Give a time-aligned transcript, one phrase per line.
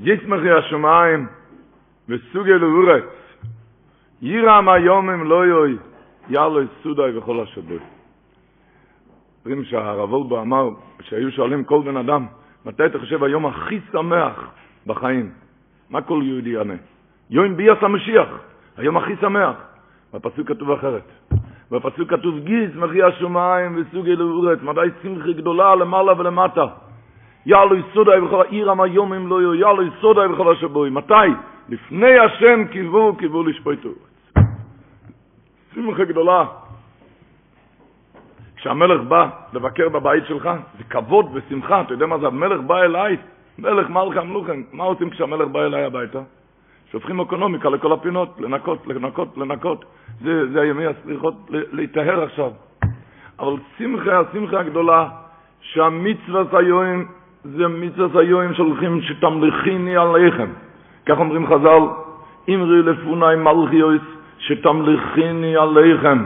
[0.00, 1.26] יצמחי השמיים
[2.08, 3.04] וסוגי לאורץ.
[4.22, 5.76] יירם היומם לא יוי,
[6.28, 7.78] יאלו סודאי וכל השבוי.
[9.44, 10.68] אומרים שהרב וולבו אמר,
[11.00, 12.26] שהיו שואלים כל בן אדם,
[12.64, 14.50] מתי אתה חושב היום הכי שמח
[14.86, 15.30] בחיים?
[15.90, 16.74] מה כל יהודי יענה?
[17.30, 18.28] יום ביאס המשיח,
[18.76, 19.56] היום הכי שמח.
[20.14, 21.02] בפסוק כתוב אחרת.
[21.70, 26.66] בפסוק כתוב גיס מחי השמיים וסוגי לאורץ, מדי שמחי גדולה למעלה ולמטה.
[27.46, 30.90] יאלו יסודי בכל העיר המיומים לא יהיו, יאלו יסודי בכל השבוי.
[30.90, 31.14] מתי?
[31.68, 33.88] לפני השם קיוו, קיוו לשפוטו.
[35.74, 36.44] שמחה גדולה.
[38.56, 41.80] כשהמלך בא לבקר בבית שלך, זה כבוד ושמחה.
[41.80, 42.26] אתה יודע מה זה?
[42.26, 43.16] המלך בא אליי,
[43.58, 44.60] מלך מלכה מלוכן.
[44.72, 46.20] מה עושים כשהמלך בא אליי הביתה?
[46.92, 49.84] שופכים אקונומיקה לכל הפינות, לנקות, לנקות, לנקות.
[50.20, 52.50] זה, זה הימי הסליחות להיטהר עכשיו.
[53.38, 55.08] אבל שמחה, השמחה הגדולה,
[55.60, 57.04] שהמצווה היום,
[57.46, 60.50] זה מצווה היום שהולכים שתמליכיני עליכם.
[61.06, 61.82] כך אומרים חז"ל,
[62.48, 64.02] אמרי לפוני מלכיוס,
[64.38, 66.18] שתמליכיני עליכם.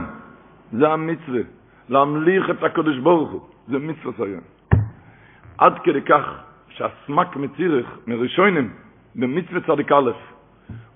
[0.72, 1.40] זה המצווה,
[1.88, 3.40] להמליך את הקדוש ברוך הוא.
[3.68, 4.40] זה מצווה היום.
[5.58, 6.24] עד כדי כך
[6.68, 8.70] שהסמק מצירך, מראשונים,
[9.16, 10.10] במצווה צדיק א',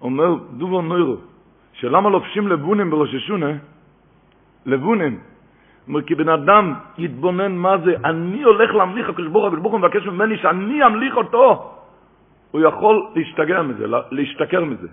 [0.03, 1.16] אומר דובר נוירו,
[1.72, 3.53] שלמה לובשים לבונים בראש השונה?
[4.66, 5.19] לבונים.
[5.89, 10.07] אומר, כי בן אדם יתבונן מה זה, אני הולך להמליך הקדוש ברוך הוא, ברוך מבקש
[10.07, 11.71] ממני שאני אמליך אותו.
[12.51, 14.89] הוא יכול להשתגע מזה, להשתכר מזה.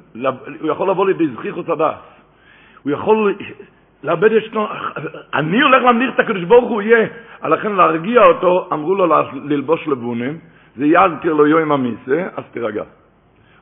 [0.61, 2.01] הוא יכול לבוא לידי זכיחוס הדס.
[2.83, 3.35] הוא יכול
[4.03, 4.67] לאבד את שנו...
[5.33, 7.07] אני הולך להמליך את הקדוש ברוך הוא יהיה.
[7.43, 10.37] לכן להרגיע אותו, אמרו לו ללבוש לבונים,
[10.75, 12.83] זה יזכיר לו יום המיסה, אז תירגע.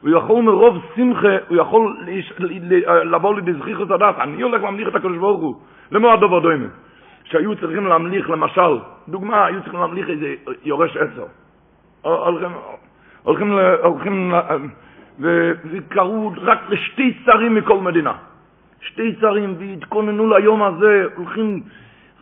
[0.02, 1.98] הוא יכול מרוב שמחה, הוא יכול
[3.04, 4.16] לבוא לידי זכיחוס הדס.
[4.20, 5.56] אני הולך להמליך את הקדוש ברוך הוא.
[5.92, 6.56] למה הדובר?
[7.32, 11.26] שהיו צריכים להמליך, למשל, דוגמה, היו צריכים להמליך איזה יורש עשר.
[12.02, 12.52] הולכים,
[13.24, 14.34] הולכים, הולכים,
[15.72, 18.14] וקראו רק לשתי צרים מכל מדינה.
[18.82, 21.62] שתי צרים, והתכוננו ליום הזה, הולכים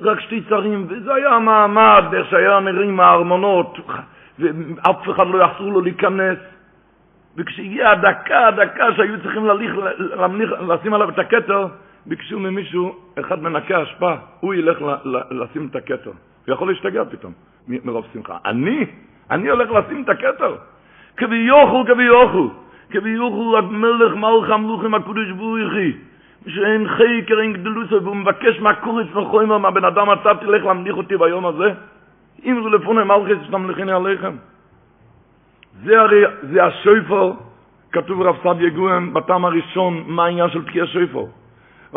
[0.01, 3.77] רק שתי צרים, וזה היה המעמד, איך שהיה נראים הארמונות,
[4.39, 6.37] ואף אחד לא יאסרו לו להיכנס.
[7.37, 11.67] וכשהגיעה הדקה, הדקה שהיו צריכים להמליך, לשים עליו את הכתר,
[12.07, 14.77] ביקשו ממישהו, אחד מנקה אשפה, הוא ילך
[15.31, 16.11] לשים את הכתר.
[16.45, 17.33] הוא יכול להשתגע פתאום,
[17.67, 18.37] מרוב שמחה.
[18.45, 18.85] אני?
[19.31, 20.55] אני הולך לשים את הכתר?
[21.17, 22.49] כביוכו, כביוכו.
[22.89, 25.91] כביוכו המלך מלך המלוכים הקודש בוריחי.
[26.47, 31.45] שאין חקר, אין גדלוסו, והוא מבקש מהקורץ וחוימר, מהבן אדם אתה תלך להמליך אותי ביום
[31.45, 31.71] הזה.
[32.45, 34.35] אם זה לפוני מלכס שתמליכני עליכם.
[35.83, 37.35] זה הרי, זה השויפור,
[37.91, 41.29] כתוב רב סעדיה גוהם, בטעם הראשון, מה העניין של תקיע שויפור.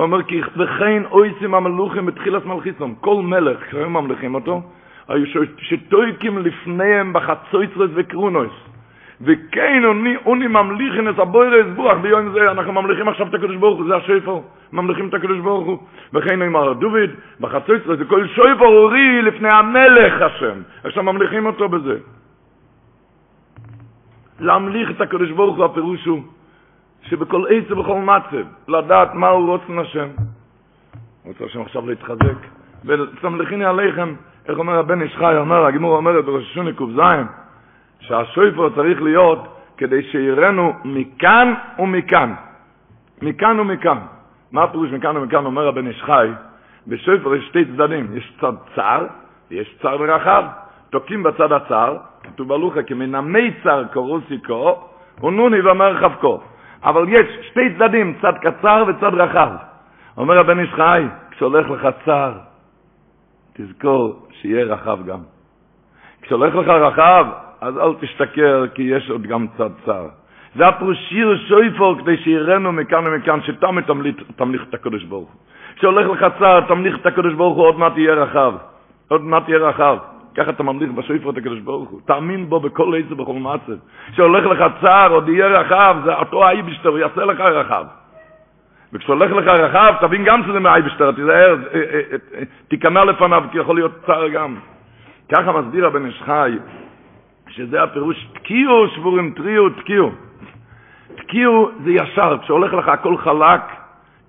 [0.00, 4.62] הוא אומר, כי וכן אויסים המלוכים בתחילת מלכיסום, כל מלך, כשהם ממליכים אותו,
[5.08, 5.24] היו
[5.58, 8.52] שטויקים לפניהם בחצויצרס וקרונוס.
[9.20, 13.78] וכן אוני, אוני ממליכין את הבוירס בוח ביום זה, אנחנו ממליכים עכשיו את הקדוש ברוך
[13.78, 14.38] הוא, זה השפר,
[14.72, 15.78] ממליכים את הקדוש ברוך הוא.
[16.12, 20.58] וכן אמר דוד, בחצויצרס, זה כל שפר אורי לפני המלך השם.
[20.84, 21.98] עכשיו ממליכים אותו בזה.
[24.40, 26.22] להמליך את הקדוש ברוך הוא, הפירוש הוא,
[27.02, 30.08] שבכל עץ ובכל מצב, לדעת מהו רוצן השם.
[31.24, 32.36] רוצה השם עכשיו להתחזק.
[32.84, 34.14] ותמלכיני עליכם,
[34.48, 37.00] איך אומר הבן איש חי, אומר, הגמור אומרת בראש השונה ק"ז,
[38.00, 39.38] שהשויפר צריך להיות
[39.76, 42.34] כדי שיראנו מכאן ומכאן.
[43.22, 43.98] מכאן ומכאן.
[44.52, 46.28] מה הפירוש מכאן ומכאן, אומר הבן איש חי?
[46.86, 49.06] בשויפר יש שתי צדדים, יש צד צר
[49.50, 50.44] ויש צר ורחב.
[50.90, 54.88] תוקעים בצד הצר, כתוב בלוחה, כי מן המיצר קורוסיקו,
[55.22, 56.36] ונוני ומרחב כה.
[56.84, 59.50] אבל יש שתי צדדים, צד קצר וצד רחב.
[60.16, 62.32] אומר הבן איש חי, כשהולך לך צר,
[63.52, 65.18] תזכור שיהיה רחב גם.
[66.22, 67.26] כשהולך לך רחב,
[67.60, 70.06] אז אל תשתכר, כי יש עוד גם צד צר.
[70.56, 73.84] זה הפרושיר שויפור כדי שיראנו מכאן ומכאן, שתמיד
[74.36, 75.40] תמליך את הקדוש ברוך הוא.
[75.76, 78.54] כשהולך לך צר, תמליך את הקדוש ברוך הוא, עוד מעט יהיה רחב.
[79.08, 79.96] עוד מעט יהיה רחב.
[80.36, 82.00] ככה אתה ממליך בשויפור את הקדוש ברוך הוא.
[82.06, 83.72] תאמין בו בכל עץ ובכל מצב.
[84.12, 87.84] כשהולך לך צר, עוד יהיה רחב, זה אותו האייבשטר, הוא יעשה לך רחב.
[88.92, 91.56] וכשהולך לך רחב, תבין גם שזה מהאייבשטר, תיזהר,
[92.68, 94.56] תיכנע לפניו, כי יכול להיות צר גם.
[95.32, 96.52] ככה מסביר הבן איש חי,
[97.48, 100.10] שזה הפירוש תקיעו שבורים טריו תקיעו.
[101.16, 103.60] תקיעו זה ישר, כשהולך לך הכל חלק,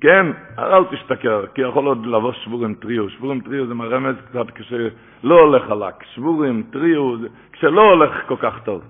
[0.01, 0.25] כן,
[0.59, 3.09] אל תשתכר, כי יכול עוד לבוא שבורים טריו.
[3.09, 6.03] שבורים טריו זה מרמז קצת כשלא הולך חלק.
[6.13, 8.81] שבורים טריו זה כשלא הולך כל כך טוב.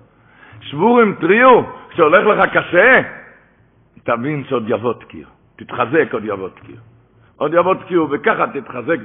[0.60, 3.00] שבורים טריו, כשהולך לך קשה,
[4.04, 5.30] תבין שעוד יבוא תקיעו.
[5.56, 6.78] תתחזק עוד יבוא תקיעו.
[7.36, 8.98] עוד יבוא תקיעו, וככה תתחזק,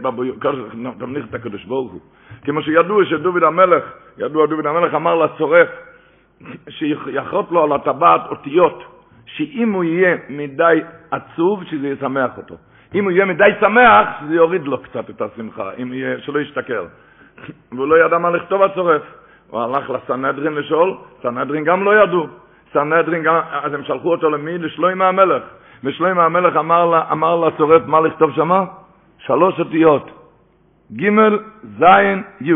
[1.00, 2.02] תמליך את הקדוש ברוך הוא.
[2.44, 3.84] כמו שידוע שדוד המלך,
[4.18, 5.68] ידוע דוד המלך אמר לצורף,
[6.70, 8.84] שיחרות לו על הטבעת אותיות,
[9.26, 10.82] שאם הוא יהיה מדי
[11.12, 12.56] עצוב, שזה ישמח אותו.
[12.96, 16.86] אם הוא יהיה מדי שמח, זה יוריד לו קצת את השמחה, אם יהיה, שלא ישתכר.
[17.72, 19.02] והוא לא ידע מה לכתוב הצורף.
[19.50, 22.28] הוא הלך לסנהדרין לשאול, סנהדרין גם לא ידעו.
[22.74, 24.58] סנהדרין גם, אז הם שלחו אותו למי?
[24.58, 25.44] לשלוימה המלך.
[25.84, 28.66] ושלוימה המלך אמר, לה, אמר לצורף מה לכתוב שמה?
[29.18, 30.12] שלוש אותיות,
[30.96, 31.10] ג'
[31.80, 31.84] ז'
[32.42, 32.54] י'.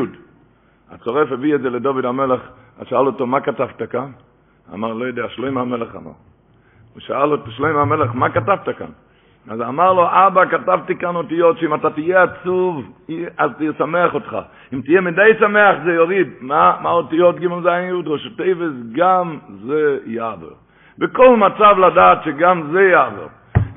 [0.91, 2.41] הצורף הביא את זה לדוד המלך,
[2.79, 4.11] אז שאל אותו, מה כתבת כאן?
[4.73, 6.11] אמר, לא יודע, שלוימה המלך אמר.
[6.93, 8.87] הוא שאל אותו, שלוימה המלך, מה כתבת כאן?
[9.49, 12.85] אז אמר לו, אבא, כתבתי כאן אותיות שאם אתה תהיה עצוב,
[13.37, 14.37] אז זה ישמח אותך.
[14.73, 16.27] אם תהיה מדי שמח, זה יוריד.
[16.41, 18.73] מה, מה אותיות ג' ז' י' ראשי תיבות?
[18.91, 20.49] גם זה יעבור.
[20.97, 23.29] בכל מצב לדעת שגם זה יעבור.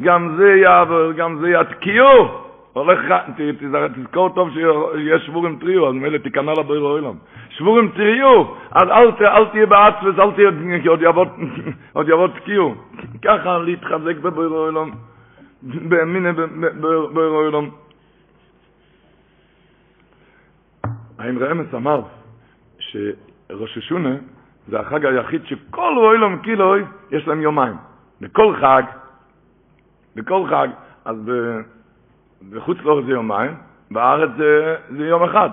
[0.03, 2.44] גם זה יעבור, גם זה יתקיעו.
[2.75, 3.01] הולך,
[3.95, 7.15] תזכור טוב שיש שבורים טריו, אז מילא תיכנע לבויר אוילם.
[7.51, 8.89] שבורים טריו, אז
[9.21, 10.51] אל, תהיה בעצמס, אל תהיה,
[11.93, 12.75] עוד יבוא תקיעו.
[13.25, 14.91] ככה להתחזק בבויר אוילם.
[15.63, 16.33] באמינה
[17.13, 17.71] באוילום.
[21.19, 22.03] האם רמס אמר
[22.79, 24.17] שראש השונה
[24.69, 27.77] זה החג היחיד שכל אוילום קילוי יש להם יומיים.
[28.21, 28.83] בכל חג,
[30.17, 30.69] בכל חג,
[31.05, 31.17] אז
[32.51, 33.55] בחוץ לאור זה יומיים,
[33.91, 35.51] בארץ זה, זה יום אחד.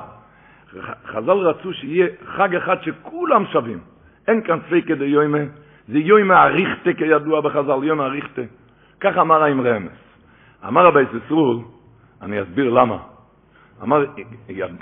[1.05, 3.79] חז"ל רצו שיהיה חג אחד שכולם שווים.
[4.27, 5.37] אין כאן פייק כדי יוימה,
[5.87, 8.41] זה יוימה אריכתה כידוע בחז"ל, יוימה אריכתה.
[8.99, 9.91] כך אמר האם רמז.
[10.67, 11.57] אמר רבי ססרול,
[12.21, 12.97] אני אסביר למה.
[13.83, 14.05] אמר,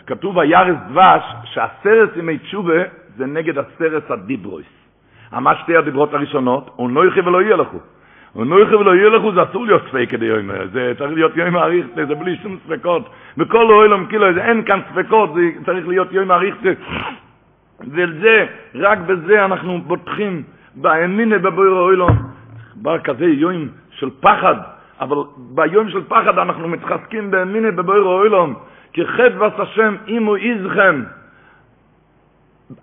[0.07, 2.83] כתוב הירס דבש שהסרס ימי תשובה
[3.17, 4.67] זה נגד הסרס הדיברויס.
[5.37, 7.77] אמר שתי הדיברות הראשונות, הוא לא יחי ולא יהיה לכו.
[8.35, 11.85] יחי ולא יהיה לכו, זה אסור להיות ספק כדי יום, זה צריך להיות יום מעריך,
[11.95, 13.09] זה בלי שום ספקות.
[13.37, 16.55] בכל אוהלם כאילו, אין כאן ספקות, זה צריך להיות יום מעריך.
[17.79, 18.45] וזה,
[18.75, 20.43] רק בזה אנחנו בוטחים,
[20.75, 22.15] באמינה בבויר אוהלם.
[22.81, 24.55] בא כזה יום של פחד,
[24.99, 28.55] אבל ביום של פחד אנחנו מתחזקים באמינה בבויר אוילום,
[28.93, 29.95] כי חדבס השם
[30.25, 31.03] הוא איזכם.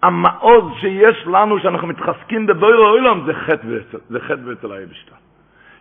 [0.03, 3.27] המעוז שיש לנו שאנחנו מתחזקים בבויר אוילום
[4.11, 5.26] זה חטא ואצל היבשתה.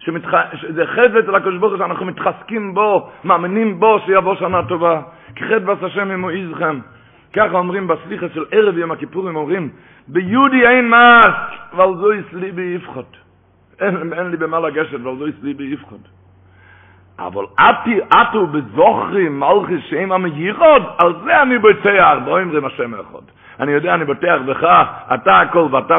[0.05, 0.33] שמתח...
[0.69, 5.01] זה חטא ואצל הקדוש ברוך הוא שאנחנו מתחזקים בו, מאמינים בו שיבוא שנה טובה.
[5.35, 6.79] כי חטא השם איזכם.
[7.33, 9.69] ככה אומרים בסליחה של ערב יום הכיפורים, אומרים,
[10.07, 11.35] ביהודי אין מס,
[11.73, 13.17] ועל זו יסלי ביפחות.
[13.79, 16.07] אין, אין לי במה לגשת, ועל זו יסלי ביפחות.
[17.19, 23.25] אבל אתי אתו בזוכרים מלכי שם המייחוד, על זה אני בוטח, בואי אומרים השם אחד.
[23.59, 24.63] אני יודע, אני בוטח בך,
[25.13, 25.97] אתה הכל ואתה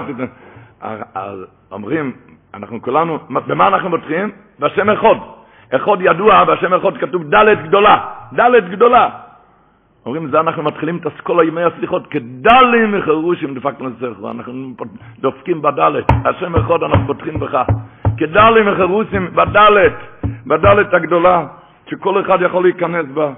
[1.14, 1.38] אז
[1.70, 2.12] אומרים,
[2.56, 4.30] אנחנו כולנו, במה אנחנו בוטחים?
[4.58, 5.14] בשם אחד.
[5.70, 7.96] אחד ידוע, בשם אחד כתוב דלת גדולה,
[8.32, 9.08] דלת גדולה.
[10.06, 14.74] אומרים, זה אנחנו מתחילים את אסכולה ימי הסליחות, כדלים מחרושים דפקנו לצריך, ואנחנו
[15.18, 17.62] דופקים בדלת, השם אחד אנחנו פותחים בך,
[18.18, 19.96] כדלים מחרושים בדלת,
[20.46, 21.46] בדלת הגדולה,
[21.90, 23.30] שכל אחד יכול להיכנס בה.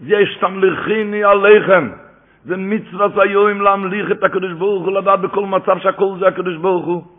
[0.00, 1.88] יש תמליכיני עליכם,
[2.44, 6.86] זה מצווה היום להמליך את הקדוש ברוך הוא, לדעת בכל מצב שהכל זה הקדוש ברוך
[6.86, 7.15] הוא.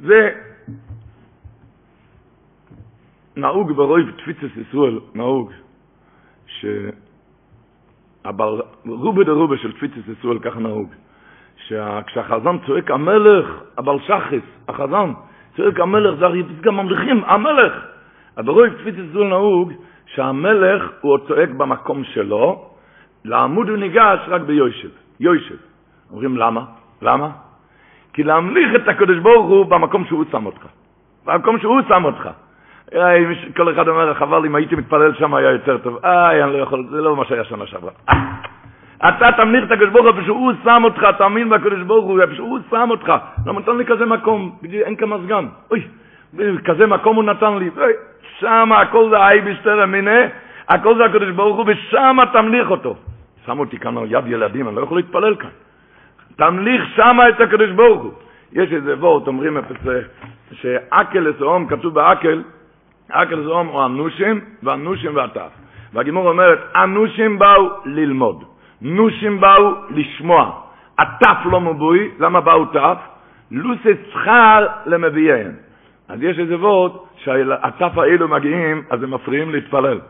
[0.00, 0.30] זה
[3.36, 5.52] נהוג ברוב תפיצת ישראל, נהוג.
[8.24, 10.88] אבל רובה דרובה של תפיצת ישראל ככה נהוג.
[11.56, 13.46] שכשהחזן צועק המלך,
[13.78, 15.12] אבל שחס, החזן,
[15.56, 17.72] צועק המלך, זה הרי גם ממליכים, המלך.
[18.36, 19.72] אבל רוב תפיצת ישראל נהוג
[20.06, 22.70] שהמלך הוא צועק במקום שלו,
[23.24, 24.88] לעמוד הוא ניגש רק ביושב,
[25.20, 25.56] יושב.
[26.10, 26.64] אומרים למה?
[27.02, 27.30] למה?
[28.12, 30.66] כי להמליך את הקדוש ברוך הוא במקום שהוא שם אותך.
[31.26, 32.28] במקום שהוא שם אותך.
[33.56, 36.04] כל אחד אומר, חבל אם הייתי מתפלל שם היה יותר טוב.
[36.04, 37.90] איי, אני לא יכול, זה לא מה שהיה שנה שעברה.
[39.08, 42.90] אתה תמליך את הקדוש ברוך הוא, שהוא שם אותך, תאמין בקדוש ברוך הוא, שהוא שם
[42.90, 43.12] אותך.
[43.46, 44.56] למה נתן לי כזה מקום?
[44.72, 45.46] אין כמזגן.
[45.70, 45.82] אוי,
[46.64, 47.70] כזה מקום הוא נתן לי.
[48.38, 50.20] שם הכל זה אי בסתר המיני,
[50.68, 52.96] הכל זה הקדוש ברוך הוא, ושם תמליך אותו.
[53.46, 55.50] שם אותי כאן על יד ילדים, אני לא יכול להתפלל כאן.
[56.38, 58.12] תמליך שם את הקדוש ברוך הוא.
[58.52, 59.56] יש איזה וורט, אומרים
[60.52, 62.42] שאקל אסאום, כתוב באקל,
[63.10, 65.50] אקל זום הוא אנושים ואנושים ועטף.
[65.92, 68.44] והגימור אומרת, אנושים באו ללמוד,
[68.82, 70.60] נושים באו לשמוע,
[70.96, 72.98] עטף לא מבוי, למה באו טף?
[73.50, 75.52] לוסי שכר למביאיהם.
[76.08, 80.00] אז יש איזה וורד שהעטף האלו מגיעים, אז הם מפריעים להתפלל.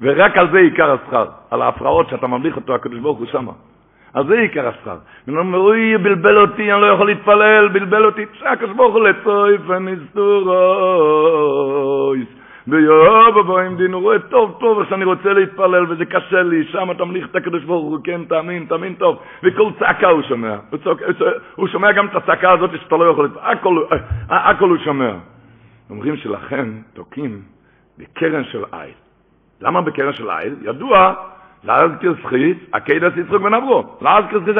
[0.00, 3.52] ורק על זה עיקר השכר, על ההפרעות שאתה ממליך אותו, הקדוש ברוך הוא שמה.
[4.16, 4.96] על זה עיקר השכר.
[5.26, 9.56] הם אומרים, אוי, בלבל אותי, אני לא יכול להתפלל, בלבל אותי, הקדוש ברוך הוא לצוי
[9.66, 10.56] ונסתורויס.
[12.68, 16.94] ויואב אבוים דין, הוא רואה טוב טוב איך שאני רוצה להתפלל וזה קשה לי, שם
[16.98, 20.98] תמליך את הקדוש ברוך הוא, כן, תאמין, תאמין טוב, וכל צעקה הוא שומע, הוא, צועק,
[21.54, 23.84] הוא שומע גם את הצעקה הזאת שאתה לא יכול, להתפלל, הכל,
[24.28, 25.12] הכל הוא שומע.
[25.90, 27.42] אומרים שלכן תוקעים
[27.98, 28.94] בקרן של עיל.
[29.60, 30.54] למה בקרן של עיל?
[30.62, 31.14] ידוע,
[31.64, 34.56] להזכיר סחיס, הקדס יצחוק בן אברו, להזכיר סחיס,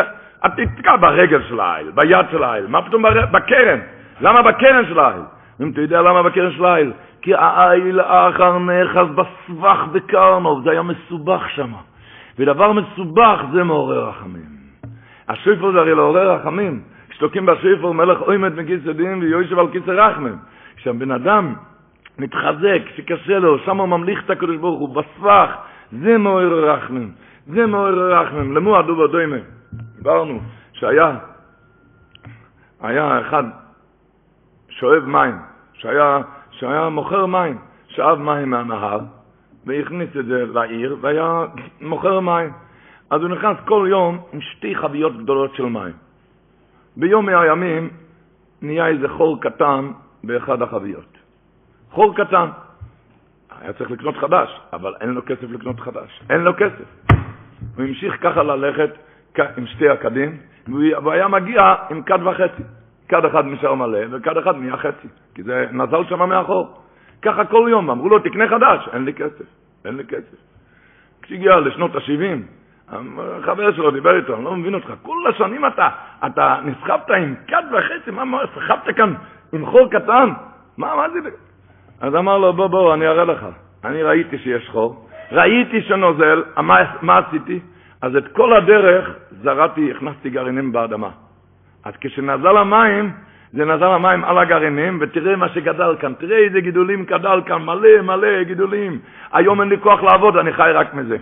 [0.46, 3.78] את תתקע ברגל של העיל, ביד של העיל, מה פתאום בקרן?
[4.20, 5.22] למה בקרן של העיל?
[5.60, 6.92] אם אתה יודע למה בקרן של העיל?
[7.22, 11.72] כי העיל האחר נאחז בסבך בקרנוב, זה היה מסובך שם.
[12.38, 14.56] ודבר מסובך זה מעורר רחמים.
[15.28, 16.80] השיפור זה הרי לעורר רחמים.
[17.08, 20.36] כשתוקעים בשיפור מלך עומד מכיס עדים ויושב על כיסא רחמים.
[20.76, 21.54] כשהבן אדם
[22.18, 25.56] מתחזק, שקשה לו, שם הוא ממליך את הקדוש ברוך הוא, בסבך,
[25.92, 27.12] זה מעורר רחמים.
[27.46, 28.56] זה מעורר רחמים.
[28.56, 29.36] למו הדובר דוימה.
[29.96, 30.40] דיברנו
[30.72, 31.18] שהיה
[32.80, 33.44] היה אחד
[34.68, 35.34] שואב מים,
[35.72, 39.00] שהיה, שהיה מוכר מים, שאב מים מהנהר
[39.66, 41.44] והכניס את זה לעיר והיה
[41.80, 42.52] מוכר מים.
[43.10, 45.92] אז הוא נכנס כל יום עם שתי חביות גדולות של מים.
[46.96, 47.90] ביום מהימים
[48.62, 49.90] נהיה איזה חור קטן
[50.24, 51.18] באחד החביות.
[51.90, 52.48] חור קטן.
[53.66, 56.22] היה צריך לקנות חדש, אבל אין לו כסף לקנות חדש.
[56.30, 57.14] אין לו כסף.
[57.76, 58.90] הוא המשיך ככה ללכת
[59.56, 62.62] עם שתי הכדים, והוא היה מגיע עם כד וחצי.
[63.08, 66.82] כד אחד נשאר מלא, וכד אחד נהיה חצי, כי זה נזל שם מאחור.
[67.22, 69.44] ככה כל יום, אמרו לו, תקנה חדש, אין לי כסף,
[69.84, 70.36] אין לי כסף.
[71.22, 75.88] כשהגיע לשנות ה-70, החבר שלו דיבר איתו, אני לא מבין אותך, כל השנים אתה,
[76.26, 79.14] אתה נסחבת עם כד וחצי, מה, מה, סחבת כאן
[79.52, 80.30] עם חור קטן?
[80.76, 81.30] מה, מה זה?
[82.00, 83.46] אז אמר לו, בוא, בוא, אני אראה לך.
[83.84, 87.60] אני ראיתי שיש חור, ראיתי שנוזל, מה, מה עשיתי?
[88.02, 89.10] אז את כל הדרך
[89.42, 91.08] זרעתי, הכנסתי גרעינים באדמה.
[91.84, 93.12] אז כשנזל המים,
[93.52, 98.02] זה נזל המים על הגרעינים, ותראה מה שגדל כאן, תראה איזה גידולים גדל כאן, מלא
[98.02, 98.98] מלא גידולים.
[99.32, 101.16] היום אין לי כוח לעבוד, אני חי רק מזה.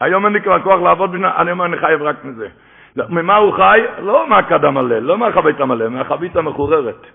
[0.00, 2.48] היום אין לי כוח לעבוד, אני אומר, אני חייב רק מזה.
[3.08, 3.80] ממה הוא חי?
[4.02, 7.06] לא מהכד המלא, לא מהחבית המלא, מהחבית המחוררת.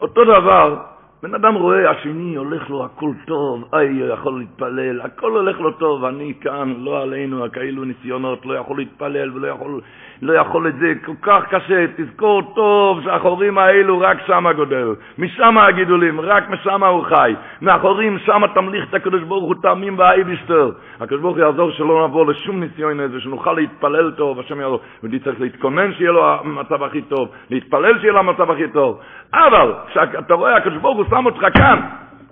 [0.00, 0.76] אותו דבר,
[1.22, 6.04] בן אדם רואה, השני הולך לו הכל טוב, איי, יכול להתפלל, הכל הולך לו טוב,
[6.04, 9.80] אני כאן, לא עלינו, כאילו ניסיונות, לא יכול להתפלל ולא יכול,
[10.22, 15.58] לא יכול את זה, כל כך קשה, תזכור טוב שהחורים האלו רק שמה גודל, משם
[15.58, 20.70] הגידולים, רק משם הוא חי, מהחורים שמה תמליך את הקדוש ברוך הוא תאמין באייביסטר,
[21.00, 25.18] הקדוש ברוך הוא יעזור שלא נבוא לשום ניסיון איזה, שנוכל להתפלל טוב, השם יעזור, ואני
[25.18, 29.00] צריך להתכונן שיהיה לו המצב הכי טוב, להתפלל שיהיה לו המצב הכי טוב,
[29.34, 31.80] אבל כשאתה רואה הקדוש ברוך הוא שם אותך כאן,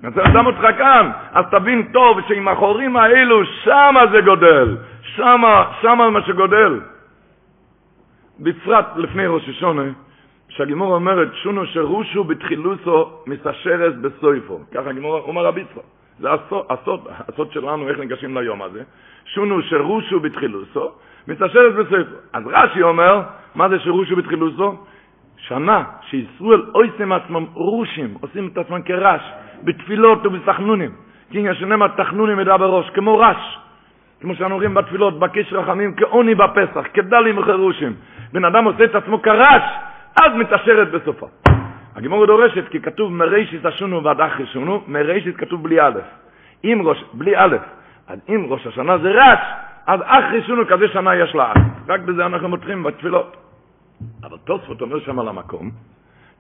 [0.05, 6.11] אני שם אותך כאן, אז תבין טוב שעם החורים האלו, שמה זה גודל, שמה, שמה
[6.11, 6.81] מה שגודל.
[8.41, 9.83] בפרט לפני ראש השונה,
[10.49, 14.61] שהגימור אומרת, שונו שרושו בתחילוסו מסשרס בסויפו.
[14.75, 15.83] ככה הגימור אומר רבי יצחק.
[16.19, 18.83] זה הסוד, הסוד, הסוד שלנו, איך ניגשים ליום הזה.
[19.25, 20.91] שונו שרושו בתחילוסו,
[21.29, 22.15] מסשרס בסויפו.
[22.33, 23.23] אז רש"י אומר,
[23.55, 24.75] מה זה שרושו בתחילוסו?
[25.37, 29.23] שנה שישראל עושים עצמם רושים, עושים את עצמם כרש,
[29.65, 30.91] בתפילות ובסחנונים.
[31.31, 33.59] כי יש שנאמר תחנונים ידע בראש, כמו רש.
[34.25, 37.95] כמו שאנו רואים בתפילות, בקש רחמים, כעוני בפסח, כדלים וחרושים.
[38.33, 39.63] בן אדם עושה את עצמו כרש,
[40.23, 41.27] אז מתעשרת בסופה.
[41.97, 45.99] הגימור דורשת, כי כתוב מרישית אשונו ועד אחרי שונו, מרישית כתוב בלי א'.
[46.65, 47.57] אם ראש, בלי א',
[48.09, 49.39] אז אם ראש השנה זה רש,
[49.87, 51.53] אז אחרי שונו כזה שנה יש לה
[51.89, 53.37] רק בזה אנחנו מותחים בתפילות.
[54.25, 55.71] אבל תוספות אומר שם על המקום,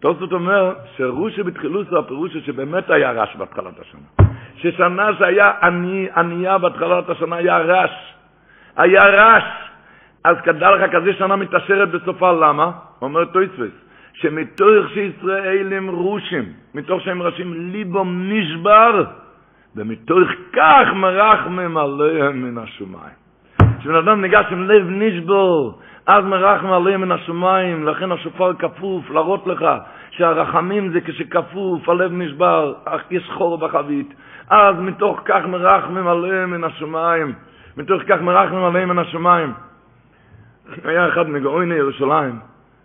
[0.00, 4.33] תוספות אומר שרושי בתחילוסו הפירוש שבאמת היה רש בהתחלת השנה.
[4.56, 8.14] ששנה שהיה עני, ענייה בהתחלת השנה היה רש.
[8.76, 9.44] היה רש.
[10.24, 12.70] אז כדע לך כזה שנה מתעשרת בסופה, למה?
[13.02, 13.74] אומר טויספס,
[14.12, 16.44] שמתוך שישראל הם רושים,
[16.74, 19.04] מתוך שהם ראשים ליבום נשבר,
[19.76, 23.24] ומתוך כך מרחמם עליהם מן השמיים.
[23.78, 29.46] כשבן אדם ניגש עם לב נשבור, אז מרחם עליהם מן השמיים, לכן השופר כפוף, להראות
[29.46, 29.64] לך
[30.10, 34.14] שהרחמים זה כשכפוף, הלב נשבר, אך יש חור בחבית.
[34.48, 37.32] אז מתוך כך מרחמים עליהם מן השמיים,
[37.76, 39.52] מתוך כך מרחמים עליהם מן השמיים.
[40.84, 42.38] היה אחד מגאויני ירושלים,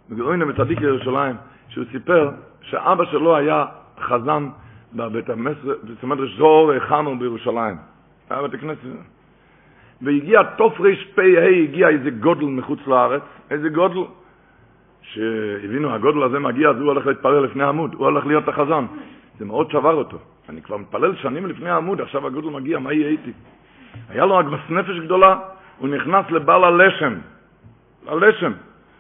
[0.10, 1.36] מגאויני מצדיק ירושלים,
[1.70, 3.66] שהוא סיפר שאבא שלו היה
[4.00, 4.48] חזן
[4.94, 5.30] בבית
[6.04, 7.76] המדרש זוהר חנו בירושלים.
[8.30, 8.80] היה בית הכנסת.
[10.02, 11.22] והגיע תרפ"ה,
[11.64, 14.00] הגיע איזה גודל מחוץ לארץ, איזה גודל,
[15.02, 18.86] שהבינו, הגודל הזה מגיע, אז הוא הולך להתפלל לפני עמוד, הוא הולך להיות החזן.
[19.40, 20.18] זה מאוד שבר אותו.
[20.50, 23.32] אני כבר מתפלל שנים לפני העמוד, עכשיו הגודל מגיע, מה יהיה איתי?
[24.10, 25.40] היה לו אגמס נפש גדולה,
[25.78, 27.14] הוא נכנס לבעל הלשם,
[28.08, 28.52] הלשם,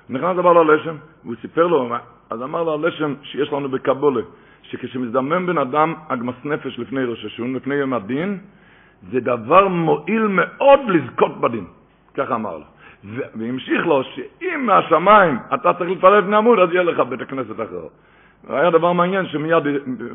[0.07, 1.89] הוא נכנס לבעל הלשם, והוא סיפר לו,
[2.29, 4.21] אז אמר לו הלשם שיש לנו בקבולה,
[4.61, 8.39] שכשמזדמם בן אדם אגמס נפש לפני ראש השון, לפני יום הדין,
[9.11, 11.65] זה דבר מועיל מאוד לזכות בדין.
[12.13, 12.65] ככה אמר לו.
[13.35, 17.87] והמשיך לו שאם מהשמיים אתה צריך להתפלל לפני עמוד, אז יהיה לך בית הכנסת אחר.
[18.47, 19.63] היה דבר מעניין שמיד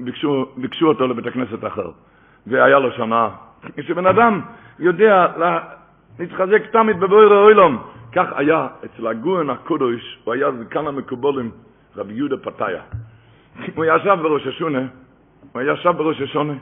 [0.05, 1.91] ביקשו, ביקשו אותו לבית הכנסת אחר.
[2.47, 3.29] והיה לו שנה.
[3.77, 4.41] כשבן אדם
[4.79, 5.27] יודע
[6.19, 11.51] להתחזק תמיד בבויר אוילום, כך היה אצל הגויין הקודש, הוא היה זקן המקובולים,
[11.97, 12.83] רבי יהודה פתיה.
[13.75, 14.83] הוא ישב בראש השונה,
[15.53, 16.55] הוא ישב בראש השונה.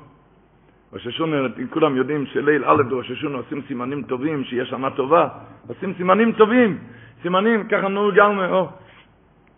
[0.93, 1.37] ראש השונה,
[1.71, 5.29] כולם יודעים שליל א' בראש השונה עושים סימנים טובים, שיש שנה טובה,
[5.69, 6.79] עושים סימנים טובים,
[7.23, 8.11] סימנים, ככה נו
[8.51, 8.69] או.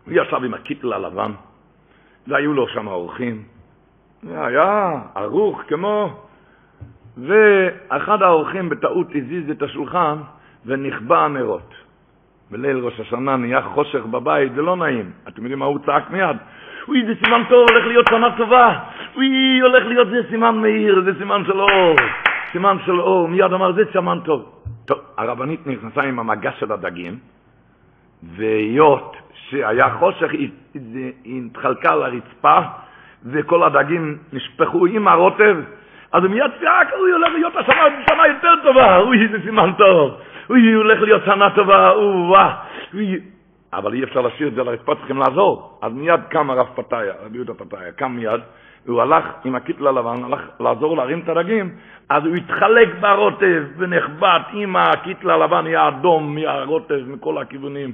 [0.05, 1.33] הוא ישב עם הקיטל הלבן,
[2.27, 3.43] והיו לו שם אורחים.
[4.31, 6.25] היה ערוך כמו...
[7.17, 10.17] ואחד האורחים בטעות הזיז את השולחן
[10.67, 11.75] ונכבה הנרות.
[12.51, 15.11] בליל ראש השנה נהיה חושך בבית, זה לא נעים.
[15.29, 16.37] אתם יודעים מה הוא צעק מיד?
[16.89, 18.79] אוי, זה סימן טוב, הולך להיות שנה טובה.
[19.17, 21.97] אוי, הולך להיות זה סימן מאיר, זה סימן של אור.
[22.53, 23.29] סימן של אור.
[23.29, 24.53] מיד אמר, זה סימן טוב.
[24.85, 27.19] טוב, הרבנית נכנסה עם המגש של הדגים,
[28.23, 30.51] והיות שהיה חושך, היא,
[31.25, 32.59] היא התחלקה על הרצפה,
[33.27, 35.57] וכל הדגים נשפכו עם הרוטב,
[36.13, 40.15] אז הוא מיד צעק, אוי, הולך להיות השנה שנה יותר טובה, אוי, זה סימן טוב.
[40.51, 43.21] אוי, הולך להיות שנה טובה, אוי,
[43.73, 45.79] אבל אי אפשר להשאיר את זה על הרצפה, צריכים לעזור.
[45.83, 48.41] אז מיד קם הרב פתאיה, רבי יהודה פתאיה, קם מיד,
[48.87, 51.71] והוא הלך עם הקיטל הלבן, הלך לעזור להרים את הדגים,
[52.09, 57.93] אז הוא התחלק ברוטב ונחבט עם הקיטל הלבן, נהיה אדום מהרוטב מכל הכיוונים.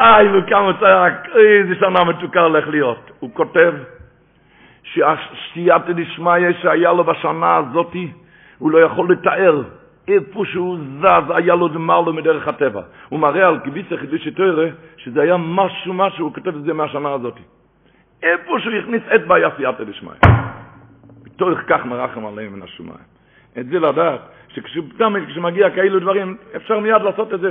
[0.00, 3.10] איי, וכמה צעק, איזה שנה מתוקה הולך להיות.
[3.20, 3.74] הוא כותב
[4.82, 8.12] שסייעתא דשמיא שהיה לו בשנה הזאתי,
[8.58, 9.62] הוא לא יכול לתאר.
[10.08, 12.80] איפה שהוא זז, היה לו דמר לו מדרך הטבע.
[13.08, 17.12] הוא מראה על קיביצה חידושי תוירה, שזה היה משהו משהו, הוא כותב את זה מהשנה
[17.12, 17.34] הזאת.
[18.22, 20.12] איפה שהוא הכניס את בעיה סייעתא דשמיא.
[21.26, 23.12] מתוך כך מרחם עליהם מן השמיים.
[23.58, 27.50] את זה לדעת, שתמיד כשמגיע כאלו דברים, אפשר מיד לעשות את זה.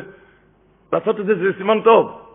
[0.94, 2.31] לעשות את זה זה סימן טוב.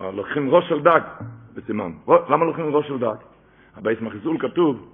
[0.00, 1.00] לוקחים ראש של דג,
[1.54, 1.92] בסימן.
[2.28, 3.16] למה לוקחים ראש של דג?
[3.76, 4.92] הבייס מחיסול כתוב,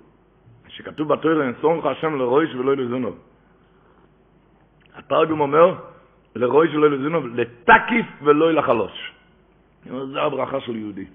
[0.69, 3.19] שכתוב בתוירה, נשום לך השם לרויש ולא לזונוב.
[4.95, 5.75] התרגום אומר,
[6.37, 9.13] לרויש ולא לזונוב, לתקיף ולא לחלוש.
[9.85, 11.07] זה הברכה של יהודי.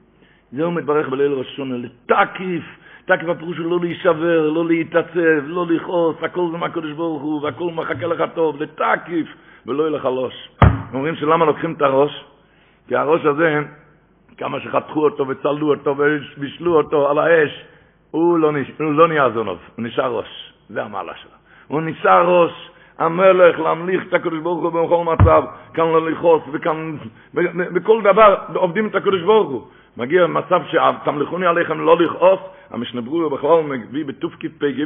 [0.52, 2.64] זה הוא מתברך בליל ראש שונה, לתקיף,
[3.10, 8.08] הפירוש הוא לא להישבר, לא להתעצב, לא לכעוס, הכל זה מהקדוש ברוך הוא, והכל מחכה
[8.08, 9.28] לך טוב, לתקיף
[9.66, 10.34] ולא לחלוש.
[10.94, 12.26] אומרים שלמה לוקחים את הראש?
[12.88, 13.60] כי הראש הזה,
[14.38, 17.66] כמה שחתכו אותו וצלו אותו ובישלו אותו על האש,
[18.12, 18.72] הוא לא, נש...
[18.80, 20.54] הוא לא נהיה זונוב, הוא נשאר ראש.
[20.70, 21.32] זה המעלה שלו.
[21.68, 25.44] הוא נשאר ראש, המלך, להמליך את הקדוש ברוך הוא בכל מצב,
[25.74, 26.98] כאן לא לכעוס, וכאן,
[27.74, 29.68] בכל דבר עובדים את הקדוש ברוך הוא.
[29.98, 34.84] מגיע מצב שתמלכוני עליכם לא לכעוס, המשנה ברור בכלל מביא בתופקיף פ"ג,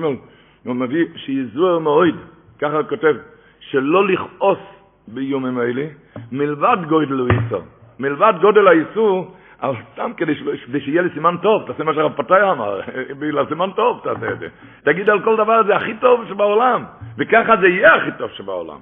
[0.64, 2.16] הוא מביא שיזוהר מאוד,
[2.60, 3.16] ככה הוא כותב,
[3.60, 4.60] שלא לכעוס
[5.08, 5.86] ביומים האלה,
[6.32, 7.62] מלבד גודל ויסר.
[8.00, 10.34] מלבד גודל האיסור, אבל סתם כדי,
[10.80, 12.80] שיהיה לי סימן טוב, תעשה מה שהרב פתאי אמר,
[13.20, 14.48] בגלל סימן טוב תעשה את זה.
[14.84, 16.84] תגיד על כל דבר זה הכי טוב שבעולם,
[17.18, 18.80] וככה זה יהיה הכי טוב שבעולם.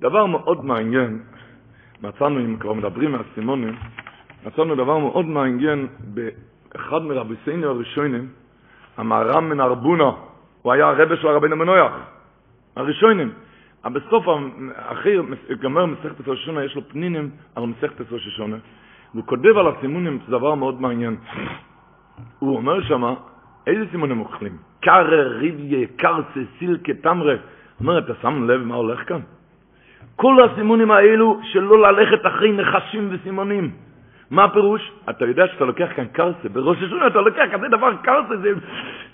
[0.00, 1.18] דבר מאוד מעניין,
[2.02, 3.76] מצאנו, אם כבר מדברים מהסימונים,
[4.46, 8.28] מצאנו דבר מאוד מעניין באחד מרביסינו הראשונים,
[8.96, 10.10] המהר"ם מן ארבונה,
[10.62, 11.92] הוא היה הרבה של הרבינו מנויח,
[12.76, 13.30] הראשונים.
[13.84, 14.26] אבל בסוף,
[14.76, 15.16] אחרי
[15.60, 18.56] גמר מסכת ראש השונה, יש לו פנינים על מסכת ראש השונה,
[19.14, 21.16] והוא כותב על הסימונים, זה דבר מאוד מעניין.
[22.38, 23.14] הוא אומר שמה,
[23.66, 24.56] איזה סימונים אוכלים?
[24.80, 27.32] קרא, ריביה, קרצה, סילקה, תמרה.
[27.32, 27.38] הוא
[27.80, 29.20] אומר, אתה שם לב מה הולך כאן?
[30.20, 33.70] כל הסימונים האלו שלא ללכת אחרי נחשים וסימונים.
[34.30, 34.92] מה הפירוש?
[35.10, 38.52] אתה יודע שאתה לוקח כאן קרסה, בראש השונה אתה לוקח כזה דבר קרסה, זה,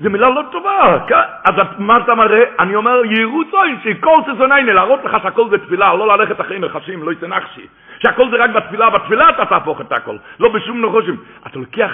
[0.00, 0.98] זה מילה לא טובה.
[1.44, 2.42] אז מה אתה מראה?
[2.58, 7.02] אני אומר, יירוץ אוי, שקורסה זוניינה, להראות לך שהכל זה תפילה, לא ללכת אחרי נחשים,
[7.02, 7.66] לא יצא נחשי.
[8.02, 11.16] שהכל זה רק בתפילה, בתפילה אתה תהפוך את הכל, לא בשום נחושים.
[11.46, 11.90] אתה לוקח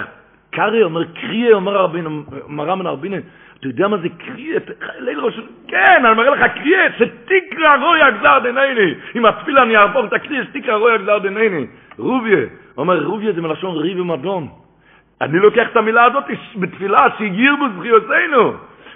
[0.51, 3.17] קרי, אומר קריה, אומר בן הרבינו,
[3.63, 4.59] אתה יודע מה זה קריה?
[4.99, 5.39] ליל ראש...
[5.67, 8.93] כן, אני מראה לך קריה, שתקרא רוי הגזר דנייני.
[9.15, 11.65] עם התפילה אני אהפוך את הקריה, שתקרא רוי הגזר דנייני.
[11.97, 12.37] רוביה,
[12.77, 14.47] אומר רוביה זה מלשון ריב ומדון.
[15.21, 16.23] אני לוקח את המילה הזאת
[16.55, 18.43] בתפילה שיגיר בזכיותינו.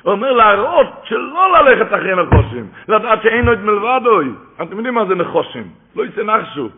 [0.01, 4.29] הוא אומר להראות שלא ללכת אחרי נחושים, לדעת שאין לו את מלבדוי.
[4.61, 5.63] אתם יודעים מה זה נחושים?
[5.95, 6.69] לא יצא נחשו.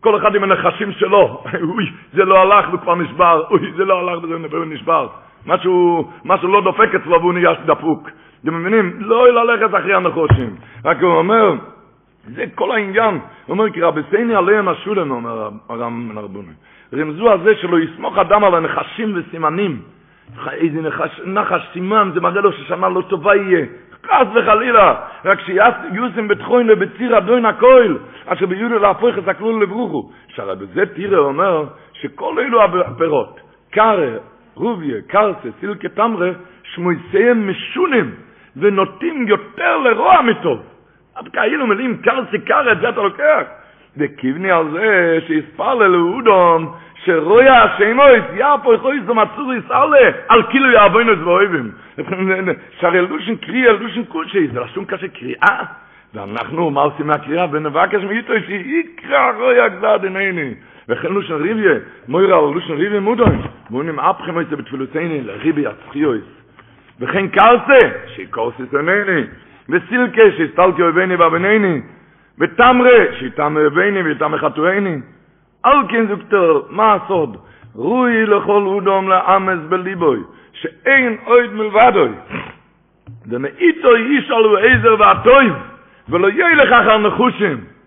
[0.00, 1.42] כל אחד עם הנחשים שלו.
[1.68, 3.44] אוי, זה לא הלך וכבר נשבר.
[3.50, 5.08] אוי, זה לא הלך וזה נשבר.
[5.46, 8.10] משהו, משהו לא דופק אצלו והוא נהיה דפוק.
[8.42, 8.92] אתם מבינים?
[8.98, 10.56] לא ללכת אחרי הנחושים.
[10.84, 11.54] רק הוא אומר,
[12.34, 13.14] זה כל העניין.
[13.14, 16.52] הוא אומר, כי רבי סייני עליהם השולם, אומר הרם מן הרבוני.
[16.94, 19.80] רמזו על זה שלא יסמוך אדם על הנחשים וסימנים.
[20.52, 23.66] איזה נחש, נחש סימן, זה מראה לו ששנה לא טובה יהיה.
[24.06, 30.10] חס וחלילה, רק שיוסם בתחוין לבציר אדוין הכויל, אשר ביודו להפוך את הכלול לברוכו.
[30.28, 34.10] שהרי בזה תירא אומר שכל אלו הפירות, קרא,
[34.58, 36.30] רוביה, קרסה, סילקה תמרה,
[36.62, 38.10] שמויסיהם משונים
[38.56, 40.62] ונוטים יותר לרוע מטוב.
[41.14, 43.42] עד כאילו מילים קרסה קרא, את זה אתה לוקח.
[43.96, 51.12] וקיבני על זה שיספר לאודום, שרויה השמויס, יאפו יכוי זו מצור יסעלה, על כאילו יעבוינו
[51.12, 51.70] את ואוהבים.
[52.80, 55.64] שהרי לושן קריאה, לושן קושי, זה לשון קשה קריאה.
[56.14, 57.46] ואנחנו, מה עושים מהקריאה?
[57.52, 60.54] ונבקש מאיתו שיקרא רויה גזד עיניני.
[60.88, 61.74] וכן לושן ריביה,
[62.08, 66.24] מוירה או לושן ריביה מודוין, ואונים אבכם מויסה בתפילוסייני לריבי יצחיויס.
[67.00, 69.22] וכן קרסה, שיקורסי סנני,
[69.68, 71.80] וסילקה, שיסטלקי אויביני ואבניני,
[72.38, 74.96] ותמרה, שיתם אויביני ויתם החתואיני.
[75.66, 77.36] אל כן זוקטר, מה הסוד?
[77.74, 80.20] רוי לכל אודום לאמס בליבוי,
[80.52, 82.08] שאין אויד מלבדוי.
[83.26, 85.54] דנאיתו ישאלו עזר ועטויב,
[86.08, 87.77] ולא יהיה לכך הנחושים.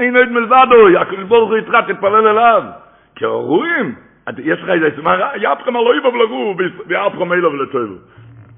[0.00, 2.62] אין אויד מלבדוי, הקדוש ברוך הוא יתרע, תתפלל אליו.
[3.14, 3.94] כי הרואים,
[4.38, 4.86] יש לך איזה,
[5.36, 6.54] יפכם על אויב ולגו,
[6.86, 7.94] ויפכם אלו ולטויבו.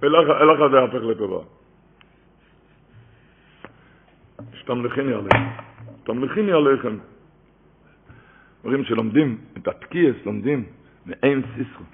[0.04, 1.44] אלך זה יהפך לטובה.
[4.54, 5.48] שתמלכיני עליכם.
[6.04, 6.96] תמלכיני עליכם.
[8.64, 10.64] אומרים שלומדים את התקיעס, לומדים
[11.06, 11.84] מאם סיסרו.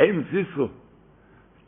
[0.00, 0.68] אם סיסרו.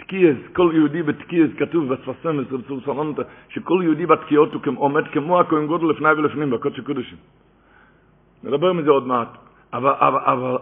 [0.03, 3.17] תקיעס, כל יהודי בתקיעס כתוב בספסמס, רב סלמנת,
[3.49, 7.19] שכל יהודי בתקיעות הוא עומד כמו הכהן גודל לפני ולפנים, בקודש הקודשים.
[8.45, 9.29] נדבר מזה עוד מעט.
[9.73, 10.57] אבל, אבל, אבל,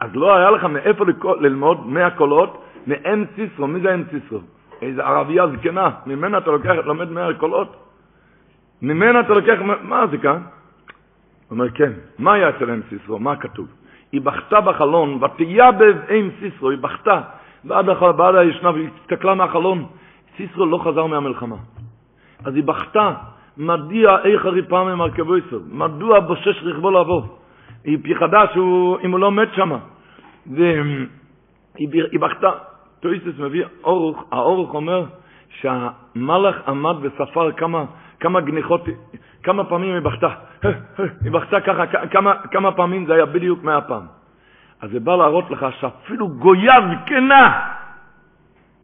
[0.00, 1.04] אז לא היה לך מאיפה
[1.40, 3.66] ללמוד מאה קולות מאם סיסרו.
[3.66, 4.40] מי זה אם סיסרו?
[4.82, 7.76] איזה ערבייה זקנה, ממנה אתה לוקח, לומד מאה קולות?
[8.82, 10.40] ממנה אתה לוקח, מה זה כאן?
[10.40, 10.42] הוא
[11.50, 13.18] אומר, כן, מה היה אצל אם סיסרו?
[13.18, 13.66] מה כתוב?
[14.12, 17.20] היא בכתה בחלון, ותייבב אם סיסרו, היא בכתה.
[17.66, 19.86] בעד, בעד הישנה, והיא הסתכלה מהחלון.
[20.36, 21.56] סיסרו לא חזר מהמלחמה.
[22.44, 23.12] אז היא בכתה,
[23.56, 25.62] מדוע איך הריפה ממרכבו יסוד?
[25.72, 27.38] מדוע בושש רכבו לעבור?
[27.84, 29.72] היא פחדה שהוא, אם הוא לא מת שם.
[30.46, 32.50] והיא בכתה.
[33.00, 35.04] טויסס מביא אורוך, האורוך אומר
[35.60, 37.84] שהמלאך עמד וספר כמה,
[38.20, 38.80] כמה גניחות
[39.42, 40.28] כמה פעמים היא בכתה,
[41.24, 44.06] היא בכתה ככה, כמה, כמה פעמים זה היה בדיוק מאה פעם.
[44.82, 47.60] אז זה בא להראות לך שאפילו גויה זקנה,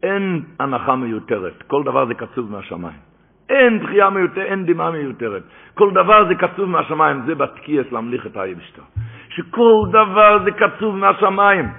[0.03, 3.13] אין הנחה מיותרת, כל דבר זה קצוב מהשמיים.
[3.49, 5.43] אין דחייה מיותרת, אין דמעה מיותרת.
[5.73, 8.81] כל דבר זה קצוב מהשמיים, זה בתקיעס להמליך את היבשתו.
[9.29, 11.69] שכל דבר זה קצוב מהשמיים.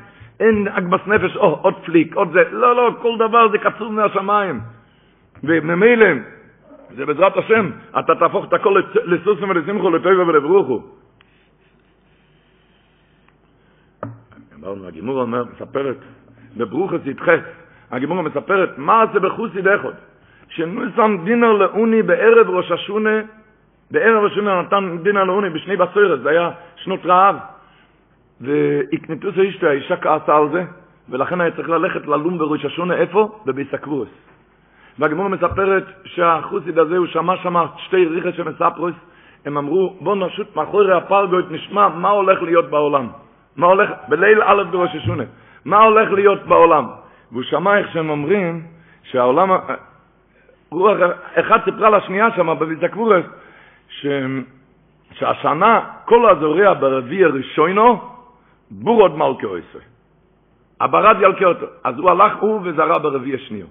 [0.41, 4.61] אין אגבס נפש, או, עוד פליק, עוד זה, לא, לא, כל דבר זה קצוב מהשמיים.
[5.45, 6.07] וממילא,
[6.97, 10.83] זה בעזרת השם, אתה תהפוך את הכל לסוסם ולשמחו, לטויבה ולברוכו.
[14.65, 15.97] אמרנו, הגימור אומר, מספרת,
[16.57, 17.41] בברוכס ידחס,
[17.91, 19.95] הגימור מספרת, מה זה בחוסי דחוד?
[20.49, 23.21] שנוסם דינר לאוני בערב ראש השונה,
[23.91, 27.37] בערב השונה נתן דינר לאוני בשני בסוירת, זה היה שנות רעב,
[28.41, 30.65] והקנטוס האשתו, האישה כעסה על זה,
[31.09, 33.39] ולכן היה צריך ללכת ללום בראש השונה, איפה?
[33.47, 34.09] בביסקבוס.
[34.99, 38.95] והגמור מספרת שהחוסיד הזה, הוא שמע שמה שתי ריחס של מספרוס,
[39.45, 43.09] הם אמרו, בוא נשוט מאחורי הפרגוית, נשמע מה הולך להיות בעולם.
[43.57, 45.25] מה הולך, בליל א' בראש השונה,
[45.65, 46.87] מה הולך להיות בעולם.
[47.33, 48.63] והוא שמע איך שהם אומרים,
[49.03, 49.51] שהעולם,
[50.71, 50.99] רוח,
[51.35, 53.25] אחד סיפרה לשנייה שם בביצה קבורס,
[53.89, 54.07] ש,
[55.13, 58.01] שהשנה כל הזורע ברביעי הראשונו,
[58.71, 59.81] בורות מלכי אויסוי.
[60.81, 61.67] הברד ילקה אותו.
[61.85, 63.67] אז הוא הלך הוא וזרע ברביעי השניו.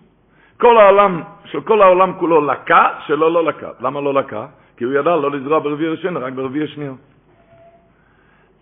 [0.60, 3.69] כל העולם, של כל העולם כולו לקה, שלא לא לקה.
[3.80, 4.46] למה לא לקה?
[4.78, 6.91] כי הוא ידע לא לזרוע ברביעי ראשון, רק ברביעי השנייה.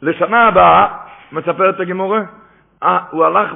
[0.02, 0.88] לשנה הבאה,
[1.32, 2.22] מספרת הגמורה,
[2.84, 3.52] אה, הוא הלך,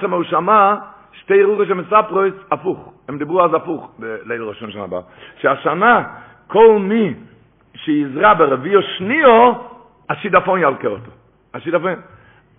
[0.00, 0.74] שם הוא שמע
[1.12, 2.92] שתי רוחי של מספרויס, הפוך.
[3.08, 5.00] הם דיברו אז הפוך בליל ראשון שנה הבאה.
[5.40, 6.02] שהשנה,
[6.46, 7.14] כל מי
[7.74, 9.50] שיזרע ברביעי השנייה,
[10.10, 11.10] השידפון ילקה אותו.
[11.54, 11.94] השידפון.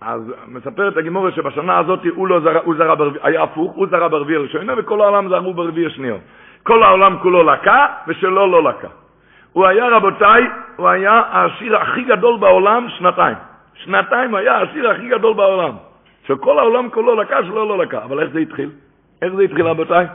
[0.00, 4.08] אז מספרת הגימורה שבשנה הזאת הוא, לא זרה, הוא זרה ברביעי, היה הפוך, הוא זרה
[4.08, 6.14] ברביעי הראשונה וכל העולם זרמו ברביעי השנייה.
[6.62, 8.88] כל העולם כולו לקה ושלו לא לקה.
[9.52, 10.42] הוא היה, רבותיי,
[10.76, 13.36] הוא היה העשיר הכי גדול בעולם שנתיים.
[13.74, 15.72] שנתיים היה העשיר הכי גדול בעולם.
[16.26, 18.04] שכל העולם כולו לקה, שלו לא לקה.
[18.04, 18.70] אבל איך זה התחיל?
[19.22, 20.06] איך זה התחיל, רבותיי?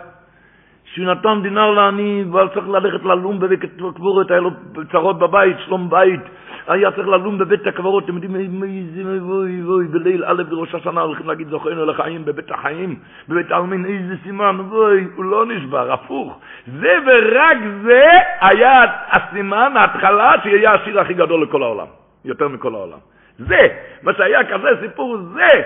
[0.94, 3.60] שהוא נתן דינר לעני, ועל צריך ללכת ללום בבית
[3.96, 4.52] קבורת, היה לו
[4.92, 6.20] צרות בבית, שלום בית,
[6.68, 11.28] היה צריך ללום בבית הקברות, אתם יודעים איזה אוי אוי, בליל א' בראש השנה הולכים
[11.28, 12.96] להגיד זוכרנו לחיים בבית החיים,
[13.30, 16.40] בבית העלמין, איזה סימן, אוי, הוא לא נשבר, הפוך.
[16.80, 18.04] זה ורק זה
[18.42, 21.88] היה הסימן, ההתחלה, שיהיה השיר הכי גדול לכל העולם,
[22.26, 23.00] יותר מכל העולם.
[23.40, 23.68] זה,
[24.04, 25.62] מה שהיה כזה סיפור, זה.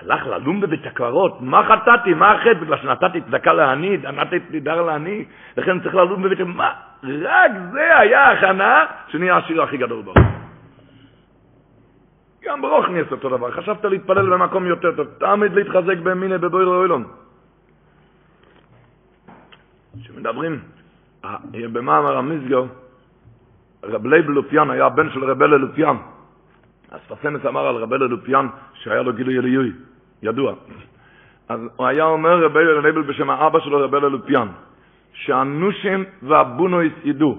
[0.00, 2.54] הלך ללום בבית הקברות, מה חטאתי, מה החטא?
[2.54, 5.24] בגלל שנתתי צדקה לעני, נתתי דר לעני,
[5.56, 6.56] לכן צריך ללום בבית הקברות.
[6.56, 6.72] מה?
[7.02, 10.42] רק זה היה הכנה שנהיה השיר הכי גדול בעולם.
[12.44, 13.50] גם ברוך נעשה אותו דבר.
[13.50, 17.04] חשבת להתפלל במקום יותר טוב, תעמיד להתחזק במיני בבויר אוילון.
[20.02, 20.58] כשמדברים,
[21.24, 21.36] אה,
[21.72, 22.64] במאמר המסגר,
[23.84, 25.96] רב לייב לופיאן היה הבן של רב אלה לופיאן.
[26.92, 29.72] אז פסמס אמר על רב אלה לופיאן שהיה לו גילוי אליוי,
[30.22, 30.54] ידוע.
[31.48, 34.48] אז הוא היה אומר רב אלה לייבל בשם האבא שלו רב אלה לופיאן.
[35.12, 37.38] שהנשים והבנויס ידעו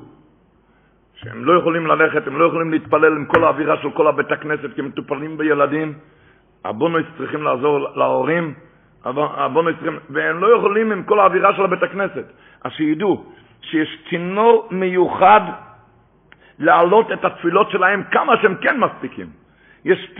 [1.16, 4.74] שהם לא יכולים ללכת, הם לא יכולים להתפלל עם כל האווירה של כל הבית הכנסת,
[4.76, 5.94] כי הם מטופלים בילדים.
[6.66, 8.54] הבנויס צריכים לעזור להורים,
[9.06, 12.26] הבנויס צריכים, והם לא יכולים עם כל האווירה של הבית הכנסת.
[12.64, 13.26] אז שידעו
[13.62, 15.42] שיש צינור מיוחד
[16.60, 19.43] להעלות את התפילות שלהם כמה שהם כן מספיקים.
[19.86, 20.12] יש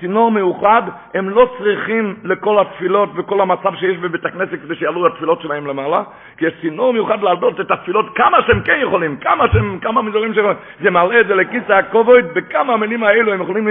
[0.00, 0.82] צינור מיוחד,
[1.14, 6.02] הם לא צריכים לכל התפילות וכל המצב שיש בבית הכנסת כדי שיעלו התפילות שלהם למעלה,
[6.36, 10.34] כי יש צינור מיוחד להעלות את התפילות כמה שהם כן יכולים, כמה שהם, כמה מזורים
[10.34, 10.44] שהם,
[10.82, 13.68] זה מעלה את זה לכיס הכובד, בכמה המילים האלו הם יכולים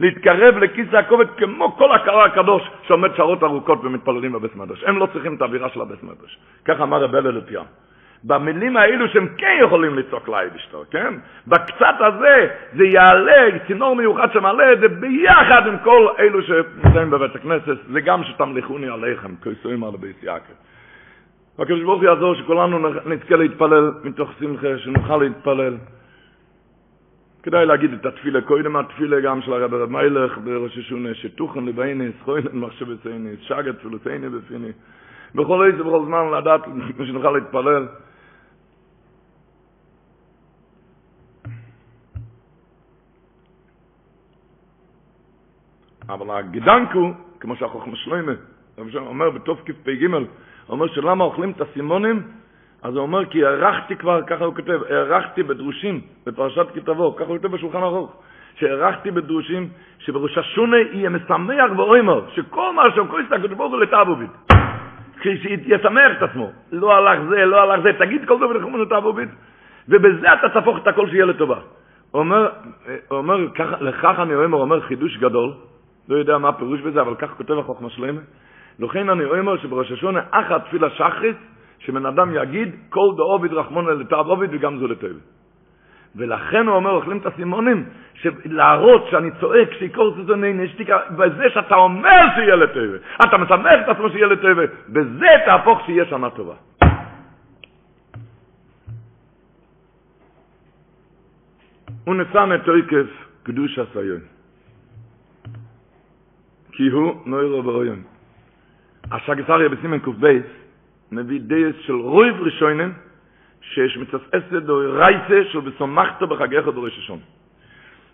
[0.00, 4.84] להתקרב לכיס הכובד כמו כל הקרא הקדוש שעומד שעות ארוכות ומתפללים בבית מדרש.
[4.84, 6.38] הם לא צריכים את האווירה של הבית מדרש.
[6.64, 7.89] ככה אמר רבי אלפיאם.
[8.24, 11.14] במילים האלו שהם כן יכולים לצעוק לאייבשטר, כן?
[11.46, 17.34] בקצת הזה זה יעלה, צינור מיוחד שמעלה את זה ביחד עם כל אלו שנמצאים בבית
[17.34, 20.52] הכנסת, זה גם שתמליכוני עליכם, כיסויים על בית יעקב.
[21.58, 25.76] הקדוש ברוך יעזור שכולנו נזכה להתפלל מתוך שמחה, שנוכל להתפלל.
[27.42, 32.14] כדאי להגיד את התפילה, קודם התפילה גם של הרב רב מיילך בראש השונה, שטוחן לבייניס,
[32.24, 34.72] חוינן מחשבתייניס, שגת תפילותייני בפיני.
[35.34, 36.60] בכל איזה בכל זמן לדעת
[37.06, 37.86] שנוכל להתפלל.
[46.12, 48.32] אבל הגדנקו, כמו שהחוכמה שלוימה,
[48.96, 50.06] אומר בתוף כ"פ ג',
[50.68, 52.22] אומר שלמה אוכלים את הסימונים,
[52.82, 57.36] אז הוא אומר כי הערכתי כבר, ככה הוא כותב, הערכתי בדרושים, בפרשת כתבו, ככה הוא
[57.36, 58.22] כותב בשולחן ארוך,
[58.54, 59.68] שהערכתי בדרושים,
[59.98, 64.30] שבראש השונה יהיה משמח ואוימר, שכל מה שהוא כויסת הקדוש ברוך הוא לתאבובית.
[65.22, 66.50] שישמח את עצמו.
[66.72, 69.28] לא הלך זה, לא הלך זה, תגיד כל דבר לחומן לתאבובית,
[69.88, 71.58] ובזה אתה תהפוך את הכל שיהיה לטובה.
[72.14, 72.48] אומר,
[73.10, 73.36] אומר
[73.80, 75.52] לכך אני אומר, אומר חידוש גדול,
[76.08, 78.20] לא יודע מה הפירוש בזה, אבל כך כותב החוכמה שלמה.
[78.78, 81.36] לכן אני אומר שבראש השונה אחת תפילה שחריס,
[81.78, 85.16] שבן אדם יגיד כל דאוביד רחמון לתאב עוביד וגם זו לטוב.
[86.16, 87.84] ולכן הוא אומר, אוכלים את הסימונים,
[88.44, 92.90] להראות שאני צועק, שיקור סזוני נשתיקה, בזה שאתה אומר שיהיה לטוב,
[93.24, 94.58] אתה משמח את עצמו שיהיה לטוב,
[94.88, 96.54] בזה תהפוך שיהיה שנה טובה.
[102.04, 103.06] הוא ונשם את תוקף
[103.42, 104.39] קדוש הסיון.
[106.80, 108.02] כי הוא נוירו באויון.
[109.10, 110.40] השגסריה בסימן ק"ב
[111.12, 112.92] מביא דייס של רויב ראשונים
[113.60, 117.18] שיש מצססת דו רייסה של בסומכתו בחגיך בראש השון.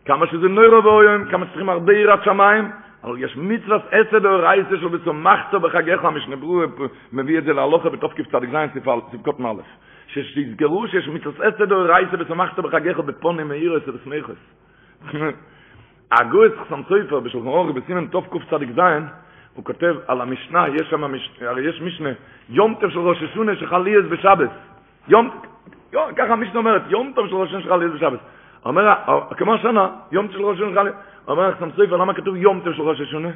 [0.04, 2.70] כמה שזה נוירו באויון, כמה צריכים הרבה יראת שמיים,
[3.04, 6.62] אבל יש מצווס אסד דו רייסה של בסומכתו בחגיך, המשנברו
[7.12, 9.66] מביא את זה להלוכה בתוף כפצדיק זין ספקות מאלף.
[10.06, 14.38] שתזכרו שיש מצווס אסד דו רייסה בסומכתו בחגיך בפונים מאירס ובסמיכוס.
[16.12, 18.80] הגויס חסם סויפר בשולחן אורי בסימן טוב קצ"ז
[19.54, 21.04] הוא כותב על המשנה, יש שם,
[21.40, 22.08] הרי יש משנה,
[22.48, 24.48] יום טוב של ראש השונה שחל ליאס בשבס.
[25.08, 25.30] יום,
[25.92, 28.18] ככה המשנה אומרת, יום טוב של ראש השונה שחל ליאס בשבס.
[28.64, 28.94] אומר,
[29.36, 30.94] כמו השנה, יום של ראש השונה שחל ליאס,
[31.28, 33.28] אומר חסם סויפר, למה כתוב יום טוב של ראש השונה?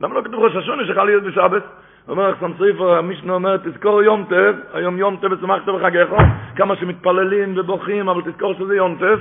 [0.00, 1.62] למה לא כתוב ראש השונה שחל ליאס בשבס?
[2.08, 6.10] אומר חסם סויפר, המשנה אומרת, תזכור יום טוב, היום יום טוב וצמחת בחגיך,
[6.56, 9.20] כמה שמתפללים ובוכים, אבל תזכור שזה יום טוב.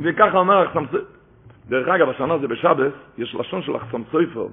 [0.00, 1.06] וככה אומר חסם סויפר,
[1.68, 4.46] דרך אגב, השנה זה בשבס, יש לשון של אחסם סויפר,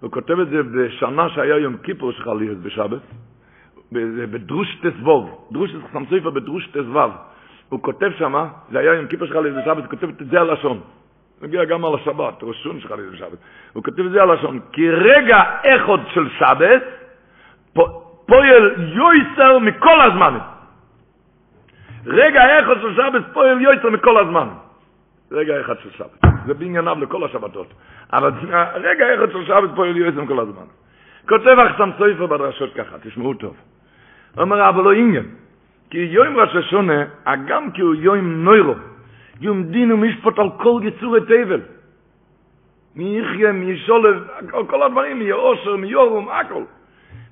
[0.00, 3.00] הוא כותב את זה בשנה שהיה יום כיפור שחל להיות בשבס,
[3.92, 7.10] בדרוש תסבוב, דרוש אחסם סויפר בדרוש תסבב.
[7.68, 10.80] הוא כותב שמה, זה היה יום כיפור שחל להיות בשבס, הוא כותב את זה הלשון.
[11.42, 13.38] מגיע גם על השבת, ראשון שחל להיות בשבס.
[13.72, 16.82] הוא כותב את זה הלשון, כי רגע אחד של שבס,
[18.26, 20.40] פועל יויסר מכל הזמנים.
[22.06, 24.54] רגע אחד של שבס פועל יויסר מכל הזמנים.
[25.32, 26.31] רגע אחד של שבת.
[26.46, 27.66] זה בענייניו לכל השבתות.
[28.12, 28.30] אבל
[28.74, 30.66] רגע אחד של שבת פה יועצם כל הזמן.
[31.28, 33.56] כותב אחסם סויפר בדרשות ככה, תשמעו טוב.
[34.38, 35.24] אומר, אבל לא עניין.
[35.90, 38.74] כי יום ראש השונה, הגם כי הוא יום נוירו,
[39.40, 41.60] יום דין ומשפט על כל יצורי תבל.
[42.96, 44.28] מי יחיה, מי ישולב,
[44.66, 46.62] כל הדברים, מי יאושר, מי יורום, הכל.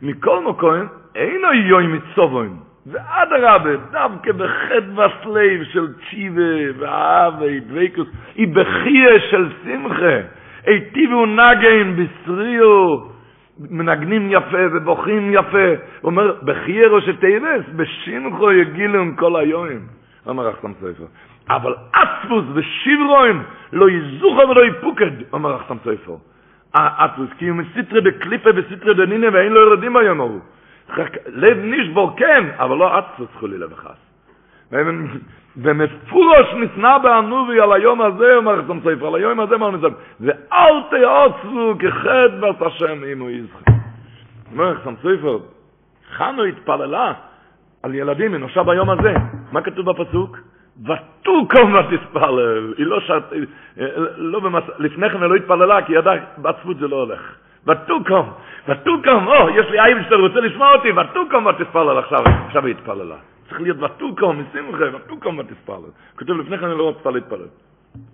[0.02, 0.74] מכל מקום,
[1.14, 2.69] אין היוי מצובוין.
[2.90, 10.16] ואדרבה, דווקא בחד וסלב של צ'יבה ואהבה, דוויקוס, היא בחיה של שמחה.
[10.66, 12.98] היטיבו נגן בסריו,
[13.70, 15.68] מנגנים יפה ובוכים יפה.
[16.00, 19.80] הוא אומר, בחיה ראשי תיבס, בשמחו יגילם כל היואים.
[20.26, 21.04] אומר אחסם ספר.
[21.50, 26.16] אבל עצבוס ושברוין לא יזוכה ולא יפוקד, אומר אחסם ספר.
[26.74, 30.40] עצבוס, כי הוא מסיטרי בקליפה וסטרי דנינה ואין לו ילדים היום ההוא.
[31.26, 34.10] לב נשבור כן, אבל לא עצבוס חולילה וחס.
[35.56, 39.88] ומפורש נסנה באנובי על היום הזה, אומר אחסם ספר, על היום הזה, אומר נסנה,
[40.20, 43.70] ואל תעצבו כחד בת השם אם הוא יזכה.
[44.52, 45.38] אומר אחסם ספר,
[46.16, 47.12] חנו התפללה
[47.82, 49.14] על ילדים, אנושה ביום הזה.
[49.52, 50.38] מה כתוב בפסוק?
[50.84, 52.74] ותוקום ותספלל.
[52.78, 53.22] היא לא שאת,
[54.16, 54.64] לא במס...
[54.78, 57.20] לפני כן היא לא התפללה, כי ידעה, בעצבות זה לא הולך.
[57.66, 58.32] ותוקום,
[58.68, 63.16] ותוקום, או, יש לי עין שאתה רוצה לשמוע אותי, ותוקום ותספלל עכשיו, עכשיו היא התפללה.
[63.48, 65.90] צריך להיות ותוקום, משמחה, ותוקום ותספלל.
[66.16, 67.48] כתוב לפני כן אני לא רוצה להתפלל.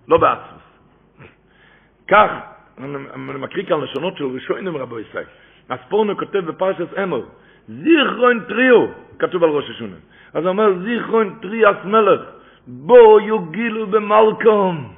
[0.08, 0.66] לא בעצבות.
[2.08, 2.30] כך,
[2.78, 5.24] אני מקריא כאן לשונות של ראשונים רבו ישראל.
[5.70, 7.20] הספורנו כותב בפרשס אמר,
[7.68, 8.86] זיכרון טריו,
[9.18, 9.96] כתוב על ראש השונה.
[10.34, 12.20] אז הוא אומר, זיכרון טריאס מלך,
[12.66, 14.95] בו יוגילו במלכום.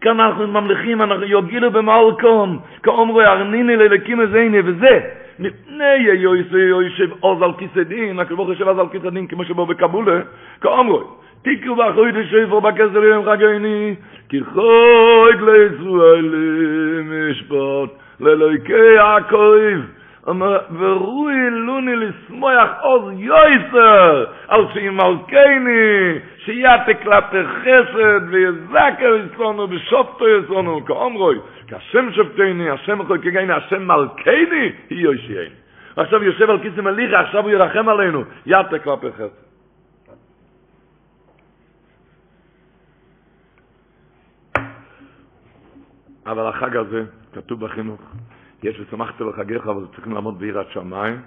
[0.00, 5.00] כאן אנחנו ממלכים, אנחנו יוגילו במלכום, כאומרו ארניני ללקים איזיני, וזה,
[5.38, 10.20] מפני יויסי יושב עוז על כיסא דין, יושב עוז על כיסא דין, כמו שבו בקבולה,
[10.60, 11.02] כאומרו,
[11.42, 13.94] תיקו באחוי דשפר בכסר יום חגני,
[14.28, 16.34] כי חויד לישראל
[17.04, 18.98] משפט, ללויקי
[20.26, 20.42] הקוריב,
[20.78, 30.84] ורוי לוני לשמוח עוז יויסר, על שאם מלכני, שיאתה כלפי חסד, ויזקר יסלונו, ושופטו יסלונו,
[30.84, 35.54] כאומרוי, כשם שופטני, השם יכול כגני, השם מלכני, יוישייני.
[35.96, 39.44] עכשיו יושב על כיסא מליחה, עכשיו הוא ירחם עלינו, יאתה כלפי חסד.
[46.26, 48.00] אבל החג הזה, כתוב בחינוך,
[48.64, 51.20] יש ושמחת לחגיך, אבל צריכים לעמוד ביראת שמיים.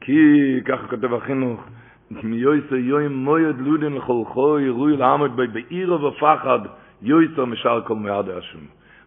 [0.00, 1.64] כי, ככה כותב החינוך,
[2.10, 6.58] מיועסר יוים מויד לודן לחולכו ירוי לעמוד בי בעיר ובפחד
[7.02, 8.60] יועסר משאר כל מיד השום.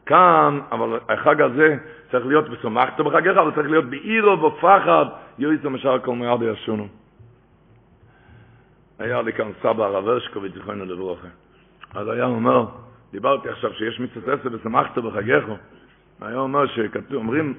[0.05, 1.77] כאן, אבל החג הזה
[2.11, 5.05] צריך להיות ושמחת בחגיך, אבל צריך להיות בעיר ובפחד
[5.39, 6.87] יועסר משאר כל מיד השום.
[8.99, 11.27] היה לי כאן סבא הרב הרשקוביץ, זיכרונו לברוכה.
[11.93, 12.65] אז היה אומר,
[13.11, 15.45] דיברתי עכשיו שיש עשר ושמחת בחגיך,
[16.21, 17.53] היה אומר שכתוב, אומרים,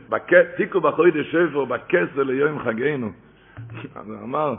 [0.56, 3.12] תיקו בחוידש שפר בכסר ליום חגינו.
[3.94, 4.54] אז הוא אמר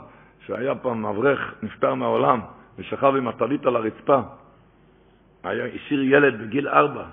[0.46, 2.40] שהיה פעם אברך, נפטר מהעולם,
[2.78, 4.20] ושכב עם הטלית על הרצפה.
[5.44, 7.04] היה, השאיר ילד בגיל ארבע.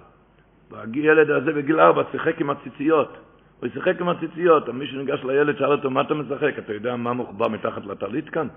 [0.71, 3.17] והילד הזה בגיל ארבע שיחק עם הציציות.
[3.59, 6.53] הוא שיחק עם הציציות, מישהו ניגש לילד, שאל אותו, מה אתה משחק?
[6.57, 8.47] אתה יודע מה מוחבא מתחת לטלית כאן?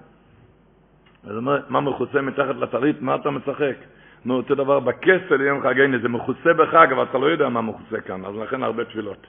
[1.25, 3.03] אז הוא אומר, מה מכוסה מתחת לטלית?
[3.03, 3.77] מה אתה משחק?
[4.25, 8.01] נו, אותו דבר בכסל ליום חגני, זה מכוסה בחג, אבל אתה לא יודע מה מכוסה
[8.01, 9.27] כאן, אז לכן הרבה תפילות.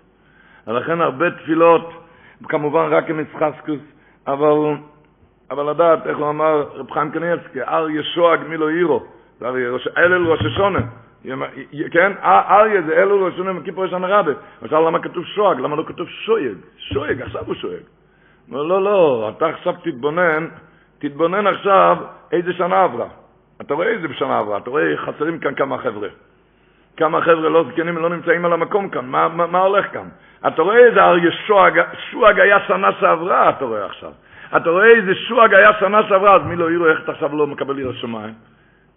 [0.67, 1.93] ולכן הרבה תפילות,
[2.43, 3.79] כמובן רק עם יצחסקוס,
[4.27, 4.75] אבל,
[5.51, 9.03] אבל לדעת, איך הוא אמר, רב חיים קניאבסקי, אר ישוע גמילו עירו,
[9.39, 9.47] זה
[9.97, 10.79] אלל ראש השונה,
[11.91, 12.11] כן?
[12.23, 14.31] אריה זה אלו ראש השונה מכיפור יש הנרבה.
[14.61, 15.59] למשל, למה כתוב שואג?
[15.59, 16.57] למה לא כתוב שויג?
[16.77, 17.83] שויג, עכשיו הוא שויג.
[18.51, 20.47] לא, לא, לא, אתה עכשיו תתבונן,
[20.99, 21.97] תתבונן עכשיו
[22.31, 23.07] איזה שנה עברה.
[23.61, 26.07] אתה רואה איזה בשנה עברה, אתה רואה חסרים כאן כמה חבר'ה.
[26.97, 30.09] כמה חבר'ה לא זקנים לא נמצאים על המקום כאן, מה, מה, מה הולך כאן?
[30.47, 31.31] אתה רואה איזה אריה
[32.11, 34.11] שואג, היה שנה שעברה, אתה רואה עכשיו.
[34.57, 37.47] אתה רואה איזה שואג היה שנה שעברה, אז מי לא יראו, איך אתה עכשיו לא
[37.47, 38.33] מקבל עיר השמיים?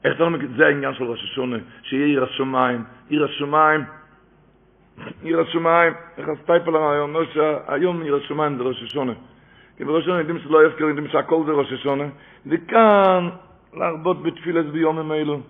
[0.05, 3.85] איך אתה לא מקבל, זה העניין של ראש השונה, שיהיה עיר השמיים, עיר השמיים,
[5.23, 9.13] עיר השמיים, איך הסטייפל היום, לא שהיום עיר השמיים זה ראש השונה.
[9.77, 12.05] כי בראש השונה יודעים שלא יפקר, יודעים שהכל זה ראש השונה,
[12.47, 13.29] וכאן
[13.77, 15.41] להרבות בתפילת ביומים אלו.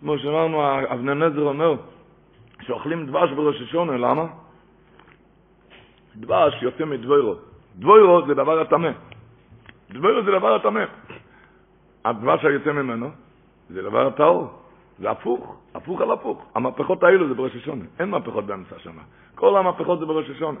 [0.00, 1.74] כמו שאמרנו, אבנר נזר אומר,
[2.62, 4.26] שאוכלים דבש בראש השונה, למה?
[6.16, 7.34] דבש יוצא מדבוירו.
[7.76, 8.90] דבוירו זה דבר הטמא.
[9.90, 10.84] דבוירו זה דבר הטמא.
[12.04, 13.10] הדבש היוצא ממנו
[13.70, 14.50] זה דבר הטהור.
[14.98, 16.46] זה הפוך, הפוך על הפוך.
[16.54, 17.84] המהפכות האלו זה בראש השונה.
[18.00, 19.02] אין מהפכות באמצע השנה.
[19.34, 20.60] כל המהפכות זה בראש השונה.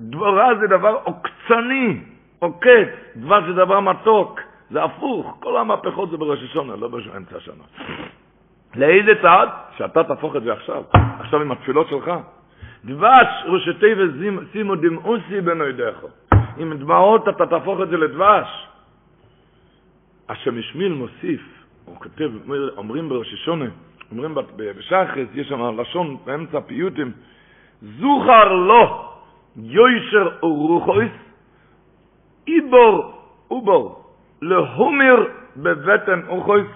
[0.00, 2.00] דבורה זה דבר עוקצני,
[2.38, 2.88] עוקץ.
[3.16, 4.40] דבש זה דבר מתוק.
[4.74, 7.64] זה הפוך, כל המהפכות זה בראש השונה, לא באמצע השנה.
[8.76, 9.48] לאיזה צעד?
[9.76, 10.82] שאתה תהפוך את זה עכשיו,
[11.18, 12.10] עכשיו עם התפילות שלך.
[12.84, 15.96] דבש ראשתי ושימו דמאוסי בנוידך.
[16.56, 18.66] עם דמעות אתה תהפוך את זה לדבש.
[20.28, 21.42] השם ישמיל מוסיף,
[21.84, 22.30] הוא כותב,
[22.76, 23.70] אומרים בראש השונה,
[24.10, 27.12] אומרים בשחס, יש שם לשון באמצע פיוטים,
[27.82, 29.12] זוכר לו
[29.56, 31.12] יוישר ורוחויס,
[32.46, 33.12] איבור
[33.50, 34.03] אובור,
[34.44, 35.26] להומר
[35.56, 36.66] בבטן אוכויס,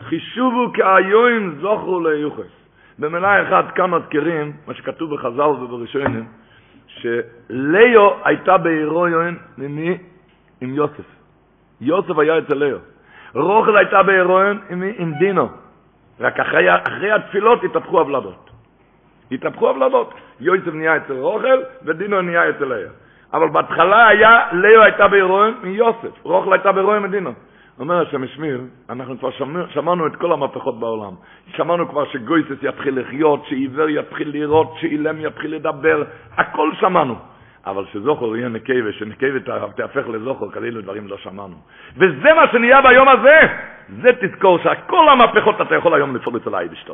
[0.00, 2.52] חישובו כאיוין זוכרו ליוחס.
[2.98, 6.26] במילה אחת כאן מזכירים, מה שכתוב בחז"ל ובראשונים,
[6.86, 9.98] שליאו הייתה בהירויון ממי?
[10.60, 11.04] עם יוסף.
[11.80, 12.78] יוסף היה אצל ליאו.
[13.34, 15.48] רוחל הייתה בהירויון עם, עם דינו.
[16.20, 18.50] רק אחרי, אחרי התפילות התהפכו הוולדות.
[19.32, 20.14] התהפכו הוולדות.
[20.40, 22.90] יוסף נהיה אצל רוחל ודינו נהיה אצל ליאו.
[23.34, 26.22] אבל בהתחלה היה, ליאו הייתה בהירויון מיוסף.
[26.22, 27.32] רוחל הייתה בהירויון מדינו.
[27.78, 28.60] אומר השם השמיר,
[28.90, 31.12] אנחנו כבר שמענו, שמענו את כל המהפכות בעולם.
[31.56, 36.02] שמענו כבר שגויסס יתחיל לחיות, שעיוור יתחיל לראות, שאילם יתחיל לדבר,
[36.36, 37.14] הכל שמענו.
[37.66, 39.40] אבל שזוכר יהיה נקבה, שנקבה
[39.76, 41.56] תהפך לזוכר, כאלו דברים לא שמענו.
[41.96, 43.40] וזה מה שנהיה ביום הזה.
[44.02, 46.92] זה תזכור שכל המהפכות אתה יכול היום לפעול אצל האייבשטר.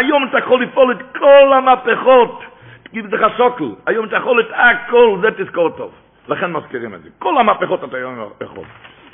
[0.00, 2.42] היום אתה יכול לפעול את כל המהפכות.
[2.82, 5.92] תגיד לך שוקל, היום אתה יכול את הכל, זה תזכור טוב.
[6.28, 7.08] לכן מזכירים את זה.
[7.18, 8.64] כל המהפכות אתה היום יכול.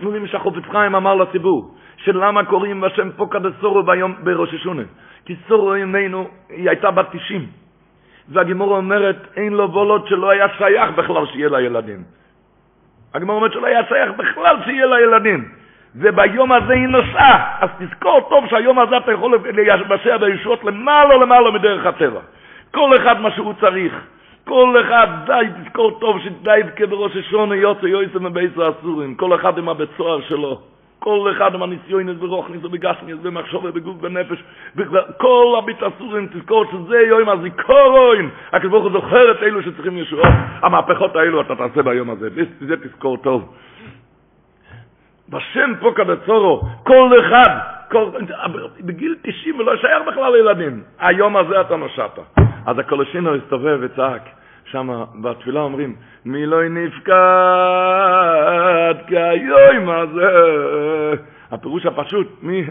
[0.00, 4.82] נו יודעים שהחופץ חיים אמר לציבור, שלמה קוראים בשם פוקה דסורו ביום בראש השונה?
[5.24, 7.46] כי סורו ימינו, היא הייתה בת 90.
[8.28, 12.02] והגימור אומרת, אין לו בולות שלא היה שייך בכלל שיהיה לה ילדים.
[13.14, 15.48] הגימור אומרת שלא היה שייך בכלל שיהיה לה ילדים.
[15.96, 17.56] וביום הזה היא נוסעה.
[17.60, 22.20] אז תזכור טוב שהיום הזה אתה יכול לבצע בישועות למעלה למעלה מדרך הטבע.
[22.74, 23.92] כל אחד מה שהוא צריך.
[24.44, 29.68] כל אחד, די, תזכור טוב שדי כבראש השונה יוצא יוצא מבית האסורים, כל אחד עם
[29.68, 30.60] הבית סוהר שלו,
[30.98, 34.38] כל אחד עם הניסיונס ברוכניס ובגשמיס במחשוב ובגוף בנפש,
[35.18, 37.28] כל הבית האסורים, תזכור שזה יום
[38.68, 40.26] ברוך הוא זוכר את אלו שצריכים ישועות,
[40.62, 42.28] המהפכות האלו אתה תעשה ביום הזה,
[42.60, 43.54] זה תזכור טוב.
[45.28, 47.58] בשם פה כבצורו, כל אחד,
[47.90, 48.04] כל,
[48.80, 52.18] בגיל 90 ולא יישאר בכלל לילדים, היום הזה אתה נושעת.
[52.66, 54.22] אז הקולשינו הסתובב וצעק,
[54.64, 55.94] שם בתפילה אומרים,
[56.24, 57.14] מי לא נפקד
[59.06, 60.30] כהיום הזה.
[61.50, 62.64] הפירוש הפשוט, מי,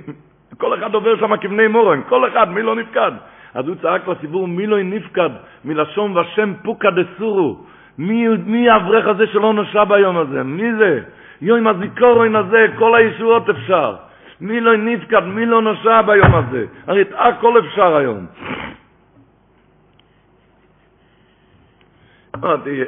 [0.57, 3.11] כל אחד עובר שם כבני מורן, כל אחד, מי לא נפקד.
[3.53, 5.29] אז הוא צעק לציבור, מי לא נפקד,
[5.65, 7.57] מלשון ושם פוקה דסורו.
[7.97, 10.43] מי, מי האברך הזה שלא נושע ביום הזה?
[10.43, 10.99] מי זה?
[11.41, 13.95] יום הזיכורון הזה, כל הישועות אפשר.
[14.41, 16.65] מי לא נפקד, מי לא נושע ביום הזה?
[16.87, 18.25] הרי את הכל אפשר היום.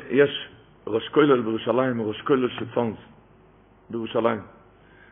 [0.09, 0.49] יש
[0.87, 2.97] ראש כולל בירושלים, ראש כולל של צונס
[3.89, 4.39] בירושלים.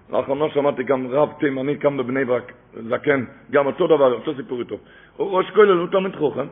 [0.10, 4.76] לאחרונה שמעתי גם רב תימני כאן בבני ברק, זקן, גם אותו דבר, אותו סיפור איתו.
[5.18, 6.48] הוא ראש כולל, הוא תלמיד חוכם,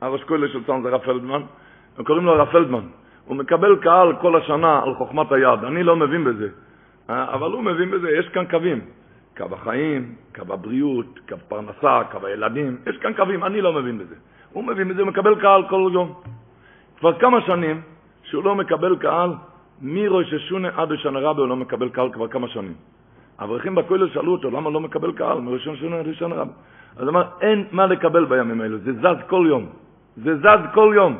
[0.00, 1.42] הראש כולל של צונס זה רב פלדמן,
[2.04, 2.84] קוראים לו רב פלדמן.
[3.26, 6.48] הוא מקבל קהל כל השנה על חוכמת היד, אני לא מבין בזה,
[7.08, 8.80] אבל הוא מבין בזה, יש כאן קווים.
[9.36, 14.14] קו החיים, קו הבריאות, קו פרנסה, קו הילדים, יש כאן קווים, אני לא מבין בזה.
[14.52, 16.14] הוא מבין בזה, הוא מקבל קהל כל יום.
[17.00, 17.80] כבר כמה שנים
[18.22, 19.30] שהוא לא מקבל קהל,
[19.82, 22.74] מראש השונה עד לשנה רבה הוא לא מקבל קהל כבר כמה שנים.
[23.38, 26.52] אברכים בכולל שאלו אותו, למה לא מקבל קהל מראש השונה עד לשנה רבה?
[26.96, 29.66] אז הוא אמר, אין מה לקבל בימים האלו, זה זז כל יום.
[30.16, 31.18] זה זז כל יום.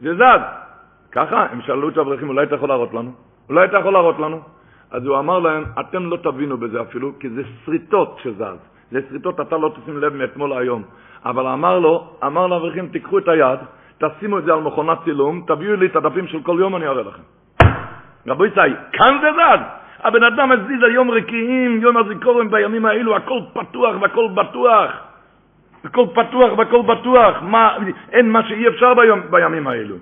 [0.00, 0.42] זה זז.
[1.12, 3.10] ככה, הם שאלו את האברכים, אולי אתה יכול להראות לנו?
[3.48, 4.40] אולי אתה יכול להראות לנו?
[4.90, 8.58] אז הוא אמר להם, אתם לא תבינו בזה אפילו, כי זה שריטות שזז.
[8.90, 10.82] זה שריטות, אתה לא תשים לב מאתמול להיום.
[11.24, 13.58] אבל אמר לו, אמר לאברכים, תיקחו את היד,
[13.98, 17.02] תשימו את זה על מכונת צילום, תביאו לי את הדפים של כל יום, אני אראה
[17.02, 17.22] לכם.
[18.26, 19.60] רבו יצאי, כאן זה זז.
[20.00, 24.90] הבן אדם מזיז היום רקיעים, יום הזיכורן בימים האלו, הכל פתוח והכל בטוח.
[25.84, 27.42] הכל פתוח והכל בטוח.
[27.42, 27.76] מה,
[28.12, 29.96] אין מה שאי אפשר ביום, בימים האלו.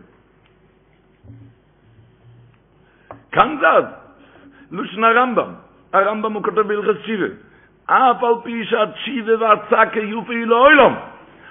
[3.33, 3.85] כאן זז.
[4.71, 5.51] לושן הרמב"ם.
[5.93, 7.27] הרמב"ם הוא כותב בהלכס שיבה.
[7.87, 10.95] אף על פי שהצ'יבה והצקה יופי לא אילום.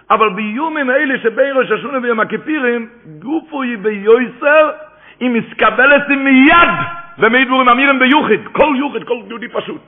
[0.09, 2.89] אבל ביומים אלה שבין ראש השונה ויום הכפירים,
[3.19, 4.71] גופו היא ביועסר,
[5.19, 6.69] היא מסקבלת מיד,
[7.17, 9.81] ומדבורים אמירים ביוחד, כל יוחד, כל יהודי פשוט.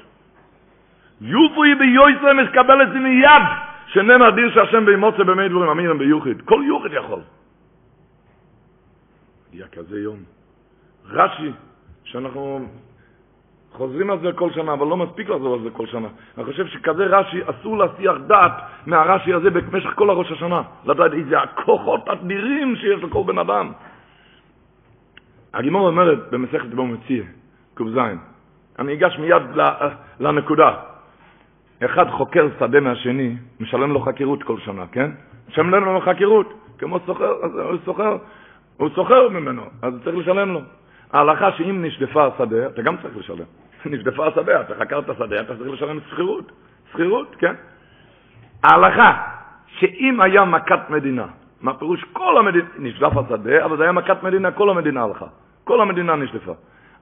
[1.21, 3.43] יופו היא ביועסר מסקבלת מיד,
[3.87, 7.19] שנאמר דיר שהשם בימוצה במי דבורים אמירים ביוחד, כל יוחד יכול.
[9.53, 10.17] היה כזה יום.
[11.09, 11.51] רש"י,
[12.03, 12.67] שאנחנו
[13.73, 16.07] חוזרים על זה כל שנה, אבל לא מספיק לחזור על זה כל שנה.
[16.37, 18.51] אני חושב שכזה רש"י, אסור להסיח דעת
[18.85, 20.61] מהרש"י הזה במשך כל הראש השנה.
[20.85, 23.71] לדעת איזה הכוחות אדירים שיש לכל בן אדם.
[25.53, 27.23] הגימור אומרת במסכת בו מציע,
[27.73, 27.97] ק"ז,
[28.79, 29.43] אני אגש מיד
[30.19, 30.73] לנקודה.
[31.85, 35.11] אחד חוקר שדה מהשני, משלם לו חקירות כל שנה, כן?
[35.49, 36.99] משלם לו חקירות, כמו
[37.85, 38.17] סוחר,
[38.77, 40.61] הוא סוחר, ממנו, אז צריך לשלם לו.
[41.13, 43.45] ההלכה שאם נשדפה השדה, אתה גם צריך לשלם.
[43.85, 46.51] נשדפה השדה, אתה חקרת השדה, אתה צריך לשלם שכירות.
[46.91, 47.53] שכירות, כן.
[48.63, 49.17] ההלכה,
[49.67, 51.25] שאם היה מכת מדינה,
[51.61, 55.25] מה פירוש כל המדינה, נשדף השדה, אבל זה היה מכת מדינה, כל המדינה הלכה.
[55.63, 56.53] כל המדינה נשדפה.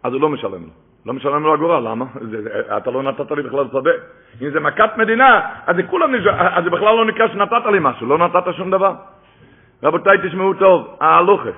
[0.04, 0.70] אז הוא לא משלם לו.
[1.06, 2.06] לא משלם לו אגורה, למה?
[2.32, 2.38] זה,
[2.78, 3.92] אתה לא נתת לי בכלל שדה.
[4.42, 8.08] אם זה מכת מדינה, אז זה נשדף, אז זה בכלל לא נקרא שנתת לי משהו,
[8.08, 8.94] לא נתת שום דבר.
[9.84, 11.50] רבותיי, תשמעו טוב, ההלוכה,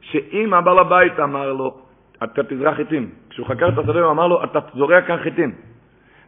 [0.00, 1.76] שאם הבעל הבית אמר לו,
[2.24, 5.52] אתה תזרע חיטים, כשהוא חקר את השדה הוא אמר לו, אתה זורע כאן חיטים.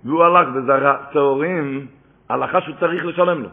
[0.05, 1.87] והוא הלך וזרע צהורים,
[2.29, 3.49] הלכה שהוא צריך לשלם לו.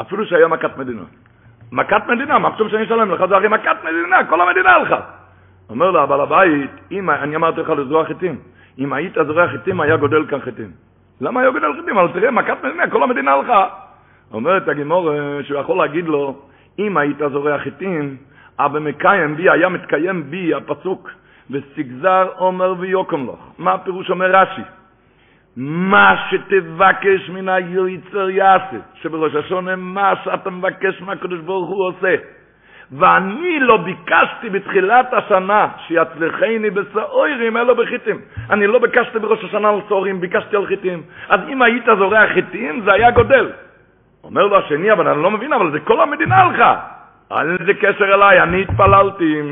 [0.00, 1.02] אפילו שהיה מכת מדינה.
[1.72, 3.24] מכת מדינה, מה פתאום שאני אשלם לך?
[3.28, 5.00] זה הרי מכת מדינה, כל המדינה הלכה.
[5.70, 8.38] אומר לו הבעל הבית, אם, אני אמרתי לך לזרוע חיטים,
[8.78, 10.70] אם היית זורע חיטים, היה גודל כאן חיטים.
[11.20, 11.98] למה היה גודל חיטים?
[11.98, 13.68] אבל תראה, מכת מדינה, כל המדינה הלכה.
[14.32, 15.10] אומרת הגימור
[15.42, 16.38] שהוא יכול להגיד לו,
[16.78, 18.16] אם היית זורע חיטים,
[18.58, 21.10] אבל מקיים בי, היה מתקיים בי הפסוק,
[21.50, 23.38] וסגזר עומר ויוקם לך.
[23.58, 24.62] מה הפירוש אומר רש"י?
[25.56, 32.14] מה שתבקש מן היועצר יעשה, שבראש השונה מה שאתה מבקש מהקדוש ברוך הוא עושה.
[32.92, 38.20] ואני לא ביקשתי בתחילת השנה שיצלחני בסעורים אלא בחיטים.
[38.50, 41.02] אני לא ביקשתי בראש השנה על סעורים, ביקשתי על חיטים.
[41.28, 43.50] אז אם היית זורע חיטים זה היה גודל.
[44.24, 46.93] אומר לו השני, אבל אני לא מבין, אבל זה כל המדינה הלכה.
[47.40, 49.42] אין לזה קשר אליי, אני התפללתי,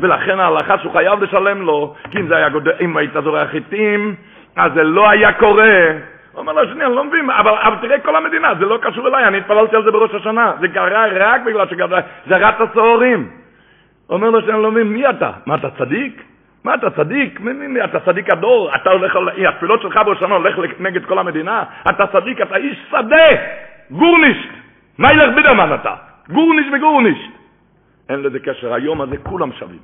[0.00, 4.14] ולכן ההלכה שהוא חייב לשלם לו, כי אם זה היה גודל, אם היית זורע חיטים,
[4.56, 5.90] אז זה לא היה קורה.
[6.32, 9.08] הוא אומר לו, השני, אני לא מבין, אבל, אבל תראה כל המדינה, זה לא קשור
[9.08, 10.52] אליי, אני התפללתי על זה בראש השנה.
[10.60, 13.28] זה קרה רק בגלל שזרעת סוהרים.
[14.10, 15.30] אומר לו, שאני לא מבין, מי אתה?
[15.46, 16.22] מה, אתה צדיק?
[16.64, 17.40] מה, אתה צדיק?
[17.40, 18.74] מי, מי, מי, אתה צדיק הדור?
[18.74, 19.18] אתה הולך,
[19.48, 21.62] התפילות שלך בראש השנה הולך נגד כל המדינה?
[21.90, 23.26] אתה צדיק, אתה איש שדה,
[23.90, 24.50] גורנישט.
[24.98, 25.94] מה ילך בידרמן אתה?
[26.28, 27.30] גורנישט וגורנישט.
[28.08, 29.78] אין לזה קשר, היום הזה כולם שווים.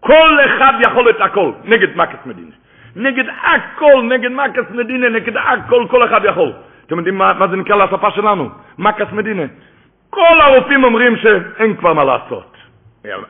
[0.00, 2.54] כל אחד יכול את הכל, נגד מקס מדינה.
[2.96, 6.52] נגד הכל, נגד מקס מדינה, נגד הכל, כל אחד יכול.
[6.86, 8.48] אתם יודעים מה, מה זה נקרא לשפה שלנו?
[8.78, 9.42] מקס מדינה.
[10.10, 12.56] כל הרופאים אומרים שאין כבר מה לעשות.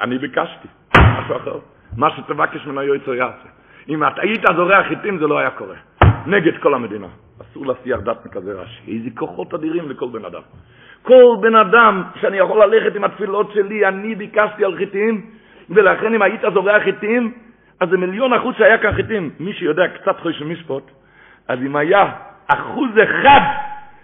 [0.00, 1.58] אני ביקשתי, משהו אחר.
[1.96, 3.48] מה שתבקש מן היועצר יעשה.
[3.88, 5.76] אם את היית זורע חיטים זה לא היה קורה.
[6.26, 7.06] נגד כל המדינה.
[7.42, 8.92] אסור להסיח דת מכזה רש"י.
[8.92, 10.42] איזה כוחות אדירים לכל בן אדם.
[11.02, 15.26] כל בן אדם שאני יכול ללכת עם התפילות שלי, אני ביקשתי על חיטים,
[15.70, 17.32] ולכן אם היית זורע חיטים,
[17.80, 19.30] אז זה מיליון אחוז שהיה כאן חיטים.
[19.40, 20.90] מי שיודע קצת חוש משפוט,
[21.48, 22.10] אז אם היה
[22.46, 23.40] אחוז אחד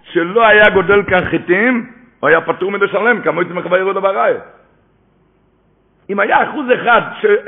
[0.02, 1.90] שלא היה גודל כאן חיטים,
[2.20, 4.34] הוא היה פטור מלשלם, כמו יצא מחווה ירודה בראי.
[6.10, 7.02] אם היה אחוז אחד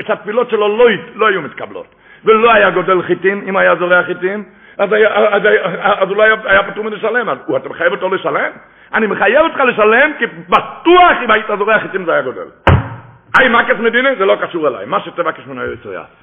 [0.07, 0.85] שהתפילות שלו לא,
[1.15, 1.95] לא היו מתקבלות,
[2.25, 4.43] ולא היה גודל חיטים, אם היה זורע חיטים,
[4.77, 7.29] אז, היה, אז, היה, אז אולי היה, פטור מלשלם.
[7.29, 8.51] אז אתה מחייב אותו לשלם?
[8.93, 12.47] אני מחייב אותך לשלם, כי בטוח אם היית זורע חיטים זה היה גודל.
[13.37, 16.15] היי מקס מדינה זה לא קשור אליי, מה שתבקש ממנו יוצא יעש.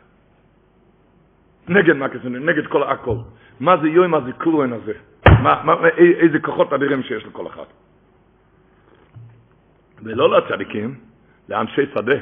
[1.69, 3.17] נגד מקס מדינה, נגד כל הכל.
[3.61, 4.93] מה זה יום הזיכורן הזה?
[5.43, 7.69] מה, מה, איזה כוחות אדירים שיש לכל אחד.
[10.03, 10.95] ולא לצדיקים,
[11.49, 12.17] לאנשי שדה.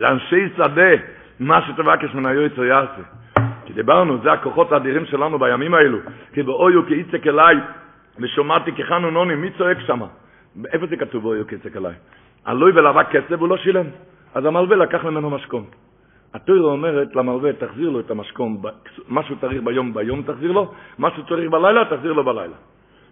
[0.00, 0.90] לאנשי שדה,
[1.40, 3.02] מה שתבקש ממנו יוצא יעשה.
[3.72, 5.98] כי דיברנו, זה הכוחות האדירים שלנו בימים האלו.
[6.32, 7.56] כי באויו כאיצק אליי,
[8.18, 10.06] ושומעתי כחנו נוני, מי צועק שמה?
[10.72, 11.94] איפה זה כתוב באויו כאיצק אליי?
[12.44, 13.86] הלוי ולבק כסף הוא לא שילם.
[14.34, 15.64] אז המלווה לקח ממנו משכון.
[16.34, 18.56] התוירה אומרת למלווה, תחזיר לו את המשכון,
[19.08, 22.56] מה שהוא צריך ביום ביום תחזיר לו, מה שהוא צריך בלילה תחזיר לו בלילה.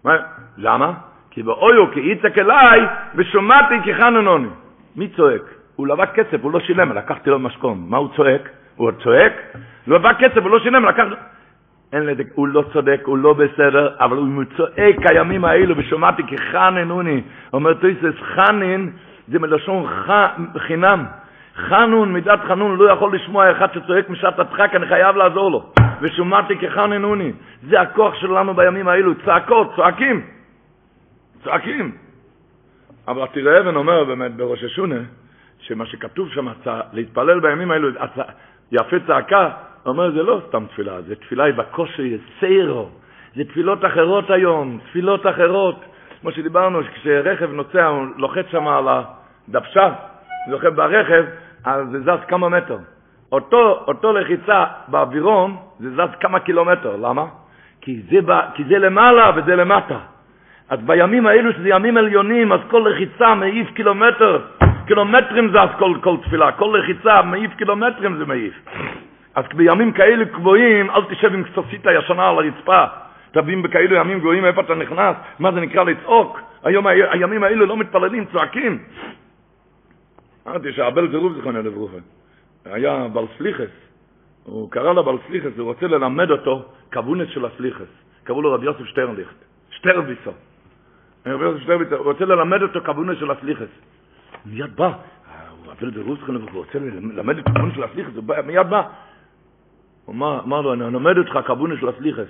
[0.04, 0.16] מה,
[0.58, 0.92] למה?
[1.30, 2.80] כי באויו כי יצק אליי
[3.14, 4.48] ושומעתי כי חננוני.
[4.96, 5.42] מי צועק?
[5.76, 7.84] הוא לבק כסף, הוא לא שילם, לקחתי לו משכון.
[7.88, 8.48] מה הוא צועק?
[8.76, 9.32] הוא צועק?
[9.86, 11.04] הוא לבק כסף, הוא לא שילם, לקח...
[11.92, 16.38] אין לזה, הוא לא צודק, הוא לא בסדר, אבל הוא צועק הימים האלו ושומעתי כי
[16.38, 17.22] חננוני.
[17.52, 18.88] אומר תויסס חנן
[19.28, 20.10] זה מלשון ח...
[20.58, 21.04] חינם.
[21.56, 25.72] חנון, מידת חנון, לא יכול לשמוע אחד שצועק משעת הדחק, אני חייב לעזור לו.
[26.00, 27.32] ושומעתי כחננוני.
[27.68, 30.22] זה הכוח שלנו בימים האלו, צעקות, צועקים.
[31.44, 31.92] צועקים.
[33.08, 35.00] אבל תראה אבן אומר באמת בראש השונה,
[35.58, 36.46] שמה שכתוב שם,
[36.92, 37.88] להתפלל בימים האלו,
[38.72, 39.50] יפה צעקה,
[39.86, 42.88] אומר זה לא סתם תפילה, זה תפילה היא בקושי יסיירו.
[43.36, 45.84] זה תפילות אחרות היום, תפילות אחרות.
[46.20, 49.92] כמו שדיברנו, כשרכב נוסע, הוא לוחץ שם על הדוושה,
[50.50, 51.24] לוחץ ברכב,
[51.64, 52.78] אז זה זז כמה מטר.
[53.32, 56.96] אותו, אותו לחיצה באווירון, זה זז כמה קילומטר.
[56.96, 57.24] למה?
[57.80, 58.18] כי זה,
[58.54, 59.98] כי זה למעלה וזה למטה.
[60.68, 64.38] אז בימים האלו, שזה ימים עליונים, אז כל לחיצה מעיף קילומטר,
[64.90, 68.54] קילומטרים זז כל, כל תפילה, כל לחיצה מעיף קילומטרים זה מעיף.
[69.34, 72.84] אז בימים כאלה גבוהים, אל תשב עם כסוסית הישנה על הרצפה.
[73.30, 76.40] תבין בכאלו ימים גבוהים איפה אתה נכנס, מה זה נקרא לצעוק.
[76.62, 78.78] היום הימים האלו לא מתפללים, צועקים.
[80.46, 81.96] אמרתי שהאבל זרוב זיכרונו לברוכה.
[82.64, 83.72] היה בר סליחס,
[84.44, 87.90] הוא קרא לו בעל סליחס, הוא רוצה ללמד אותו כבונס של הסליחס.
[88.24, 89.36] קראו לו רבי יוסף שטרנליכט,
[89.70, 90.32] שטרביסו.
[91.26, 93.70] רבי יוסף שטרביסו, הוא רוצה ללמד אותו כבונס של הסליחס.
[94.46, 94.92] מיד בא,
[95.80, 98.82] אבל ברוסכן, הוא רוצה ללמד את כבונס של הסליחס, הוא מיד בא.
[100.04, 102.28] הוא אמר לו, אני אלמד אותך כבונס של הסליחס.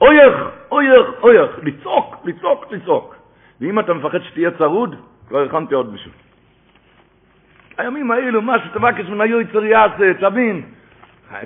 [0.00, 0.36] אויך,
[0.70, 3.16] אויך, אויך, לצעוק, לצעוק, לצעוק.
[3.60, 4.94] ואם אתה מפחד שתהיה צרוד,
[5.28, 6.12] כבר הכנתי עוד בשביל.
[7.78, 10.62] הימים האלו, מה שתבקש מן היו יצר יעשה, תבין.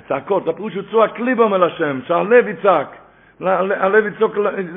[0.07, 2.95] צעקות, הפירוש הוא צועק ליבם אל השם, שהלב יצעק.
[3.41, 4.05] הלב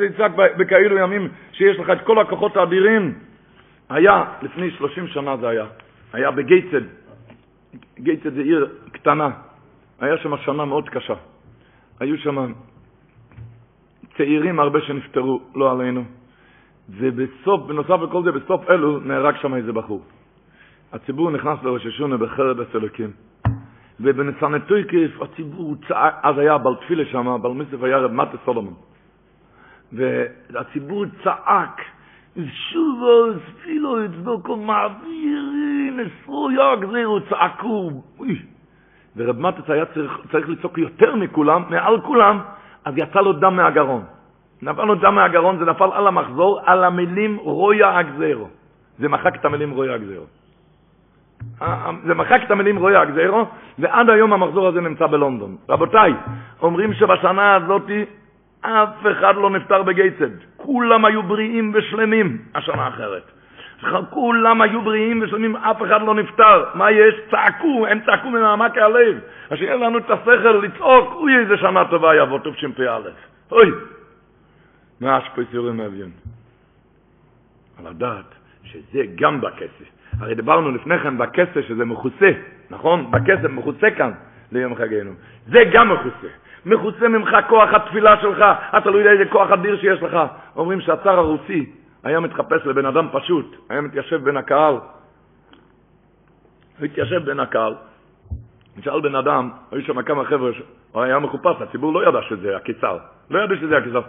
[0.01, 3.15] יצעק, בכאלו ימים שיש לך את כל הכוחות האדירים.
[3.89, 5.67] היה, לפני 30 שנה זה היה,
[6.13, 6.83] היה בגייצד.
[7.99, 9.31] גייצד זה עיר קטנה.
[10.01, 11.15] היה שם שנה מאוד קשה.
[12.01, 12.53] היו שם
[14.17, 16.05] צעירים הרבה שנפטרו, לא עלינו.
[16.89, 20.03] ובסוף, בנוסף לכל זה, בסוף אלו נהרג שם איזה בחור.
[20.93, 23.11] הציבור נכנס לראש השונה בחרב הסלוקים.
[24.01, 28.75] ובנסנטוי כיף הציבור צעק, אז היה בעל תפילה שם, בעל מיסף היה רב מטה סולומון.
[29.93, 31.81] והציבור צעק,
[32.45, 37.91] שובו, ספילו, יצדוקו, מעבירים, נסרו יגזירו, צעקו.
[39.17, 42.41] ורב מטה היה צריך, צריך לצעוק יותר מכולם, מעל כולם,
[42.85, 44.05] אז יצא לו דם מהגרון.
[44.63, 48.49] נפל לו דם מהגרון, זה נפל על המחזור, על המילים רויה הגזירו.
[48.99, 50.25] זה מחק את המילים רויה הגזירו.
[52.07, 53.47] זה מחק את המילים רויה הגזירו,
[53.79, 55.57] ועד היום המחזור הזה נמצא בלונדון.
[55.69, 56.15] רבותיי,
[56.63, 57.91] אומרים שבשנה הזאת
[58.61, 60.31] אף אחד לא נפטר בגייצד.
[60.57, 63.31] כולם היו בריאים ושלמים השנה האחרת.
[64.11, 66.65] כולם היו בריאים ושלמים, אף אחד לא נפטר.
[66.75, 67.15] מה יש?
[67.31, 69.19] צעקו, הם צעקו ממעמק הלב.
[69.51, 72.99] אז שיהיה לנו את השכל לצעוק, אוי איזה שנה טובה יבוא תשפ"א.
[73.53, 73.71] אוי.
[75.01, 76.11] מה השפויסורים אביון?
[77.79, 78.35] על הדעת
[78.65, 79.89] שזה גם בכסף.
[80.21, 82.31] הרי דיברנו לפני כן בכסף שזה מכוסה,
[82.71, 83.11] נכון?
[83.11, 84.13] בכסף מכוסה כאן
[84.53, 85.13] ליום חגנו.
[85.47, 86.29] זה גם מכוסה.
[86.67, 88.45] מכוסה ממך כוח התפילה שלך,
[88.79, 90.17] אתה לא יודע איזה כוח אדיר שיש לך.
[90.57, 91.71] אומרים שהצאר הרוסי
[92.05, 94.75] היה מתחפש לבן אדם פשוט, היה מתיישב בין הקהל.
[96.79, 97.75] הוא התיישב בין הקהל,
[98.77, 100.51] נשאל בן אדם, היו שם כמה חבר'ה,
[100.93, 102.99] הוא היה מחופש, הציבור לא ידע שזה הקיצר,
[103.31, 104.03] לא ידע שזה הקיצר.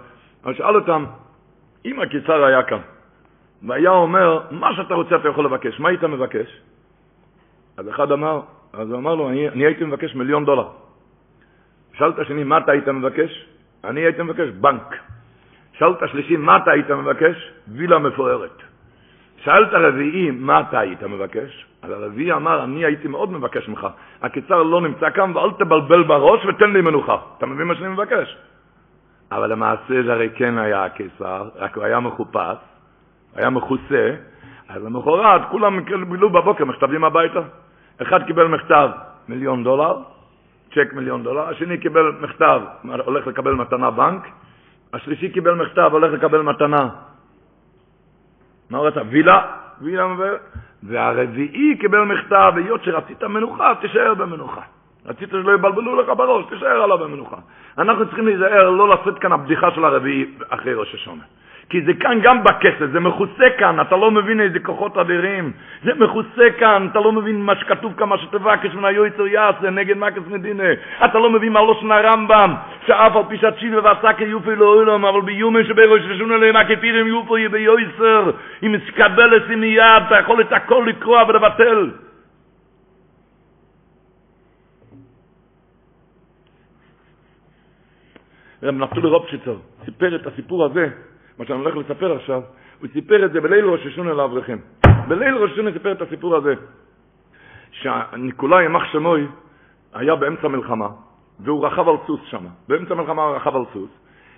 [0.44, 1.06] אבל שאל אותם,
[1.86, 2.80] אם הקיצר היה כאן,
[3.68, 6.62] והיה אומר, מה שאתה רוצה אתה יכול לבקש, מה היית מבקש?
[7.78, 8.42] אז אחד אמר,
[8.74, 10.87] אז הוא אמר לו, אני, אני הייתי מבקש מיליון דולר.
[11.98, 13.46] שאל את השני, מה אתה היית מבקש?
[13.84, 14.96] אני הייתי מבקש בנק.
[15.74, 17.52] שאל את השלישי, מה אתה היית מבקש?
[17.68, 18.58] וילה מפוארת.
[19.38, 21.66] שאל את הרביעי, מה אתה היית מבקש?
[21.82, 23.88] אז הרביעי אמר, אני הייתי מאוד מבקש ממך.
[24.22, 27.18] הקיצר לא נמצא כאן, ואל תבלבל בראש ותן לי מנוחה.
[27.38, 28.38] אתה מבין מה שאני מבקש?
[29.32, 32.58] אבל למעשה זה הרי כן היה הקיסר, רק הוא היה מחופש,
[33.36, 34.16] היה מכוסה,
[34.70, 35.80] אז למחרת כולם
[36.10, 37.42] בילו בבוקר מכתבים הביתה.
[38.02, 38.90] אחד קיבל מכתב
[39.28, 39.98] מיליון דולר,
[40.78, 42.62] צ'ק מיליון דולר, השני קיבל מכתב,
[43.06, 44.28] הולך לקבל מתנה בנק,
[44.94, 46.90] השלישי קיבל מכתב, הולך לקבל מתנה.
[48.70, 48.98] מה אומרת?
[49.10, 49.42] וילה,
[49.82, 50.08] וילה,
[50.84, 54.62] והרביעי קיבל מכתב, היות שרצית מנוחה, תישאר במנוחה.
[55.06, 57.38] רצית שלא יבלבלו לך בראש, תישאר עליו במנוחה.
[57.78, 61.24] אנחנו צריכים להיזהר לא לעשות כאן הבדיחה של הרביעי אחרי ראש השונה.
[61.70, 65.52] כי זה כאן גם בכסף, זה מכוסה כאן, אתה לא מבין איזה כוחות אדירים.
[65.84, 69.98] זה מכוסה כאן, אתה לא מבין מה שכתוב כאן, מה שתבקש מן היועצר יעשה נגד
[69.98, 70.72] מקס מדינה.
[71.06, 72.54] אתה לא מבין מה לא שנה רמב"ם,
[72.88, 77.48] שאף על פי שהצ'ילה ועסקה יופי לא אילום, אבל ביומן שבראש ושונה להם הכתירים יופי
[77.48, 78.32] ביועצר,
[78.64, 81.92] אם תקבל את מיד, אתה יכול את הכל לקרוע ולבטל.
[88.64, 89.56] רב נפתולי רופשיצר
[89.86, 90.90] סיפר את הסיפור הזה
[91.40, 92.42] מה שאני הולך לספר עכשיו,
[92.80, 94.58] הוא סיפר את זה בליל ראש השונה לאברכם.
[95.08, 96.54] בליל ראש השונה סיפר את הסיפור הזה,
[97.72, 99.28] שניקולאי ימח שמוי
[99.94, 100.88] היה באמצע מלחמה,
[101.40, 102.46] והוא רכב על סוס שם.
[102.68, 103.90] באמצע מלחמה הוא רכב על סוס,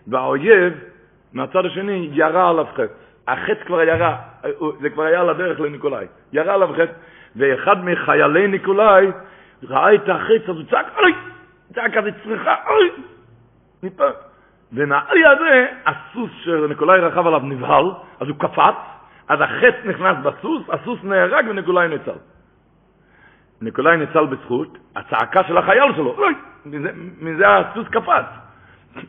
[0.08, 0.74] והאויב
[1.34, 2.90] מהצד השני ירה עליו חץ.
[3.28, 4.18] החץ כבר ירה,
[4.82, 6.06] זה כבר היה על הדרך לניקולאי.
[6.34, 6.90] ירה עליו חץ,
[7.36, 9.08] ואחד מחיילי ניקולאי
[9.64, 11.14] ראה את החץ, אז הוא צעק, אוי!
[11.74, 12.92] צעק כזה צריכה, אוי!
[14.74, 17.86] ומהאי הזה, הסוס שניקולאי רכב עליו נבהל,
[18.20, 18.76] אז הוא קפץ,
[19.28, 22.18] אז החץ נכנס בסוס, הסוס נהרג וניקולאי ניצל.
[23.62, 26.34] ניקולאי ניצל בזכות הצעקה של החייל שלו, אוי,
[26.66, 26.90] מזה,
[27.22, 28.26] מזה הסוס קפץ.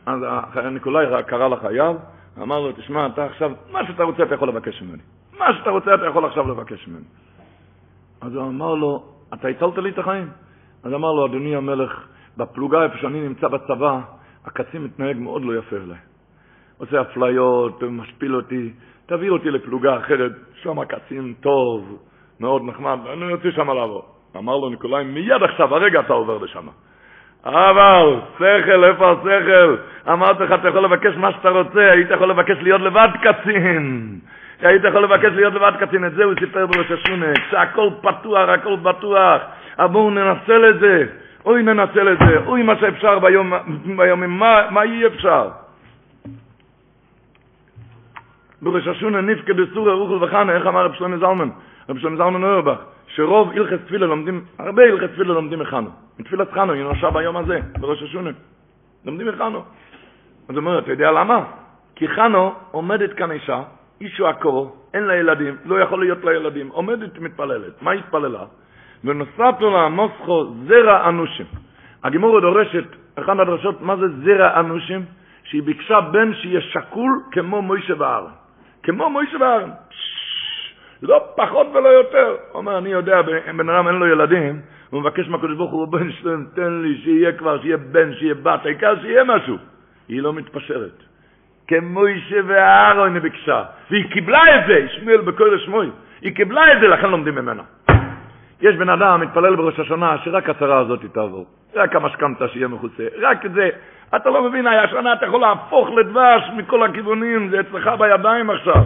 [0.05, 0.19] אז
[0.71, 1.95] ניקולאי קרא לחייל,
[2.41, 5.01] אמר לו, תשמע, אתה עכשיו, מה שאתה רוצה אתה יכול לבקש ממני.
[5.39, 7.05] מה שאתה רוצה אתה יכול עכשיו לבקש ממני.
[8.21, 9.03] אז הוא אמר לו,
[9.33, 10.29] אתה הצלת לי את החיים?
[10.83, 12.07] אז אמר לו, אדוני המלך,
[12.37, 13.99] בפלוגה איפה שאני נמצא בצבא,
[14.45, 15.97] הקצין מתנהג מאוד לא יפה אליי.
[16.77, 18.71] עושה אפליות, משפיל אותי,
[19.05, 20.31] תביא אותי לפלוגה אחרת,
[20.63, 21.99] שם הקצין טוב,
[22.39, 24.05] מאוד נחמד, אני רוצה שם לעבור.
[24.37, 26.67] אמר לו ניקולאי, מיד עכשיו, הרגע אתה עובר לשם.
[27.45, 29.75] אבל, שכל, איפה השכל?
[30.11, 34.19] אמרתי לך, אתה יכול לבקש מה שאתה רוצה, היית יכול לבקש להיות לבד קצין.
[34.61, 38.75] היית יכול לבקש להיות לבד קצין, את זה הוא סיפר בראש השונה, כשהכל פתוח, הכל
[38.75, 39.41] בטוח,
[39.79, 41.05] אבל בואו ננצל את זה,
[41.45, 43.53] אוי ננצל את זה, אוי מה שאפשר ביום,
[43.97, 45.49] ביומים, מה, מה אי אפשר?
[48.61, 51.49] בראש השונה נפקד בסוריה רוחל וחנה, איך אמר רב שלמה זלמן?
[51.89, 52.77] רב שלמה זלמן אוירבך,
[53.07, 55.89] שרוב הלכת תפילה לומדים, הרבה הלכת תפילה לומדים מחנו.
[56.19, 58.29] מתפילת חנו, היא נושע ביום הזה, בראש השונה.
[59.05, 59.59] לומדים מחנו.
[60.49, 61.43] אז הוא אומר, אתה יודע למה?
[61.95, 63.61] כי חנו עומדת כאן אישה,
[64.01, 67.81] אישו עקור, אין לה ילדים, לא יכול להיות לה ילדים, עומדת מתפללת.
[67.81, 68.43] מה התפללה?
[69.03, 71.45] ונוספת לה מוסכו זרע אנושים.
[72.03, 72.83] הגימור דורשת,
[73.15, 75.05] אחת הדרשות, מה זה זרע אנושים?
[75.43, 78.31] שהיא ביקשה בן שיהיה שקול כמו מוישה ואהרן.
[78.83, 79.69] כמו מוישה ואהרן.
[81.01, 82.27] לא פחות ולא יותר.
[82.51, 83.21] הוא אומר, אני יודע,
[83.57, 87.31] בן אדם אין לו ילדים, הוא מבקש מהקדוש ברוך הוא, בן שלם, תן לי שיהיה
[87.31, 89.57] כבר, שיהיה בן, שיהיה בת, העיקר שיהיה משהו.
[90.07, 91.03] היא לא מתפשרת.
[91.67, 95.89] כמו אישה ואהרון היא ביקשה, והיא קיבלה את זה, ישמעאל בקודש שמוי,
[96.21, 97.63] היא קיבלה את זה, לכן לומדים ממנה.
[98.61, 101.45] יש בן אדם מתפלל בראש השנה שרק הצרה הזאת תעבור,
[101.75, 103.69] רק המשכנתה שיהיה מכוסה, רק את זה.
[104.15, 108.83] אתה לא מבין, השנה אתה יכול להפוך לדבש מכל הכיוונים, זה אצלך בידיים עכשיו.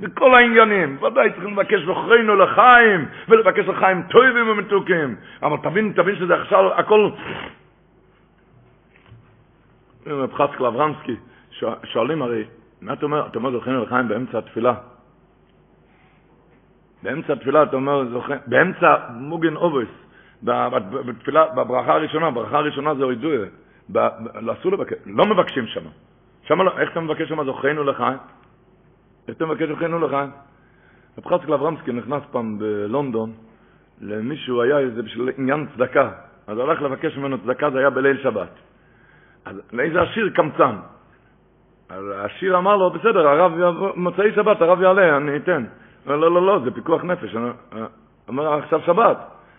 [0.00, 5.16] בכל העניינים, ודאי צריכים לבקש זוכרינו לחיים, ולבקש לחיים טובים ומתוקים.
[5.42, 7.10] אבל תבין, תבין שזה עכשיו הכל...
[10.06, 11.16] רב חסקל אברמסקי,
[11.84, 12.44] שואלים הרי,
[12.80, 13.26] מה אתה אומר?
[13.26, 14.74] אתה אומר זוכרינו לחיים באמצע התפילה.
[17.02, 19.88] באמצע התפילה אתה אומר, זוכר, באמצע מוגן אובוס,
[20.42, 23.46] בתפילה, בברכה הראשונה, ברכה הראשונה זה אוידויה,
[24.52, 25.84] אסור לבקש, לא מבקשים שם.
[26.42, 28.18] שם, לא, איך אתה מבקש שם זוכרינו לחיים?
[29.30, 30.16] אתה מבקש לכנו לך.
[31.18, 33.32] רב חסקל אברמסקי נכנס פעם בלונדון,
[34.00, 36.10] למישהו היה איזה בשביל עניין צדקה,
[36.46, 38.50] אז הלך לבקש ממנו צדקה, זה היה בליל שבת.
[39.44, 40.76] אז לאיזה עשיר קמצן.
[41.88, 43.52] אז העשיר אמר לו, בסדר, הרב,
[43.96, 45.64] מוצאי שבת, הרב יעלה, אני אתן.
[46.10, 47.36] לא, לא, לא, לא, זה פיקוח נפש.
[48.28, 49.16] אומר, עכשיו שבת.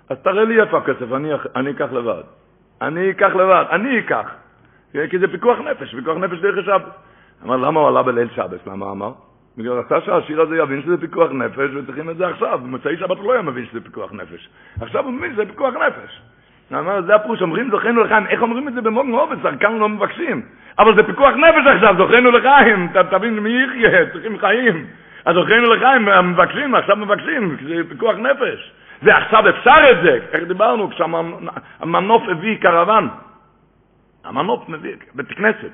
[0.10, 2.24] אז תראה לי איפה הכסף, אני, אני אקח לבד.
[2.82, 4.32] אני אקח לבד, אני אקח.
[5.10, 6.91] כי זה פיקוח נפש, פיקוח נפש דרך השבת.
[7.45, 8.68] אמר, למה הוא עלה בליל שבת?
[8.68, 9.12] למה אמר?
[9.58, 12.60] בגלל רצה שהשיר הזה יבין שזה פיקוח נפש, וצריכים את זה עכשיו.
[12.64, 14.49] במוצאי שבת הוא לא היה מבין שזה פיקוח נפש.
[14.82, 16.22] עכשיו הוא מבין שזה פיקוח נפש.
[16.74, 18.28] אמר, זה הפרוש, אומרים זוכנו לחיים.
[18.28, 19.38] איך אומרים את זה במוגן אובס?
[19.60, 20.41] כאן לא מבקשים.
[20.80, 22.89] אבל זה פיקוח נפש עכשיו, זוכנו לחיים.
[23.10, 24.86] תבין מי יחיה, צריכים חיים.
[25.26, 28.72] אז זוכנו לחיים, מבקשים, עכשיו מבקשים, זה פיקוח נפש.
[29.01, 33.09] ועכשיו אפשר את זה, איך דיברנו, כשהמנוף הביא קרוון.
[34.24, 35.72] המנוף מביא, בית כנסת.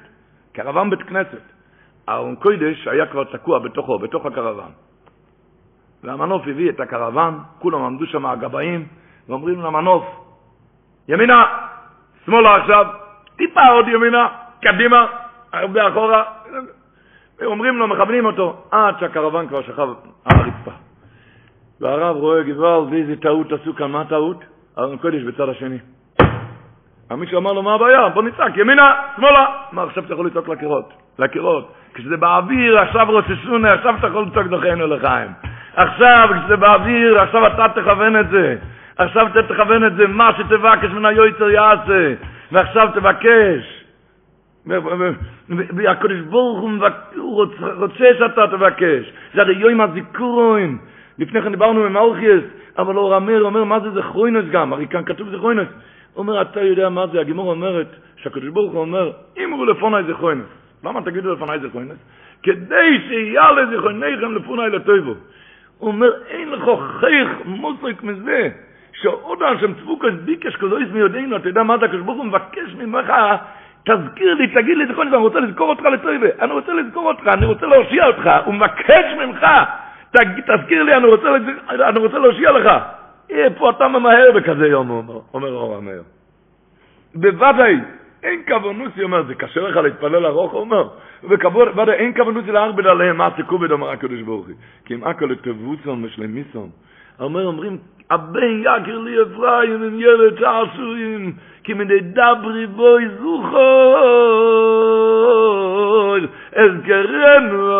[0.53, 1.41] קרוון בית כנסת.
[2.09, 4.71] אהרון קוידש היה כבר תקוע בתוכו, בתוך הקרוון.
[6.03, 8.87] והמנוף הביא את הקרוון, כולם עמדו שם הגבאים,
[9.29, 10.05] ואומרים למנוף,
[11.07, 11.43] ימינה,
[12.25, 12.85] שמאלה עכשיו,
[13.35, 14.27] טיפה עוד ימינה,
[14.61, 15.07] קדימה,
[15.53, 16.23] הרבה אחורה.
[17.39, 19.87] ואומרים לו, מכוונים אותו, עד שהקרוון כבר שכב
[20.25, 20.71] על הרצפה.
[21.81, 24.43] והרב רואה גבעל, ואיזה טעות עשו כאן, מה הטעות?
[24.77, 25.77] אהרון קודש בצד השני.
[27.11, 28.09] מישהו אמר לו, מה הבעיה?
[28.09, 29.45] בוא נצעק, ימינה, שמאלה.
[29.71, 31.73] מה, עכשיו אתה יכול לצעוק לקירות, לקירות.
[31.93, 35.31] כשזה באוויר, עכשיו רוצסונה, עכשיו אתה יכול לצעוק דוחנו לחיים.
[35.75, 38.55] עכשיו, כשזה באוויר, עכשיו אתה תכוון את זה.
[38.97, 42.13] עכשיו אתה תכוון את זה, מה שתבקש מן היועצר יעשה.
[42.51, 43.76] ועכשיו תבקש.
[45.75, 46.59] והקדוש ברוך
[47.15, 49.13] הוא רוצה שאתה תבקש.
[49.33, 50.77] זה הרי יום הזיכרוין.
[51.19, 52.43] לפני כן דיברנו עם מלכיאס,
[52.77, 55.67] אבל אור אמר אומר מה זה זכרוינוס גם, הרי כאן כתוב זכרוינוס.
[56.13, 57.19] הוא אומר, אתה יודע מה זה?
[57.19, 59.11] הגימור אומרת, שהקדוש ברוך הוא אומר,
[59.43, 60.47] אמרו לפוני זכרוינוס.
[60.83, 61.97] למה תגידו לפניי זכרוינס?
[62.43, 65.13] כדי שיעלה זכרוינכם לפוני לטויבו.
[65.77, 66.63] הוא אומר, אין לך
[66.99, 68.49] חייך מוסק מזה,
[68.93, 73.13] שעוד השם צבוקס ביקש כזויס מיודענו, אתה יודע מה זה הקדוש ברוך הוא מבקש ממך,
[73.87, 77.45] תזכיר לי, תגיד לי זכרוינס, אני רוצה לזכור אותך לטויבה, אני רוצה לזכור אותך, אני
[77.45, 79.45] רוצה להושיע אותך, הוא מבקש ממך,
[80.45, 81.27] תזכיר לי, אני רוצה,
[81.69, 82.71] אני רוצה להושיע לך.
[83.29, 86.03] איפה אתה ממהר בכזה יום, אומר, אומר אור המאיר.
[87.15, 87.75] בוודאי,
[88.23, 90.87] אין כוונוסי, אומר, זה קשה לך להתפלל ארוך, הוא אומר,
[91.29, 95.25] וכבוד, ודאי, אין כוונוסי להרבד עליהם, מה תקובד, אומר הקדוש ברוך הוא, כי אם אקו
[95.25, 96.69] לתבוסון ושלמיסון,
[97.19, 97.77] אומר, אומרים,
[98.09, 103.97] הבן יקר לי אפרים עם ילד שעשויים, כי מדי דברי בוי זוכר,
[106.55, 107.71] אזכרנו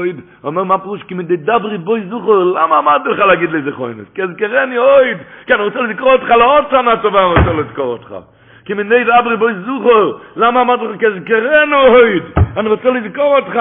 [0.00, 0.20] אויד.
[0.44, 1.02] אומר, מה פירוש?
[1.02, 4.08] כי מדי דברי בוי זוכר, למה אמרתי לך להגיד לי זכרוינס?
[4.14, 8.14] כי אזכרני אויד, כי אני רוצה לזכור אותך לעוד שנה טובה, אני רוצה לזכור אותך.
[8.64, 12.22] כי מני דברי בוי זוכר, למה אמרתי לך כזכרנו אויד?
[12.56, 13.60] אני רוצה לזכור אותך.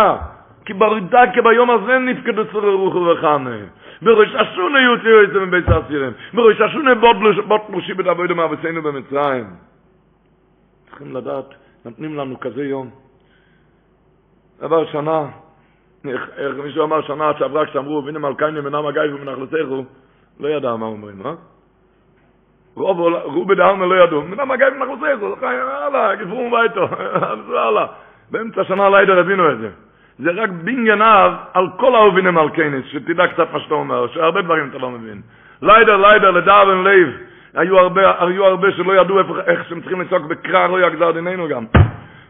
[0.65, 3.55] כי ברידה, כי ביום הזה נפקדו צורי רוחו וחנה.
[4.01, 6.11] בראש השונה יוצאו את זה מבית הסירים.
[6.33, 9.45] בראש השונה בוט פלושי בדבוי דמה וסיינו במצרים.
[10.89, 11.45] צריכים לדעת,
[11.85, 12.89] נותנים לנו כזה יום.
[14.61, 15.25] עבר שנה,
[16.05, 19.83] איך מישהו אמר שנה שעברה כשאמרו, והנה מלכיינו מנם הגיא ומנחלתךו,
[20.39, 21.33] לא ידע מה אומרים, אה?
[22.75, 26.87] רוב רובי דהלמה לא ידעו, מנם הגיא ומנחלתךו, יאללה, גפרו ביתו,
[27.67, 27.85] הלאה.
[28.31, 29.69] באמצע השנה לילה רבינו את זה.
[30.19, 34.67] זה רק בנייניו על כל האהובינים על כנס, שתדע קצת מה שאתה אומר, שהרבה דברים
[34.69, 35.21] אתה לא מבין.
[35.61, 37.09] ליידר, ליידר, לדאבן לב,
[37.53, 41.47] היו הרבה, היו הרבה שלא ידעו איך, איך שהם צריכים לצעוק בקרא לא יגזר דיננו
[41.47, 41.65] גם.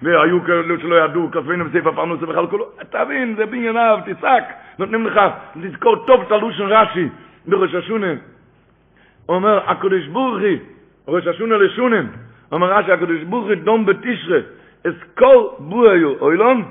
[0.01, 4.43] והיו כאלו שלא ידעו, כספינו בסעיף הפרנוס ובכלל כולו, תבין, זה בנייניו, תצעק,
[4.79, 5.19] נותנים לך
[5.55, 7.07] לזכור טוב את הלושן רש"י
[7.47, 8.13] בראש השונה.
[9.29, 10.57] אומר, הקדוש בורכי,
[11.07, 12.05] ראש השונה לשונן,
[12.51, 14.39] אומר רש"י, הקדוש בורכי דום בתשרה,
[14.87, 16.63] אס כל בויו אוילון,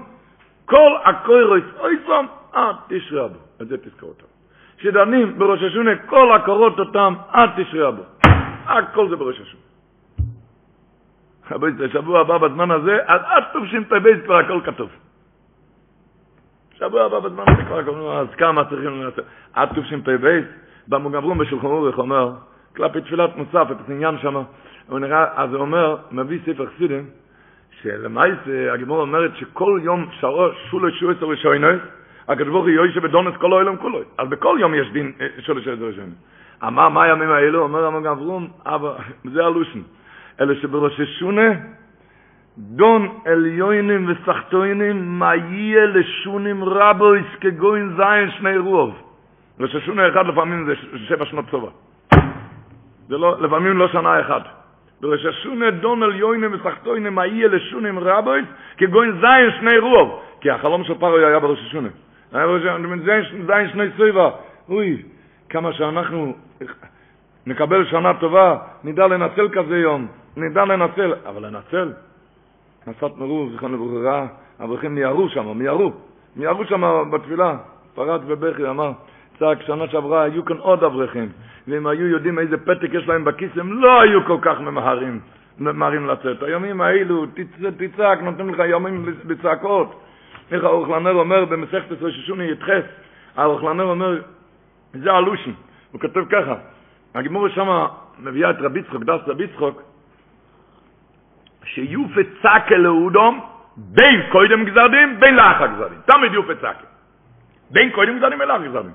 [0.69, 3.39] כל הקוירויס אויסום, עד תשרה בו.
[3.63, 4.27] את זה תזכור אותם.
[4.83, 8.03] שדנים בראש השונה, כל הקורות אותם עד תשרה בו.
[8.67, 9.63] הכל זה בראש השונה.
[11.51, 14.91] רבי שבוע הבא בזמן הזה, עד עד תשפ"ב כבר הכל כתוב.
[16.79, 17.91] שבוע הבא בזמן הזה כבר הכל,
[18.21, 19.25] אז כמה צריכים לעשות?
[19.53, 20.41] עד תשפ"ב,
[20.89, 22.33] במוגברום בשולחן אורך אומר,
[22.77, 24.43] כלפי תפילת מוסף, את עניין שם,
[24.89, 27.07] הוא נראה, אז הוא אומר, מביא ספר חסידים,
[27.83, 31.81] שלמעשה הגמור אומרת שכל יום שרו שולו שועס ראשונס,
[32.29, 34.01] הקדוש ברוך הוא יוישה בדונס כל העולם כולו.
[34.19, 36.15] אז בכל יום יש דין שולו שועס ראשונס.
[36.67, 37.63] אמר מה הימים האלו?
[37.63, 38.93] אומר המון גברום, אבל
[39.25, 39.81] זה הלושן.
[40.41, 41.51] אלה שבראש השונה,
[42.59, 48.95] דון עליונים וסחטוינים, מה יהיה לשונים רבויס כגוין זין שני רוב.
[49.61, 50.75] ראש השונה אחד לפעמים זה
[51.09, 51.71] שבע שנות צובה.
[53.09, 54.58] זה לא, לפעמים לא שנה אחת.
[55.01, 58.45] בראש השונה דון עליונים וסחטוינים, מה יהיה לשונים רבויס
[58.77, 60.21] כגוין זין שני רוב.
[60.41, 61.89] כי החלום של פרוי היה בראש השונה.
[62.33, 62.63] היה בראש
[63.47, 64.31] זין שני צובה.
[64.69, 65.03] אוי,
[65.49, 66.35] כמה שאנחנו
[67.47, 70.07] נקבל שנה טובה, נדע לנצל כזה יום.
[70.37, 71.93] נדע לנצל, אבל לנצל,
[72.87, 74.27] נסת מרוב, זכרון לברכה,
[74.65, 75.93] אברכים מיהרו שם, מיהרו,
[76.37, 77.57] מיהרו שם בתפילה,
[77.95, 78.93] פרץ בבכי, אמר,
[79.39, 81.29] צעק, שנה שעברה היו כאן עוד אברכים,
[81.69, 85.21] ואם היו יודעים איזה פתק יש להם בכיס, הם לא היו כל כך ממהרים,
[85.59, 86.43] ממהרים לצאת.
[86.43, 87.27] הימים האלו,
[87.77, 90.03] תצעק, נותנים לך ימים בצעקות.
[90.51, 92.85] איך האוכלנר אומר במסכת רששוני יתחס,
[93.37, 94.21] האוכלנר אומר,
[94.93, 95.51] זה הלושן,
[95.93, 96.55] הוא כותב ככה,
[97.15, 99.83] הגמור שמה מביאה את רבי צחוק, דס רבי צחוק,
[101.65, 103.41] שיופה צקה לאודום
[103.77, 105.99] בין קודם גזרדים, בין לאחר גזרדים.
[106.07, 106.89] תמיד יופה צקה.
[107.71, 108.93] בין קודם גזרדים, בין לאחר גזרדים.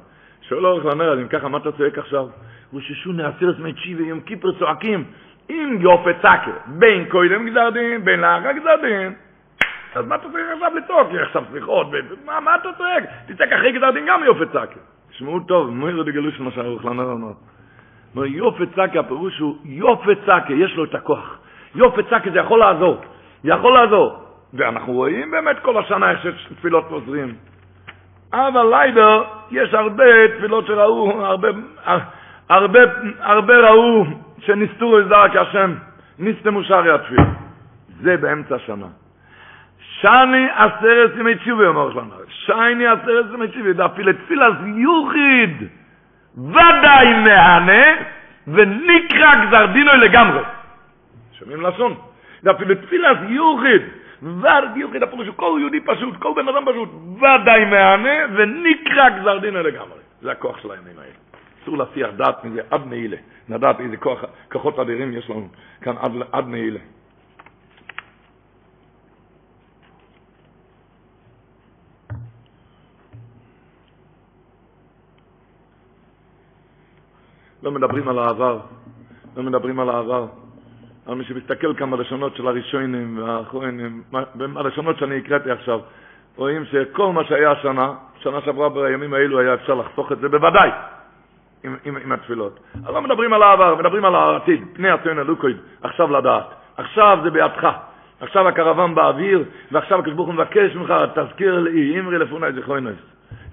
[0.50, 2.28] שואל אורך לנר, אז אם ככה, מה אתה צועק עכשיו?
[2.74, 5.04] וששו נעשר את מצ'י ויום כיפר צועקים,
[5.50, 9.14] אם יופה צקה, בין קודם גזרדים, בין לאחר גזרדים.
[9.96, 11.08] אז מה אתה צריך עכשיו לצעוק?
[11.12, 11.88] יש עכשיו סליחות,
[12.26, 13.04] מה, מה אתה צועק?
[13.26, 14.80] תצעק אחרי גזרדים גם יופה צקה.
[15.10, 18.26] תשמעו טוב, מויר דגלוש מה שהאורך לנר אמר.
[18.26, 21.40] יופה צקה, הפירוש הוא יופה צקה, יש לו את הכוח.
[21.76, 22.98] יופי צקי זה יכול לעזור,
[23.44, 24.20] יכול לעזור.
[24.54, 27.36] ואנחנו רואים באמת כל השנה איך שתפילות חוזרים.
[28.34, 29.24] אבל ליידר,
[29.54, 31.48] יש הרבה תפילות שראו, הרבה,
[32.50, 32.80] הרבה,
[33.20, 34.06] הרבה ראו
[34.40, 35.74] שנסתו לזר כהשם,
[36.20, 37.24] נסתמו שערי התפילה.
[38.02, 38.86] זה באמצע השנה.
[39.80, 42.12] שני עשרת ימי תשובי, אומר שלנו.
[42.28, 45.68] שני עשרת ימי תשובי, דאפיל תפילה אז יוחיד,
[46.38, 47.84] ודאי מהנה,
[48.48, 50.42] ונקרא גזר דינוי לגמרי.
[51.40, 51.96] שומעים לשון.
[52.44, 53.82] ואפילו תפילת יוחיד,
[54.24, 59.54] ור יוחיד, הפירוש כל יהודי פשוט, כל בן אדם פשוט, ודאי מענה, ונקרא גזר דין
[59.54, 60.00] לגמרי.
[60.22, 61.14] זה הכוח של הימים האלה.
[61.64, 63.18] אסור להסיח דעת מזה עד נעילה.
[63.50, 65.48] לדעת איזה כוח, כוחות אדירים יש לנו
[65.82, 66.80] כאן עד, עד נעילה.
[77.64, 78.60] לא מדברים על העבר,
[79.36, 80.43] לא מדברים על העבר.
[81.08, 84.04] על מי שמסתכל כאן בלשונות של הראשונים והאחרונים,
[84.36, 85.80] בלשונות שאני הקראתי עכשיו,
[86.36, 90.70] רואים שכל מה שהיה השנה, שנה שעברה בימים האלו היה אפשר לחסוך את זה בוודאי
[91.64, 92.60] עם, עם, עם התפילות.
[92.76, 96.46] אז לא מדברים על העבר, מדברים על העתיד, פני הציון אלוקויד, עכשיו לדעת.
[96.78, 97.68] עכשיו זה בידך.
[98.20, 102.98] עכשיו הקרוון באוויר, ועכשיו הקדוש ברוך הוא מבקש ממך, תזכיר לי, אמרי לפוני זכרוינס.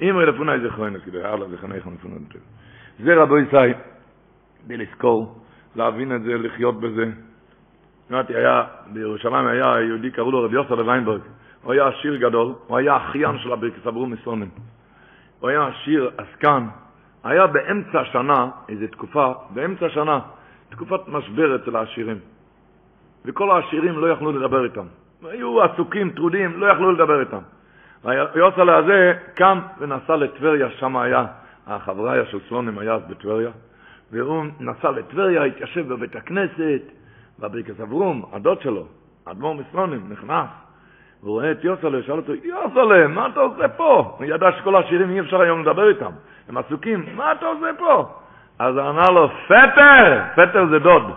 [0.02, 2.16] אמרי לפוני זכרוינס, כדי הלאה זכרוינס לפוני
[3.04, 3.56] זה רבו ישי,
[4.66, 5.38] בלזכור,
[5.76, 7.04] להבין את זה, לחיות בזה.
[8.10, 11.20] אמרתי, היה, בירושלים היה יהודי, קראו לו רבי יוסף לוויינברג.
[11.62, 14.48] הוא היה עשיר גדול, הוא היה אחיין של הברכס אברום מסונים.
[15.40, 16.66] הוא היה עשיר, עסקן.
[17.24, 20.20] היה באמצע השנה, איזו תקופה, באמצע השנה,
[20.68, 22.18] תקופת משבר אצל העשירים.
[23.24, 24.86] וכל העשירים לא יכלו לדבר איתם.
[25.22, 27.42] היו עסוקים, טרודים, לא יכלו לדבר איתם.
[28.34, 31.26] יוסף הזה קם ונסע לטבריה, שם היה,
[31.66, 33.50] החבריה של סלונים היה אז בטבריה,
[34.12, 36.99] והוא נסע לטבריה, התיישב בבית הכנסת,
[37.40, 38.84] והברכס אברום, הדוד שלו,
[39.24, 40.48] אדמו"ר מסלונים, נכנס,
[41.22, 44.14] והוא רואה את יוסלה, שאל אותו, יוסלה, מה אתה עושה פה?
[44.18, 46.10] הוא ידע שכל השירים אי אפשר היום לדבר איתם,
[46.48, 48.08] הם עסוקים, מה אתה עושה פה?
[48.58, 51.10] אז הוא אמר לו, פטר, פטר זה דוד,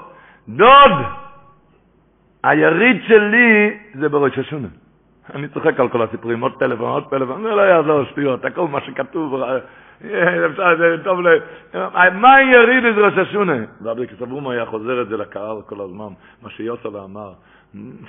[0.50, 0.92] דוד,
[2.44, 4.68] היריד שלי זה בראש השונה.
[5.36, 8.82] אני צוחק על כל הסיפורים, עוד טלפון, עוד טלפון, זה לא יעזור שטויות, הכל מה
[8.82, 9.44] שכתוב,
[11.04, 11.28] טוב ל...
[12.14, 13.54] מה יריד את ראש השונה?
[13.84, 17.34] רבי כסברום היה חוזר את זה לקהל כל הזמן, מה שיוסלה אמר.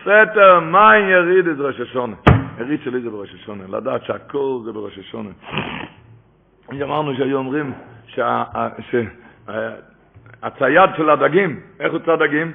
[0.05, 2.15] פטר, מה יריד את ראש השונה?
[2.59, 5.31] יריד שלי זה בראש השונה, לדעת שהכל זה בראש השונה.
[6.73, 7.73] אמרנו שהיו אומרים
[10.43, 12.53] שהצייד של הדגים, איך הוא צד דגים?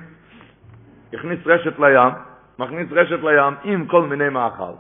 [1.14, 2.14] הכניס רשת לים,
[2.60, 4.74] מכניס רשת לים עם כל מיני מאכל.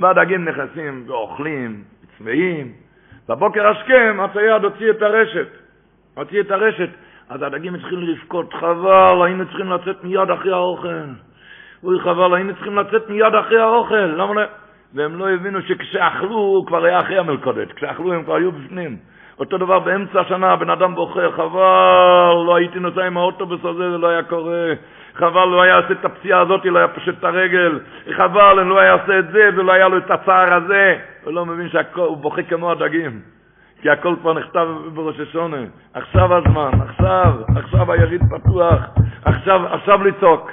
[0.00, 1.82] והדגים נכנסים ואוכלים,
[2.18, 2.72] צמאים.
[3.30, 5.48] בבוקר השכם הצייד הוציא את הרשת.
[6.14, 6.88] הוציא את הרשת.
[7.28, 11.04] אז הדגים התחילו לבכות, חבל, היינו צריכים לצאת מיד אחרי האוכל.
[11.84, 13.94] אוי חבל, היינו צריכים לצאת מיד אחרי האוכל.
[13.94, 14.42] למה לא?
[14.94, 17.72] והם לא הבינו שכשאכלו כבר היה אחרי המלכודת.
[17.72, 18.96] כשאכלו הם כבר היו בפנים.
[19.38, 23.98] אותו דבר באמצע השנה, הבן אדם בוכה, חבל, לא הייתי נוסע עם האוטובוס הזה, זה
[23.98, 24.72] לא היה קורה.
[25.14, 27.80] חבל, לא היה עושה את הפציעה הזאת, לא היה פשוט את הרגל.
[28.16, 30.98] חבל, לא היה עושה את זה, ולא היה לו את הצער הזה.
[31.24, 33.20] הוא לא מבין שהוא בוכה כמו הדגים.
[33.82, 35.56] כי הכל כבר נכתב בראש השונה.
[35.94, 38.80] עכשיו הזמן, עכשיו, עכשיו היריד פתוח,
[39.24, 40.50] עכשיו, עכשיו לצעוק.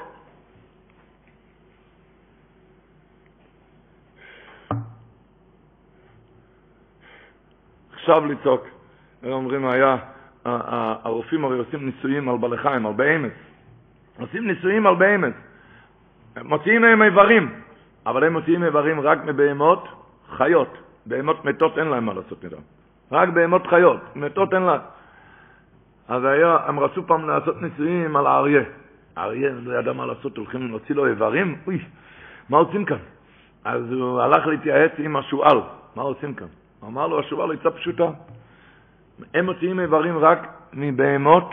[7.93, 8.67] עכשיו לצעוק.
[9.31, 9.95] אומרים, היה,
[10.45, 13.46] הרופאים הרי עושים ניסויים על בעלי חיים, על בהמת.
[14.19, 15.33] עושים ניסויים על בהמת.
[16.43, 17.51] מוציאים מהם איברים,
[18.05, 19.87] אבל הם מוציאים איברים רק מבהמות
[20.29, 20.77] חיות.
[21.05, 22.61] בהמות מתות אין להם מה לעשות איתם.
[23.11, 24.79] רק בהמות חיות, מתות אין להם.
[26.07, 28.63] אז היה, הם רצו פעם לעשות ניסויים על האריה.
[29.15, 31.79] האריה לא ידע מה לעשות, הולכים להוציא לו איברים, אוי,
[32.49, 32.97] מה עושים כאן?
[33.65, 35.61] אז הוא הלך להתייעץ עם השועל,
[35.95, 36.47] מה עושים כאן?
[36.83, 38.09] אמר לו, השועל עצה פשוטה.
[39.33, 41.49] הם מוציאים איברים רק מבהמות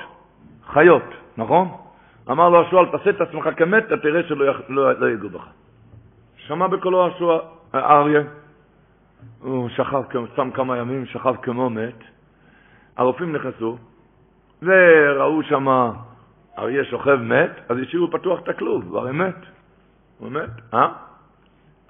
[0.66, 1.83] חיות, נכון?
[2.30, 5.46] אמר לו השועל, תעשה את עצמך כמת, אתה תראה שלא לא, לא ייגעו בך.
[6.36, 7.40] שמע בקולו השועל,
[7.72, 8.22] האריה,
[9.40, 10.02] הוא שכב,
[10.36, 12.04] שם כמה ימים, שכב כמו מת.
[12.96, 13.78] הרופאים נכנסו,
[14.62, 15.66] וראו שם
[16.58, 19.36] אריה שוכב מת, אז השאירו פתוח את הכלוב, הוא הרי מת.
[20.18, 20.88] הוא מת, אה?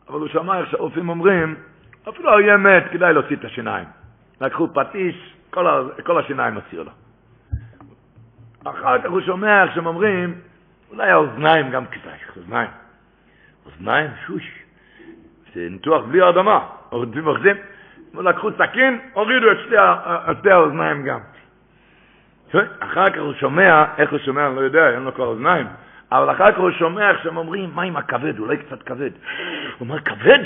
[0.09, 1.55] אבל הוא שמע איך שהרופאים אומרים,
[2.09, 3.89] אפילו אריה מת, כדאי להוציא את השיניים.
[4.41, 6.91] לקחו פטיש, כל, כל השיניים הוציאו לו.
[8.65, 10.35] אחר כך הוא שומע איך שהם אומרים,
[10.91, 12.71] אולי האוזניים גם כדאי, אוזניים.
[13.67, 14.53] אוזניים, שוש,
[15.55, 17.57] זה ניתוח בלי הרדמה, הורדים אוחזים,
[18.15, 19.77] לקחו סכין, הורידו את שתי,
[20.41, 21.21] שתי האוזניים גם.
[22.81, 25.67] אחר כך הוא שומע, איך הוא שומע, אני לא יודע, אין לו כבר אוזניים,
[26.13, 29.11] אבל אחר כך הוא שומע איך שהם אומרים, מה עם הכבד, אולי קצת כבד.
[29.79, 30.39] הוא אומר, כבד?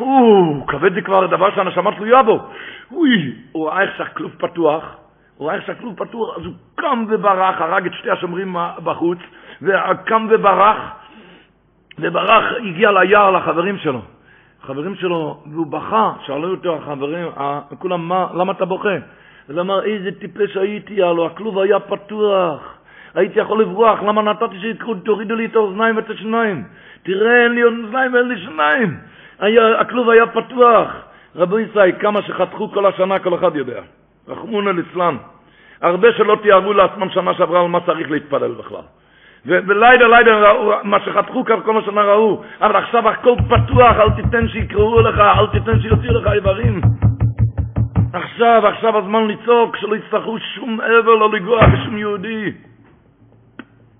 [0.00, 2.48] או, כבד זה כבר דבר שהנשמה תלויה בו.
[2.92, 4.96] אוי, הוא ראה איך שהכלוב פתוח,
[5.42, 9.18] הוא ראה איך שהכלוב פתוח, אז הוא קם וברח, הרג את שתי השומרים בחוץ,
[9.62, 10.76] וקם וברח,
[11.98, 14.00] וברח, הגיע ליער לחברים שלו.
[14.62, 17.28] החברים שלו, והוא בכה, שאלו אותו החברים,
[17.78, 18.96] כולם, מה, למה אתה בוכה?
[19.48, 22.74] אז אמר, איזה טיפש הייתי, הלו, הכלוב היה פתוח.
[23.14, 26.64] הייתי יכול לברוח, למה נתתי שתורידו לי את האוזניים ואת השיניים?
[27.02, 28.96] תראה, אין לי אוזניים ואין לי שיניים.
[29.78, 30.88] הכלוב היה פתוח.
[31.36, 33.80] רבו ישראל, כמה שחתכו כל השנה, כל אחד יודע.
[34.28, 35.16] רחמון אל אצלן.
[35.82, 38.86] הרבה שלא תיארו לעצמם שנה שעברה על מה צריך להתפלל בכלל.
[39.44, 45.00] לילה ראו, מה שחתכו כאן כל השנה ראו, אבל עכשיו הכל פתוח, אל תיתן שיקראו
[45.00, 46.80] לך, אל תיתן שיוציאו לך איברים.
[48.12, 52.52] עכשיו, עכשיו הזמן לצעוק, שלא יצטרכו שום עבר לא לגוע בשום יהודי.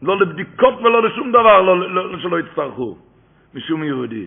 [0.02, 2.96] לא לבדיקות ולא לשום דבר לא, לא, שלא יצטרכו
[3.54, 4.26] משום יהודי.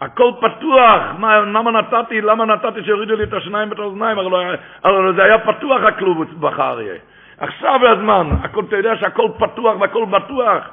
[0.00, 4.42] הכל פתוח, מה, למה נתתי, למה נתתי שיורידו לי את השיניים ואת האוזניים, הרי, לא,
[4.84, 6.94] הרי זה היה פתוח הכלוב בחריה.
[7.38, 10.64] עכשיו הזמן, הכל, אתה יודע שהכל פתוח והכל בטוח,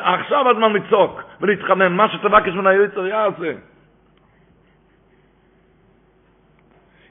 [0.00, 3.52] עכשיו הזמן לצעוק ולהתחנן, מה שתבקש מן היועצר יעשה.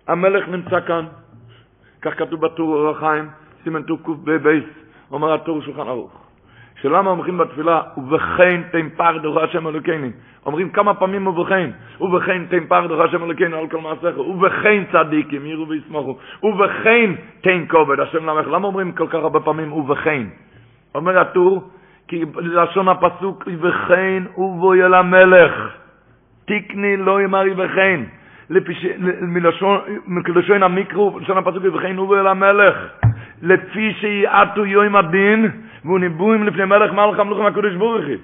[0.08, 1.06] המלך נמצא כאן,
[2.02, 3.30] כך כתוב בטור אור החיים,
[3.64, 4.60] סימן טור קב"ב,
[5.12, 6.27] אומר הטור שולחן ערוך.
[6.82, 10.08] שלמה אומרים בתפילה, ובכן תן פרדו השם אלוקינו.
[10.46, 11.70] אומרים כמה פעמים ובכן,
[12.02, 17.12] ובכן תן פרדו השם אלוקינו על כל מעשיך, ובכן צדיקים יראו וישמחו, ובכן
[17.42, 18.48] תן כובד השם למלך.
[18.48, 20.24] למה אומרים כל כך הרבה פעמים ובכן?
[20.96, 21.70] אומר הטור,
[22.08, 25.54] כי לשון הפסוק, ובכן ובוי אל המלך,
[26.46, 28.02] תקני לא ימרי וכן.
[29.22, 32.76] מלשון המיקרו, לשון הפסוק, ובכן ובוי אל המלך,
[33.42, 35.52] לפי שיעטו יום הדין,
[35.86, 38.16] והוא ניבואים לפני מלך מלך המלוכים הקודש ברוך הוא.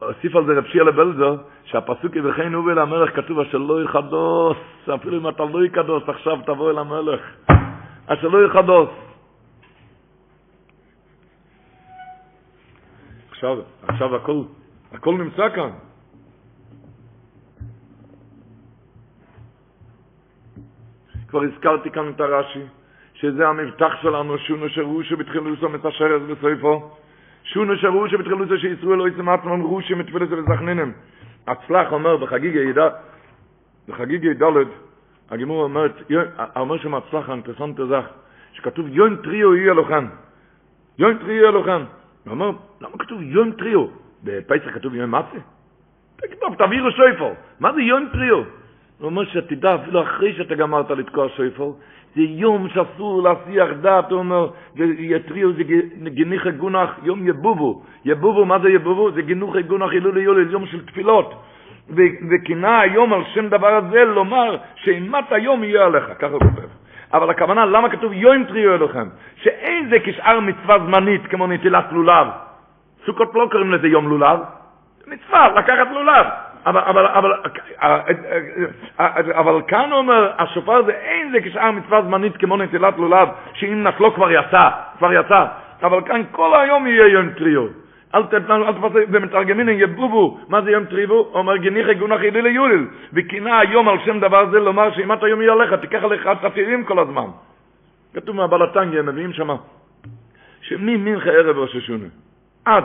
[0.00, 4.56] הוסיף על זה רב שיעה לבלזר, שהפסוק יבחן הוא אל המלך כתוב אשר לא יחדוס,
[4.94, 7.20] אפילו אם אתה לא יקדוס, עכשיו תבוא אל המלך.
[8.06, 8.88] אשר לא יחדוס.
[13.30, 14.42] עכשיו, עכשיו הכל,
[14.92, 15.70] הכל נמצא כאן.
[21.28, 22.62] כבר הזכרתי כאן את הרש"י,
[23.24, 26.90] שזה המבטח שלנו, שונו שרושו בתחילוסו מתשרס בסויפו,
[27.44, 30.92] שונו שרושו בתחילוסו שישראל לא יצמא עצמם רושו מתפילוסו וזכנינם.
[31.46, 32.88] הצלח אומר בחגיג ידע,
[33.88, 34.46] בחגיג ידע,
[35.30, 35.86] הגימור אומר,
[36.56, 38.04] אומר שם הצלח האינטרסנט הזך,
[38.52, 40.06] שכתוב יום טריו יהיה לוחן.
[40.98, 41.82] יום טריו יהיה לוחן.
[42.24, 42.50] הוא אומר,
[42.80, 43.86] למה כתוב יום טריו?
[44.24, 45.38] בפסח כתוב יום מצה?
[46.16, 47.32] תכתוב, תעבירו שויפור.
[47.60, 48.36] מה זה יום טריו?
[48.98, 51.78] הוא אומר שתדע, אפילו אחרי שאתה גמרת לתקוע שויפור,
[52.16, 55.62] זה יום שאסור להסיח דעת, הוא אומר, ויטריו זה
[56.04, 57.82] גניחי גונח, יום יבובו.
[58.04, 59.10] יבובו, מה זה יבובו?
[59.10, 61.34] זה גינוחי גונח הילול יולל, יום של תפילות.
[62.30, 66.68] וכינה היום על שם דבר הזה לומר שאימת היום יהיה עליך, ככה הוא כותב.
[67.12, 69.08] אבל הכוונה, למה כתוב יום טריו אלוהים?
[69.36, 72.26] שאין זה כשאר מצווה זמנית כמו נטילת לולב.
[73.06, 74.38] סוכות לא קוראים לזה יום לולב,
[75.06, 76.26] מצווה, לקחת לולב.
[76.66, 77.32] אבל, אבל, אבל,
[79.32, 84.14] אבל כאן אומר, השופר זה אין זה כשאר מצווה זמנית כמו נטילת לולב, שאם נטלו
[84.14, 85.44] כבר יצא, כבר יצא.
[85.82, 87.66] אבל כאן כל היום יהיה יום טריו.
[88.14, 91.30] אל תתנו, אל תפסו, ומתרגמין יבובו, מה זה יום טריבו?
[91.34, 95.40] אומר גניחי גונח ידי ליוליל, וכינה היום על שם דבר זה לומר שאם אתה יום
[95.42, 97.26] יהיה עליך, תיקח עליך תפירים כל הזמן.
[98.14, 99.56] כתוב מהבלטנגיה, מביאים שמה,
[100.60, 102.06] שממנחה ערב ראש השונה,
[102.64, 102.84] עד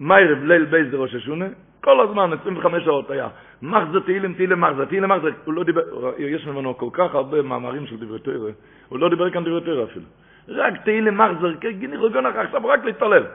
[0.00, 1.46] מיירב ליל בייס ראש השונה,
[1.80, 3.28] כל הזמן, 25 שעות היה.
[3.62, 5.28] מחזה תהילים, תהילים מחזה, תהילים מחזה.
[5.44, 5.82] הוא לא דיבר,
[6.18, 8.50] יש ממנו כל כך הרבה מאמרים של דברי תורה,
[8.88, 10.06] הוא לא דיבר כאן דברי תורה אפילו.
[10.48, 13.26] רק תהילים מחזר, גיני רגונך, עכשיו רק להתפלל.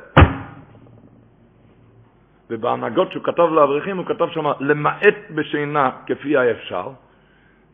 [2.50, 6.90] ובהנהגות שהוא כתב לאברכים, הוא כתב שם, למעט בשינה כפי האפשר.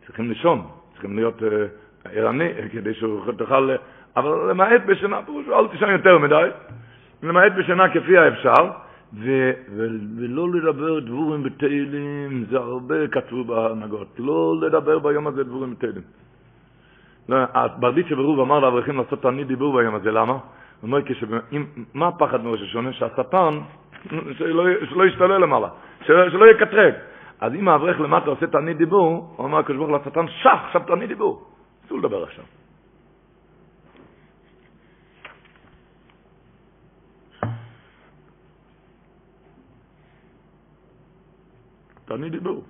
[0.05, 1.43] צריכים לישון, צריכים להיות
[2.05, 3.69] ערני, כדי שהוא תוכל...
[4.15, 6.49] אבל למעט בשינה, פירושו, אל תישן יותר מדי.
[7.23, 8.71] למעט בשינה כפי האפשר.
[9.13, 9.87] ו- ו-
[10.17, 16.03] ולא לדבר דבורים בתהילים, זה הרבה כתבו בהנהגות, לא לדבר ביום הזה דבורים בתהילים.
[17.29, 17.37] לא,
[17.79, 20.33] ברדיצ'ה ברוב אמר לאברכים לעשות תענית דיבור ביום הזה, למה?
[20.33, 20.39] הוא
[20.83, 22.93] אומר, כשאם, מה הפחד מראש השונה?
[22.93, 23.49] שהשטן,
[24.37, 25.67] שלא, שלא ישתולל למעלה,
[26.05, 26.93] שלא, שלא יקטרג.
[27.41, 31.07] אז אם האברך למטה עושה תענית דיבור, הוא אמר הקדוש ברוך לשטן, שח, עכשיו תענית
[31.07, 31.47] דיבור.
[31.85, 32.43] אסור לדבר עכשיו.
[42.11, 42.63] תעני דיבור.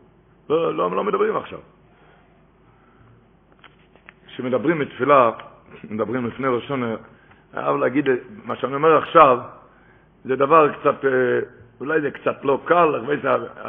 [0.49, 1.59] לא, לא, לא מדברים עכשיו.
[4.27, 5.31] כשמדברים בתפילה,
[5.89, 6.95] מדברים לפני ראשון, אני
[7.53, 8.05] חייב להגיד,
[8.45, 9.39] מה שאני אומר עכשיו,
[10.23, 10.95] זה דבר קצת,
[11.79, 12.89] אולי זה קצת לא קל,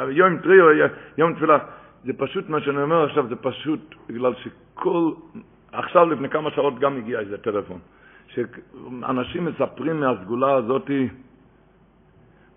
[0.09, 0.65] יום טריו,
[1.17, 1.57] יום תפילה,
[2.03, 5.11] זה פשוט, מה שאני אומר עכשיו, זה פשוט בגלל שכל,
[5.71, 7.79] עכשיו לפני כמה שעות גם הגיע איזה טלפון,
[8.27, 10.91] שאנשים מספרים מהסגולה הזאת,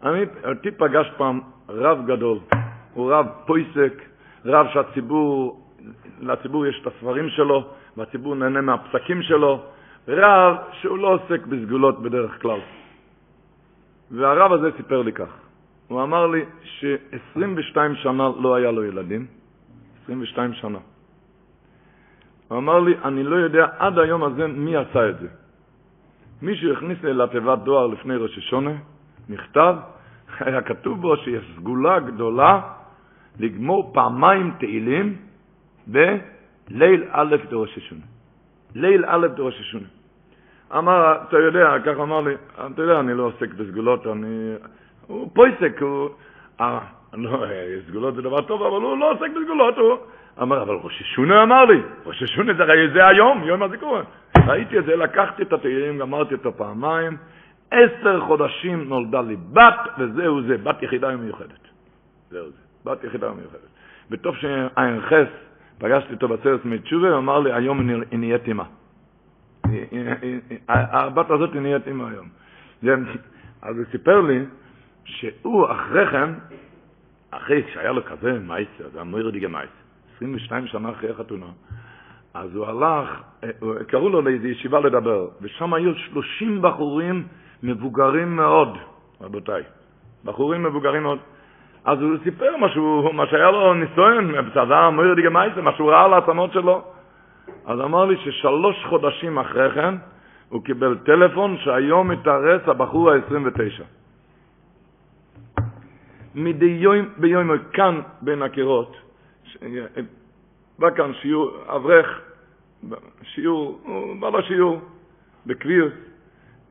[0.02, 2.38] אני, אותי פגש פעם רב גדול,
[2.96, 4.02] הוא רב פויסק,
[4.44, 5.60] רב שהציבור,
[6.20, 9.62] לציבור יש את הספרים שלו, והציבור נהנה מהפסקים שלו,
[10.08, 12.60] רב שהוא לא עוסק בסגולות בדרך כלל.
[14.10, 15.28] והרב הזה סיפר לי כך,
[15.88, 19.26] הוא אמר לי ש-22 שנה לא היה לו ילדים,
[20.04, 20.78] 22 שנה.
[22.48, 25.28] הוא אמר לי, אני לא יודע עד היום הזה מי עשה את זה.
[26.42, 28.72] מישהו הכניס לי לתיבת דואר לפני ראש השונה,
[29.28, 29.76] מכתב,
[30.40, 32.60] היה כתוב בו שיש סגולה גדולה
[33.38, 35.16] לגמור פעמיים תהילים
[35.86, 38.04] בליל א' דראש השונה.
[38.74, 39.86] ליל א' דראש השונה.
[40.78, 44.54] אמר, אתה יודע, כך אמר לי, אתה יודע, אני לא עוסק בסגולות, אני...
[45.06, 46.08] הוא פויסק, הוא...
[46.60, 46.78] אה,
[47.14, 47.44] לא,
[47.88, 49.96] סגולות זה דבר טוב, אבל הוא לא עוסק בסגולות, הוא...
[50.42, 54.04] אמר, אבל ראש השונה אמר לי, ראש השונה זה הרי זה היום, יום הזיכרון.
[54.46, 57.16] ראיתי את זה, לקחתי את התהילים, גמרתי אותו פעמיים,
[57.70, 61.68] עשר חודשים נולדה לי בת, וזהו זה, בת יחידה ומיוחדת.
[62.30, 62.65] זהו זה.
[62.86, 63.68] בת יחידה מיוחדת.
[64.10, 65.12] בתוף שע"ח
[65.78, 68.64] פגשתי אותו בסרט מתשובה, הוא אמר לי, היום היא נהיית אימה.
[70.68, 72.28] הבת הזאת היא נהיית אימה היום.
[73.62, 74.44] אז הוא סיפר לי
[75.04, 76.30] שהוא אחרי כן,
[77.30, 79.72] אחרי שהיה לו כזה מייסר, זה דיגה מייסר,
[80.16, 81.46] 22 שנה אחרי החתונה,
[82.34, 83.22] אז הוא הלך,
[83.88, 87.26] קראו לו לאיזו ישיבה לדבר, ושם היו 30 בחורים
[87.62, 88.78] מבוגרים מאוד,
[89.20, 89.62] רבותיי.
[90.24, 91.18] בחורים מבוגרים מאוד.
[91.86, 96.04] אז הוא סיפר משהו, מה שהיה לו ניסיון, בסדר, מויר דיגה מייסר, מה שהוא ראה
[96.04, 96.82] על העצמות שלו.
[97.66, 99.94] אז אמר לי ששלוש חודשים אחרי כן,
[100.48, 103.82] הוא קיבל טלפון שהיום מתארס הבחור ה-29.
[106.34, 108.96] מדי יום ביום כאן בין הקירות,
[110.78, 112.20] בא כאן שיעור, אברך,
[113.22, 114.80] שיעור, הוא בא לשיעור,
[115.46, 115.92] בקביעות,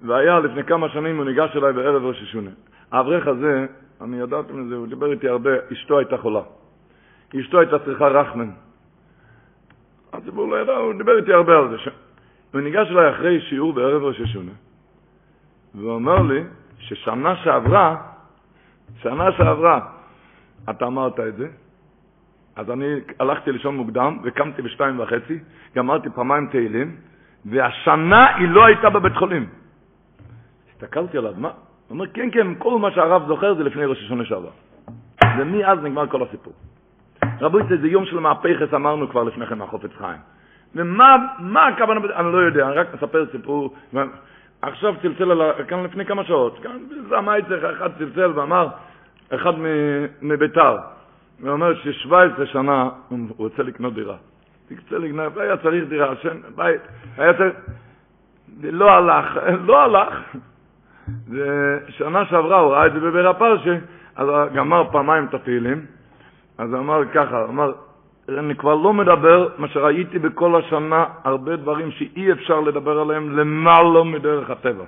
[0.02, 2.52] והיה לפני כמה שנים, הוא ניגש אליי בערב ראש השונה.
[2.92, 3.66] האברך הזה,
[4.02, 6.42] אני ידעתי מזה, הוא דיבר איתי הרבה, אשתו הייתה חולה.
[7.40, 8.50] אשתו הייתה צריכה רחמן.
[10.14, 11.78] הציבור לא ידע, הוא דיבר איתי הרבה על זה.
[11.78, 11.88] ש...
[12.54, 14.52] הוא ניגש אליי אחרי שיעור בערב ראש השונה,
[15.76, 16.44] והוא אומר לי
[16.80, 17.96] ששנה שעברה,
[19.02, 19.80] שנה שעברה,
[20.70, 21.48] אתה אמרת את זה,
[22.56, 22.86] אז אני
[23.20, 25.40] הלכתי לישון מוקדם וקמתי בשתיים וחצי,
[25.76, 26.96] גמרתי פעמיים תהילים,
[27.46, 29.50] והשנה היא לא הייתה בבית חולים.
[30.72, 31.52] הסתכלתי עליו, מה?
[31.88, 34.49] הוא אומר, כן, כן, כל מה שהרב זוכר זה לפני ראש השונה שעבר.
[35.40, 36.53] ומאז נגמר כל הסיפור.
[37.41, 40.20] רבו זה יום של מהפכס, אמרנו כבר לפני כן מהחופץ חיים.
[40.76, 41.99] ומה מה הכוונה?
[42.16, 43.74] אני לא יודע, אני רק מספר סיפור.
[44.62, 46.78] עכשיו צלצל עליי, כאן לפני כמה שעות, כאן
[47.40, 48.68] אצלך, אחד צלצל ואמר,
[49.30, 49.53] אחד
[50.22, 50.78] מביתר,
[51.41, 54.16] הוא אומר ש-17 שנה הוא רוצה לקנות דירה.
[54.68, 56.82] תקצה לקנות, היה צריך דירה, שם, בית,
[57.18, 57.56] היה צריך,
[58.64, 60.14] לא הלך, לא הלך.
[61.30, 63.77] ושנה שעברה הוא ראה את זה בביר הפרשה,
[64.15, 65.82] אז גמר פעמיים את התהילים,
[66.57, 67.72] אז אמר ככה, אמר,
[68.30, 74.03] אני כבר לא מדבר, מה שראיתי בכל השנה, הרבה דברים שאי אפשר לדבר עליהם למעלה
[74.03, 74.86] מדרך הטבע.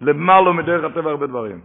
[0.00, 1.60] למעלה מדרך הטבע הרבה דברים.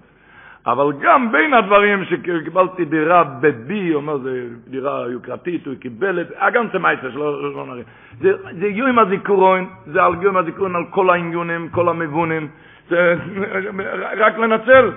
[0.66, 6.36] אבל גם בין הדברים שקיבלתי דירה בבי, אומר זה דירה יוקרתית, הוא קיבל את זה,
[6.54, 7.84] גם זה מייסר שלא לא נראה.
[8.22, 12.48] זה, זה יום הזיכרון, זה על יום הזיכרון על כל העניונים, כל המבונים,
[14.18, 14.92] רק לנצל.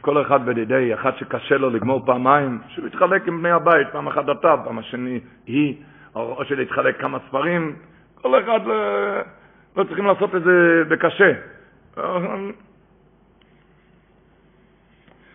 [0.00, 4.24] כל אחד בדידי, אחד שקשה לו לגמור פעמיים, שהוא יתחלק עם בני הבית, פעם אחת
[4.30, 5.76] אתה, פעם השני היא,
[6.14, 7.76] או, שלהתחלק כמה ספרים,
[8.14, 8.60] כל אחד
[9.76, 11.32] לא, צריכים לעשות את זה בקשה.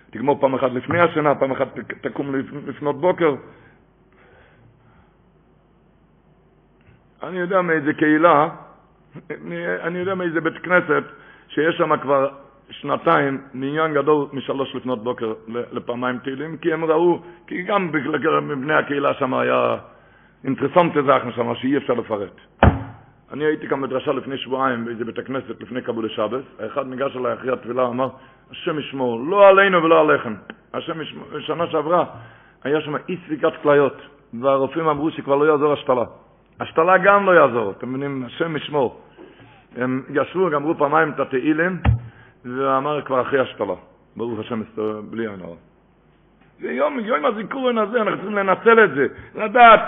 [0.09, 1.67] תגמור פעם אחת לפני השנה, פעם אחת
[2.01, 2.35] תקום
[2.67, 3.35] לפנות בוקר.
[7.23, 8.49] אני יודע מאיזה קהילה,
[9.83, 11.03] אני יודע מאיזה בית כנסת,
[11.47, 12.29] שיש שם כבר
[12.69, 17.91] שנתיים מעניין גדול משלוש לפנות בוקר לפעמיים תהילים, כי הם ראו, כי גם
[18.41, 19.77] מבני הקהילה שם היה
[20.43, 22.41] אינטרסנטי זכן שם, שאי אפשר לפרט.
[23.31, 27.33] אני הייתי כאן בדרשה לפני שבועיים באיזה בית הכנסת לפני קבול שבס, האחד ניגש אליי
[27.33, 28.09] אחרי התפילה, אמר,
[28.51, 30.33] השם ישמור, לא עלינו ולא עליכם.
[30.73, 32.05] השם ישמור, שנה שעברה
[32.63, 33.97] היה שם אי ספיקת כליות,
[34.41, 36.03] והרופאים אמרו שכבר לא יעזור השתלה.
[36.61, 39.01] השתלה גם לא יעזור, אתם מבינים, השם ישמור.
[39.75, 41.79] הם ישבו, גמרו פעמיים את התהילים,
[42.45, 43.73] ואמר כבר אחרי השתלה.
[44.15, 44.61] ברוך השם,
[45.09, 45.55] בלי עין הרע.
[46.59, 49.81] זה יום, יום הזיכרון הזה, אנחנו צריכים לנצל את זה, לדעת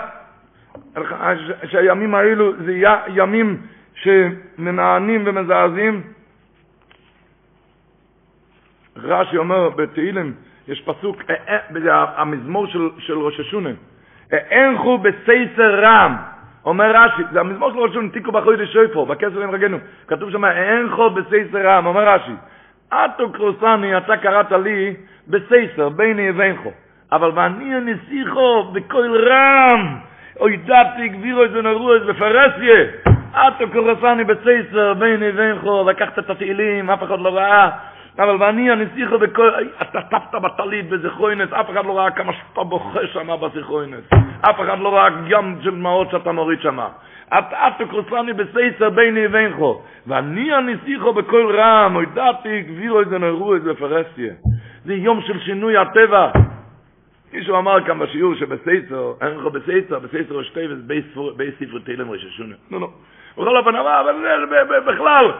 [1.66, 2.72] שהימים האלו זה
[3.08, 3.60] ימים
[3.94, 6.02] שמנענים ומזעזעים.
[8.96, 10.34] רש"י אומר בתהילים,
[10.68, 11.34] יש פסוק, אה,
[11.88, 13.70] אה, המזמור של, של ראש השונה,
[14.32, 16.33] אינכו בסייסר רם,
[16.66, 20.44] אומר רש"י, זה המזמור של ראש השונה, תיקו בחוי דשויפו, בכסר עם רגנו, כתוב שם,
[20.44, 22.32] אינכו בסייסר רם, אומר רש"י,
[22.94, 24.94] אטו קרוסני, אתה קראת לי
[25.28, 26.70] בסייסר, ביני ובינכו,
[27.12, 29.96] אבל ואני הנסיכו בקול רם,
[30.40, 32.84] אוי דתי גבירו איזה נרו איזה בפרסיה,
[33.32, 37.70] אטו קרוסני בסייסר, ביני ובינכו, לקחת את התהילים, אף אחד לא ראה,
[38.18, 39.50] אבל ואני הנסיכו בכל,
[39.82, 44.04] אתה טפת בטלית בזכרוינס, אף אחד לא ראה כמה שאתה בוכה שם בזכרוינס,
[44.40, 46.78] אף אחד לא ראה ים של דמעות שאתה מוריד שם.
[47.28, 54.32] אתה תקרוסני בסייסר ביני ובינכו, ואני הנסיכו בכל רם, הודעתי גבירו איזה נרו איזה פרסיה.
[54.84, 56.30] זה יום של שינוי הטבע.
[57.32, 60.82] מישהו אמר כאן בשיעור שבסייסר, אין לך בסייסר, בסייסר השתי וזה
[61.36, 62.90] בי ספר תהילם ראשי נו, נו.
[63.38, 64.04] בכל אופן, אבל
[64.86, 65.32] בכלל,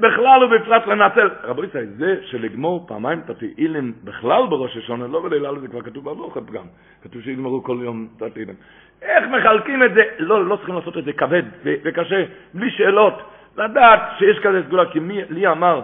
[0.00, 1.28] בכלל ובפרט לנצל.
[1.44, 6.04] רבו ישראל, זה שלגמור פעמיים את התהילים בכלל בראש השונה, לא בלילה זה כבר כתוב
[6.04, 6.64] בהלוכת גם.
[7.02, 8.54] כתוב שיגמרו כל יום את התהילים.
[9.02, 10.02] איך מחלקים את זה?
[10.18, 13.14] לא, לא צריכים לעשות את זה כבד וקשה, בלי שאלות.
[13.56, 15.80] לדעת שיש כזה סגולה, כי מי, לי אמר,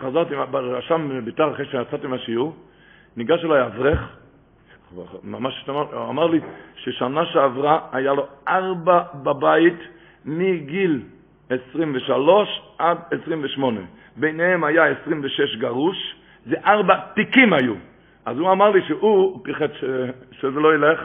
[0.00, 2.56] חזרתי ברשם ביתר אחרי שיצאתי מהשיעור,
[3.16, 4.16] ניגש אליי אברך,
[5.24, 5.68] ממש
[6.10, 6.40] אמר לי
[6.76, 9.78] ששנה שעברה היה לו ארבע בבית
[10.24, 11.00] מגיל
[11.50, 13.80] 23 עד 28.
[14.16, 15.96] ביניהם היה 26 גרוש,
[16.46, 17.74] זה ארבע תיקים היו.
[18.26, 19.84] אז הוא אמר לי שהוא פיחד ש...
[20.32, 21.00] שזה לא ילך,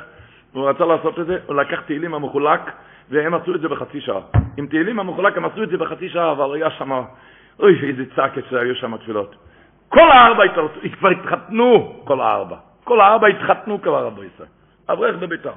[0.53, 2.61] הוא רצה לעשות את זה, הוא לקח תהילים המחולק,
[3.09, 4.21] והם עשו את זה בחצי שעה.
[4.57, 6.91] עם תהילים המחולק הם עשו את זה בחצי שעה, אבל היה שם,
[7.59, 9.35] אוי, איזה צעקת שהיו שם תפילות.
[9.89, 10.43] כל הארבע
[10.93, 12.57] כבר התחתנו, כל הארבע.
[12.83, 14.49] כל הארבע התחתנו כבר רבי ישראל.
[14.89, 15.53] אברך בביתר.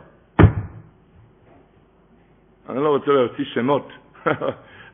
[2.69, 3.93] אני לא רוצה להוציא שמות,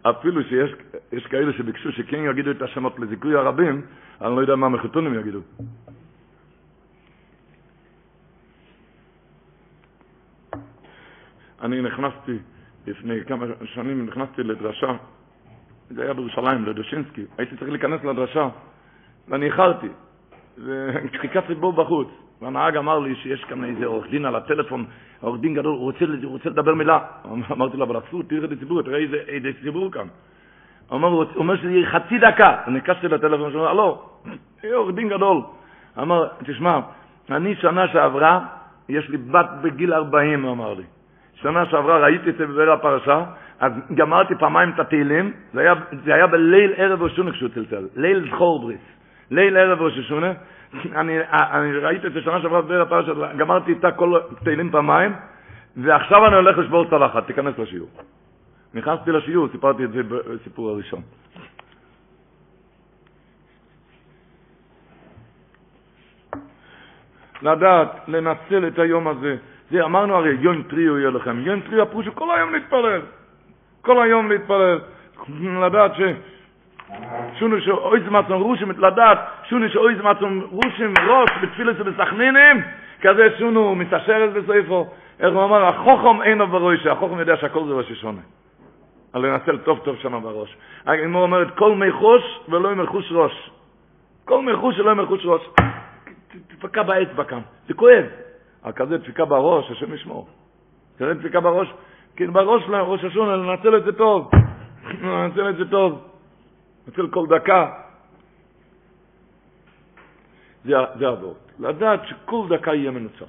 [0.03, 3.83] אפילו שיש כאלה שביקשו שכן יגידו את השמות לזיכוי הרבים,
[4.21, 5.41] אני לא יודע מה מחתונים יגידו.
[11.63, 12.39] אני נכנסתי,
[12.87, 14.93] לפני כמה שנים נכנסתי לדרשה,
[15.91, 18.49] זה היה בירושלים, לדושינסקי, הייתי צריך להיכנס לדרשה,
[19.29, 19.89] ואני איחרתי,
[20.59, 22.09] וחיכה ציבור בחוץ,
[22.43, 24.85] והנהג אמר לי שיש כאן איזה עורך דין על הטלפון,
[25.21, 26.99] עורך דין גדול, הוא רוצה, הוא רוצה לדבר מילה.
[27.53, 30.07] אמרתי לו, אבל אסור, תראה את הציבור, תראה איזה, איזה ציבור כאן.
[30.89, 32.57] הוא אומר, הוא אומר שזה יהיה חצי דקה.
[32.67, 34.03] אני ניגשתי לטלפון שלו, לא,
[34.65, 35.41] יהיה עורך דין גדול.
[35.99, 36.81] אמר, תשמע,
[37.31, 38.41] אני שנה שעברה,
[38.89, 40.85] יש לי בת בגיל 40, הוא אמר לי.
[41.35, 43.25] שנה שעברה ראיתי את זה בבאר הפרשה,
[43.61, 45.75] אז גמרתי פעמיים את התהילים, זה היה,
[46.05, 48.81] זה היה בליל ערב ראשונה כשהוא צלצל, ליל זכור בריס.
[49.31, 50.33] ליל ערב ראש השונה,
[50.75, 55.13] אני, אני ראיתי את זה שנה שעברה בבאר הפרשה, גמרתי איתה כל תהילים פעמיים,
[55.77, 57.89] ועכשיו אני הולך לשבור צלחת, תיכנס לשיעור.
[58.75, 61.03] נכנסתי לשיעור, סיפרתי את זה בסיפור הראשון.
[67.43, 69.37] לדעת, לנצל את היום הזה.
[69.71, 71.41] זה אמרנו הרי, יום טריו יהיה לכם.
[71.41, 73.01] יום טריו פירושו כל היום להתפלל.
[73.83, 74.79] כל היום להתפלל.
[75.67, 76.01] לדעת ש...
[77.39, 82.63] שונו שאויז מצון רושים לדעת, שונו שאויז מצון רושים ראש בתפילת ובסכנינים,
[83.01, 84.87] כזה שונו מתעשרת בסופו.
[85.21, 88.21] איך הוא אמר, החוכם אינו בראש, החוכם יודע שהכל זה ראש השונה.
[89.13, 90.57] על לנצל טוב טוב שמה בראש.
[90.87, 93.51] הגמור אומרת, כל מחוש ולא מחוש ראש.
[94.25, 95.43] כל מחוש ולא מחוש ראש.
[96.49, 98.05] תפקע באצבע כאן, זה כואב.
[98.63, 100.29] על כזה דפיקה בראש, השם ישמור.
[100.99, 101.73] תראה דפיקה בראש,
[102.17, 104.31] כי בראש ראש השונה, לנצל את זה טוב.
[105.03, 106.12] לנצל את זה טוב.
[106.87, 107.73] לנצל כל דקה.
[110.65, 111.53] זה, זה אבות.
[111.59, 113.25] לדעת שכל דקה יהיה מנוצל.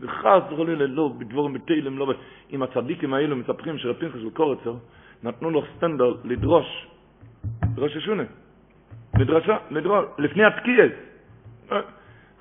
[0.00, 2.12] וחס וחלילה לא בדבורים בתהילים, לא
[2.50, 4.74] עם הצדיקים האלו מספרים שרפינכס וקורצר
[5.22, 6.86] נתנו לו סטנדר לדרוש,
[7.74, 8.22] דרוש השונה,
[9.18, 10.92] לדרשה, לדרוש, לפני התקיעס.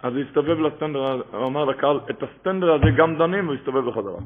[0.03, 4.19] אז הוא הסתובב לסטנדר, הוא אמר לקהל, את הסטנדר הזה גם דנים, והוא הסתובב בחזרה.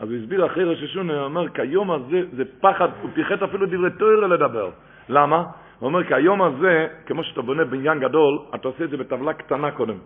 [0.00, 3.66] אז הוא הסביר אחרי ראש השונה, הוא אומר, כיום הזה זה פחד, הוא פיחת אפילו
[3.66, 4.70] דברי תוירה לדבר.
[5.12, 5.36] למה?
[5.78, 9.32] הוא אומר, כי היום הזה, כמו שאתה בונה בניין גדול, אתה עושה את זה בטבלה
[9.32, 9.96] קטנה קודם.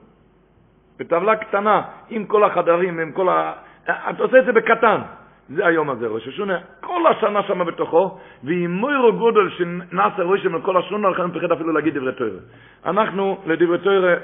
[0.99, 3.53] בטבלה קטנה, עם כל החדרים, עם כל ה...
[3.85, 5.01] אתה עושה את זה בקטן.
[5.49, 10.61] זה היום הזה, ראש השונה, כל השנה שם בתוכו, ועם מוירו גודל שנעשה רושם על
[10.63, 12.39] כל השונה, לכן פחד אפילו להגיד דברי תוירה.
[12.87, 14.15] אנחנו, לדברי תוירה,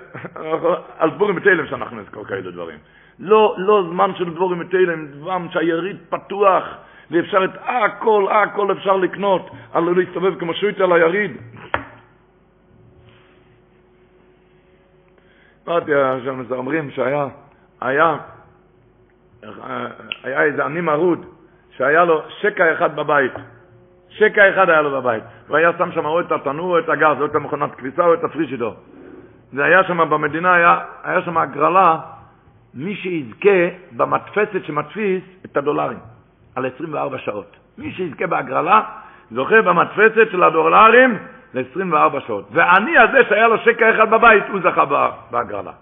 [0.98, 2.78] על דבורים בתלם שאנחנו נזכור כאלה דברים.
[3.18, 6.64] לא, לא זמן של דבורים בתלם, זמן שהיריד פתוח,
[7.12, 11.36] ואפשר את הכל, הכל אפשר לקנות, על לא להסתובב כמו שויט על היריד.
[15.68, 15.92] אמרתי,
[16.50, 17.26] אומרים שהיה,
[17.80, 18.16] היה,
[20.22, 21.26] היה איזה עני מרוד,
[21.76, 23.32] שהיה לו שקע אחד בבית.
[24.08, 25.24] שקע אחד היה לו בבית.
[25.48, 28.14] הוא היה שם שם או את התנור או את הגז, או את המכונת כביסה או
[28.14, 28.74] את הפרישידו.
[29.52, 31.98] זה היה שם במדינה, היה, היה שם הגרלה,
[32.74, 35.98] מי שיזכה במדפסת שמדפיס את הדולרים.
[36.54, 37.56] על 24 שעות.
[37.78, 38.80] מי שיזכה בהגרלה,
[39.30, 41.18] זוכה במדפסת של הדולרים
[41.54, 42.48] ל-24 שעות.
[42.52, 44.84] ואני הזה שהיה לו שקע אחד בבית, הוא זכה
[45.30, 45.72] בהגרלה.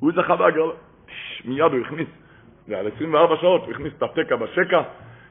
[0.00, 0.72] הוא זכה בהגרלה.
[1.44, 2.08] מיד הוא הכניס,
[2.68, 4.80] ועל 24 שעות הוא הכניס את התקע בשקע,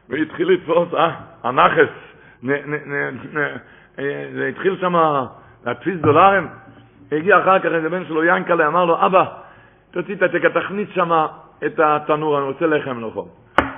[0.10, 1.12] והתחיל לתפוס, אה,
[1.44, 1.90] הנכס.
[4.34, 4.96] זה התחיל שם
[5.66, 6.48] להדפיס דולרים.
[7.12, 9.26] הגיע אחר כך איזה בן שלו, ינקלה, אמר לו, אבא,
[9.92, 11.26] תוציא את התקע, תכניס שם
[11.66, 13.26] את התנור, אני רוצה לחם לאכול.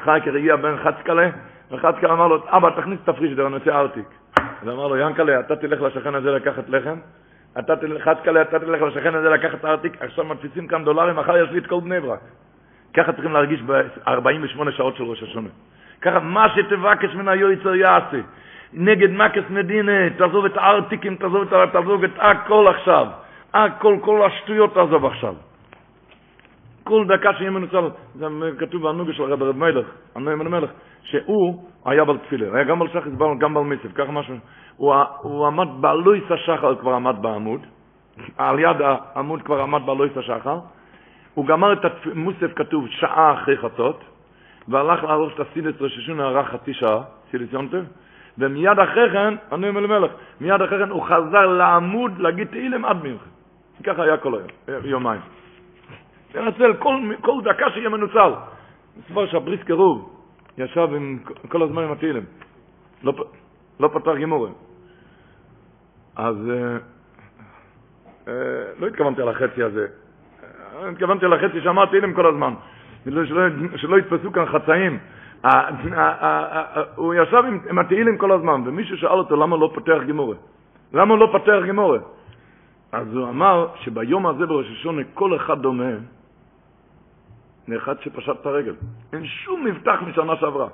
[0.03, 1.29] אחר הגיע בן חצקלה,
[1.71, 4.05] וחצקלה אמר לו, אבא, תכניס את הפרישדר, אני רוצה ארטיק.
[4.61, 6.95] אז אמר לו, ינקלה, אתה תלך לשכן הזה לקחת לחם,
[7.59, 11.49] אתה תלך, חצקלה, אתה תלך לשכן הזה לקחת ארטיק, עכשיו מדפיסים כאן דולרים, מחר יש
[11.51, 12.19] לי את כל בני ברק.
[12.93, 15.49] ככה צריכים להרגיש ב-48 שעות של ראש השונה.
[16.01, 18.19] ככה, מה שתבקש מן היועצר יעשה.
[18.73, 23.07] נגד מקס מדינה, תעזוב את הארטיקים, תעזוב את, תעזוב את הכל עכשיו.
[23.53, 25.35] הכל, כל השטויות תעזוב עכשיו.
[26.89, 28.27] כל דקה שיהיה מנוצל, זה
[28.59, 29.85] כתוב בנוגה של רב רב מלך,
[30.15, 30.69] הנוים המלך,
[31.03, 34.35] שהוא היה בעל תפילה, היה גם בעל שחס, גם בעל מיסף, ככה משהו,
[34.77, 37.61] הוא, הוא עמד בעלויס השחר, כבר עמד בעמוד,
[38.37, 40.59] על יד העמוד כבר עמד בעלויס השחר,
[41.33, 44.03] הוא גמר את המוסף כתוב שעה אחרי חצות,
[44.67, 47.01] והלך להרוש את הסילס רששון הערך חצי שעה,
[47.31, 47.83] סילס יונטב,
[48.37, 50.11] ומיד אחרי כן, הנוים המלך,
[50.41, 53.25] מיד אחרי כן הוא חזר לעמוד להגיד תהילם עד מלכה.
[53.83, 55.21] ככה היה כל היום, יומיים.
[56.35, 58.31] לנצל כל, כל דקה שיהיה מנוצל.
[58.97, 60.15] מספר שהבריס קירוב
[60.57, 61.19] ישב עם,
[61.49, 62.23] כל הזמן עם התהילים.
[63.03, 63.13] לא,
[63.79, 64.53] לא פתר גימורים.
[66.15, 66.77] אז אה,
[68.27, 68.33] אה,
[68.79, 69.87] לא התכוונתי על החצי הזה.
[70.43, 72.53] אה, התכוונתי על החצי שאמר תהילים כל הזמן.
[73.05, 73.21] שלא,
[73.75, 74.99] שלא יתפסו כאן חצאים.
[76.95, 80.35] הוא ישב עם התהילים כל הזמן, ומישהו שאל אותו למה לא פותח גימורה.
[80.93, 81.99] למה לא פותח גימורה?
[82.91, 85.93] אז הוא אמר שביום הזה בראש השונה כל אחד דומה
[87.71, 88.73] לאחד שפשט את הרגל.
[89.13, 90.67] אין שום מבטח משנה שעברה.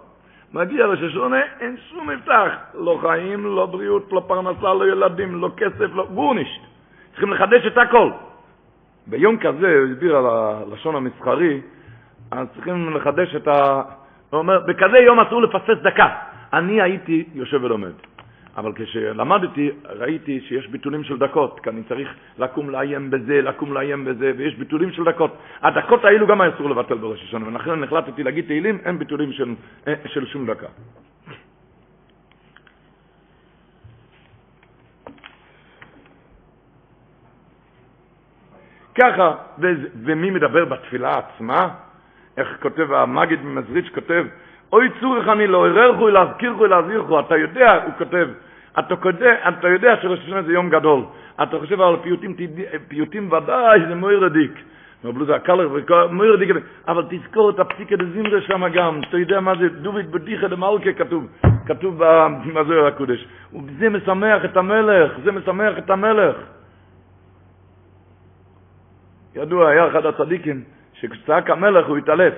[0.54, 2.50] מגיע ראש השונה, אין שום מבטח.
[2.74, 6.62] לא חיים, לא בריאות, לא פרנסה, לא ילדים, לא כסף, לא גורנישט.
[7.12, 8.12] צריכים לחדש את הכל.
[9.08, 11.62] ביום כזה, הוא הסביר על הלשון המסחרי,
[12.32, 13.82] אז צריכים לחדש את ה...
[14.30, 16.08] הוא אומר, בכזה יום אסור לפסס דקה.
[16.54, 17.94] אני הייתי יושב ולומד.
[18.58, 24.06] אבל כשלמדתי, ראיתי שיש ביטולים של דקות, כי אני צריך לקום לאיים בזה, לקום לאיים
[24.06, 25.38] בזה, ויש ביטולים של דקות.
[25.62, 29.56] הדקות האלו גם אסור לבטל בראש השנה, ולכן החלטתי להגיד תהילים, אין ביטולים של,
[29.88, 30.68] אה, של שום דקה.
[38.96, 41.70] ככה, ו- ומי מדבר בתפילה עצמה?
[42.38, 44.26] איך כותב המגיד ממזריץ' כותב,
[44.74, 47.20] אוי צורך אני לא ערערכו, להזכירכו, להזהירכו.
[47.20, 48.28] אתה יודע, הוא כותב,
[48.80, 51.04] אתה, יודע, אתה יודע שראש השנה זה יום גדול.
[51.44, 52.36] אתה חושב על פיוטים,
[52.88, 54.52] פיוטים ודאי, זה מויר רדיק.
[55.04, 55.70] אבל זה הקלר,
[56.12, 56.50] מויר רדיק,
[56.88, 59.02] אבל תזכור את הפסיקה דזמרה שם גם.
[59.10, 61.28] אתה יודע מה זה דוד בדיחה דמלכה כתוב,
[61.66, 62.04] כתוב
[62.54, 63.28] בזוהר הקודש.
[63.54, 66.36] וזה משמח את המלך, זה משמח את המלך.
[69.36, 70.64] ידוע, היה אחד הצדיקים,
[70.94, 72.34] שכשצעק המלך הוא התעלף.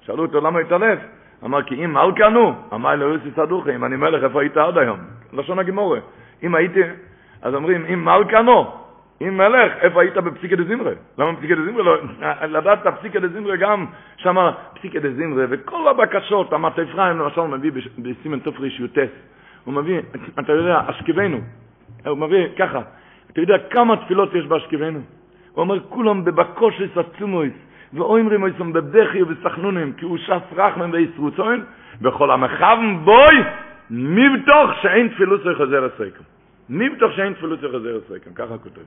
[0.00, 0.98] שאלו אותו למה התעלף?
[1.44, 3.28] אמר כי אם מלכנו, אמר לו יוסי
[3.76, 4.98] אם אני מלך, איפה היית עד היום?
[5.32, 6.00] לשון הגימורה.
[6.42, 6.80] אם הייתי,
[7.42, 8.70] אז אומרים, אם מלכנו,
[9.22, 10.92] אם מלך, איפה היית בפסיקה דזמרה?
[11.18, 11.96] למה בפסיקה דזמרה לא?
[12.58, 13.86] לדעת את הפסיקה דזמרה גם,
[14.16, 19.10] שמה פסיקה דזמרה, וכל הבקשות, אמרת אפרים למשל מביא בסימן תופרי שיוטס,
[19.64, 20.00] הוא מביא,
[20.38, 21.38] אתה יודע, אשכבנו,
[22.06, 22.80] הוא מביא ככה,
[23.30, 24.98] אתה יודע כמה תפילות יש באשכבנו?
[25.52, 27.52] הוא אומר, כולם בבקושי סצומויס,
[27.92, 31.64] ואומרים אויסם בבכי ובסחנונים, כי הוא שס רחמן וישרוצוין,
[32.02, 33.36] וכל המחבן בוי,
[33.90, 36.24] מבטוח שאין תפילוס וחזר הסקם.
[36.68, 38.80] מבטוח שאין תפילוס וחזר הסקם, ככה כותב.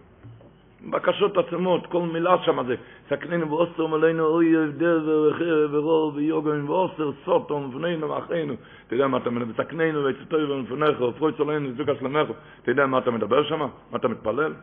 [0.89, 2.75] בקשות עצמות, כל מילה שם זה,
[3.09, 8.53] סכננו ואוסר מלאנו אוי הבדל ורחיר ורור ויוגן ואוסר סוטום ופנינו ואחינו.
[8.87, 9.63] אתה יודע מה אתה מדבר?
[9.63, 12.29] סכננו ויצטוי ומפניך ופרוי צולנו וזוגה שלמך.
[12.61, 13.59] אתה יודע מה אתה מדבר שם?
[13.59, 14.53] מה אתה מתפלל?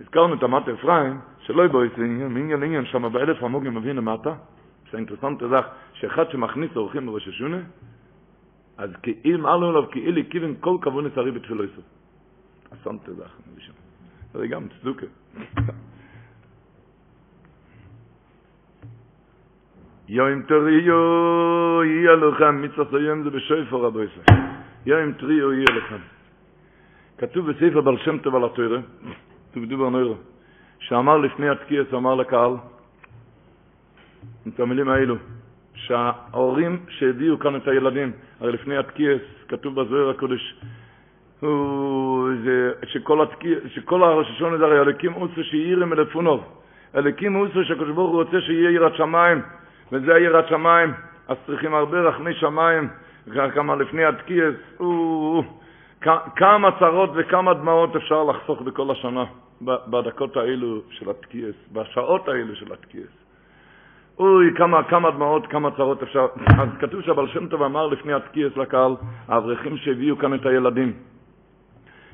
[0.00, 1.18] הזכרנו את אמת אפרים,
[1.48, 4.34] שלא יבוא איזה עניין, מעניין עניין שם באלף המוגים מבין למטה,
[4.90, 5.56] שהאינטרסנט זה
[5.92, 7.60] שאחד שמכניס אורחים בראש השונה,
[8.76, 11.84] אז כאילו אמרנו לו כאילו כיוון כל כבון נצרי בתפילו יסוף.
[13.06, 13.72] זה אחר שם.
[14.34, 15.06] זה גם צדוקה.
[20.08, 22.62] יוים תריו יהיה לכם,
[22.92, 24.40] היום זה בשויפר רבו ישראל.
[24.86, 25.98] יוים תריו יהיה לכם.
[27.18, 28.80] כתוב בספר בל שם טוב על התוירה,
[29.52, 30.14] תבדו בנוירה.
[30.80, 32.52] שאמר לפני התקיעס, אמר לקהל,
[34.48, 35.16] את המילים האלו,
[35.74, 40.60] שההורים שהביאו כאן את הילדים, הרי לפני התקיעס, כתוב בזוהר הקודש,
[41.40, 46.44] הוא, זה, שכל, התקיע, שכל הראש השון זה הרי אלוקים אוסו שיעירם אלפונוב,
[46.94, 49.42] אלוקים אוסו שהקדוש ברוך הוא רוצה שיהיה יראת שמיים,
[49.92, 50.92] וזה היראת שמיים,
[51.28, 52.88] אז צריכים הרבה רחמי שמיים,
[53.54, 54.54] כמה לפני התקיעס,
[56.36, 59.24] כמה צרות וכמה דמעות אפשר לחסוך בכל השנה.
[59.62, 63.28] בדקות האלו של התקיעס, בשעות האלו של התקיעס.
[64.18, 66.26] אוי, כמה, כמה דמעות, כמה צרות אפשר.
[66.58, 68.92] אז כתוב שהבעל שם טוב אמר לפני התקיעס לקהל,
[69.28, 70.92] האברכים שהביאו כאן את הילדים,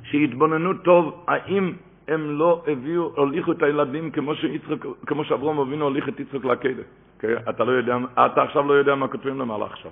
[0.05, 1.73] שיתבוננו טוב, האם
[2.09, 6.83] הם לא הביאו, הוליכו את הילדים כמו, שיצחק, כמו שאברום אבינו הוליך את יצחק לעקדה.
[7.19, 7.35] כן?
[7.51, 7.97] אתה, לא יודע,
[8.27, 9.91] אתה עכשיו לא יודע מה כותבים למעלה עכשיו.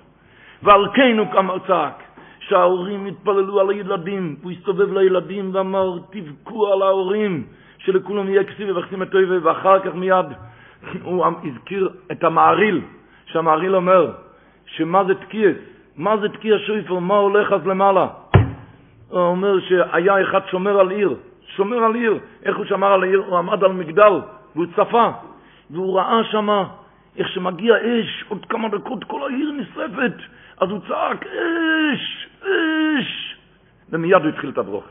[0.63, 2.03] ועל כן הוא כמה צעק.
[2.47, 7.43] שההורים התפללו על הילדים, הוא הסתובב לילדים ואמר, תבכו על ההורים,
[7.77, 10.25] שלכולם יהיה כסיב וחסים את אויבי, ואחר כך מיד
[11.03, 12.81] הוא הזכיר את המעריל,
[13.25, 14.11] שהמעריל אומר,
[14.65, 15.55] שמה זה תקיעס,
[15.97, 18.07] מה זה תקיע שויפר, מה הולך אז למעלה?
[19.09, 21.15] הוא אומר שהיה אחד שומר על עיר,
[21.55, 23.23] שומר על עיר, איך הוא שמר על העיר?
[23.27, 24.13] הוא עמד על מגדל,
[24.55, 25.09] והוא צפה,
[25.69, 26.63] והוא ראה שמה
[27.17, 30.13] איך שמגיע אש, עוד כמה דקות כל העיר נשרפת,
[30.57, 32.27] אז הוא צעק, אש,
[33.89, 34.89] ומיד הוא התחיל את הברוכת.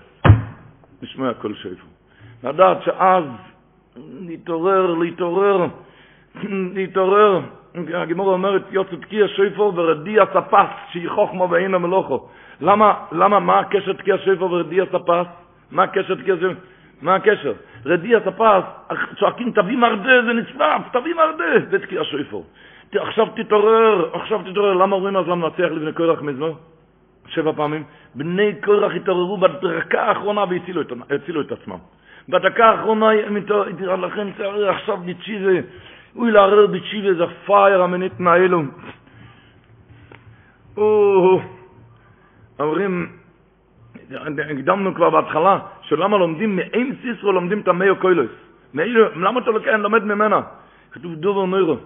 [1.03, 1.85] לשמוע כל שפר.
[2.45, 3.24] לדעת שאז
[4.20, 5.66] להתעורר, להתעורר,
[6.74, 7.41] להתעורר.
[7.95, 12.29] הגימור אומרת, יוצא תקיע שפר ורדיע ספס, שהיא חוכמה ואינה מלוכו.
[12.61, 15.27] למה, למה, מה הקשר תקיע שפר ורדיע ספס?
[15.70, 16.53] מה הקשר תקיע שפר?
[17.03, 17.53] מה הקשר?
[17.87, 18.65] רדיע ספס,
[19.19, 22.41] צועקים תביא מרדה, זה נצנף, תביא מרדה, זה תקיע שפר.
[22.95, 24.73] עכשיו תתעורר, עכשיו תתעורר.
[24.73, 26.57] למה אומרים אז למנצח לבני קורח מזמור?
[27.27, 27.85] שבע פעמים.
[28.15, 30.44] בני קורח התעוררו בדקה האחרונה
[31.09, 31.78] והצילו את, עצמם.
[32.28, 34.28] בדקה האחרונה הם התעוררו, לכן
[34.69, 35.61] עכשיו נצ'יזה,
[36.16, 38.62] אוי לערר בתשיבה זה פייר המנית האלו.
[40.77, 41.40] או,
[42.61, 43.12] אומרים,
[44.51, 48.31] הקדמנו כבר בהתחלה, שלמה לומדים מאין סיסרו לומדים את המאו קוילוס.
[48.74, 50.40] למה אתה לוקח, לומד ממנה?
[50.93, 51.77] כתוב דובר נוירו.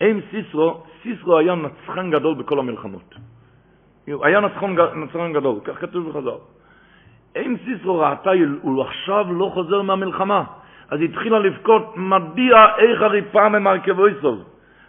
[0.00, 3.14] אין סיסרו, סיסרו היה נצחן גדול בכל המלחמות.
[4.06, 6.38] היה נצחן, נצחן גדול, כך כתוב בחז"ל.
[7.34, 8.30] אין סיסרו ראתה,
[8.62, 10.42] הוא עכשיו לא חוזר מהמלחמה.
[10.90, 14.44] אז היא התחילה לבכות, מדיע איך הריפה ממרכבו יסוב.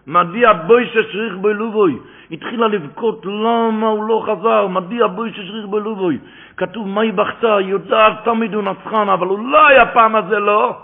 [0.08, 2.00] מדיע בוי ששריך בוי לובוי.
[2.32, 4.68] התחילה לבכות, למה הוא לא חזר?
[4.68, 6.18] מדיע בוי ששריך בוי לובוי.
[6.58, 7.56] כתוב, מה היא בכתה?
[7.56, 10.78] היא יודעת תמיד הוא נצחן, אבל אולי הפעם הזה לא.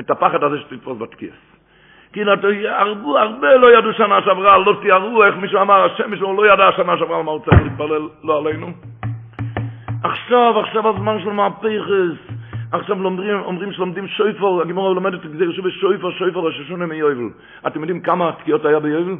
[0.00, 1.55] את הפחד הזה שתתפוס בתקיעס.
[2.16, 2.32] כאילו,
[2.68, 6.68] הרבה, הרבה לא ידעו שנה שעברה, לא תיארו איך מישהו אמר, השם שלו לא ידע
[6.76, 8.66] שנה שעברה מה הוא צריך להתפלל, לא עלינו.
[10.02, 12.34] עכשיו, עכשיו הזמן של מהפכס.
[12.72, 17.28] עכשיו לומדים, אומרים שלומדים שויפור, הגמורה לומדת את זה שוב שויפור, שויפור, הששונה מיובל.
[17.66, 19.16] אתם יודעים כמה תקיעות היה ביובל?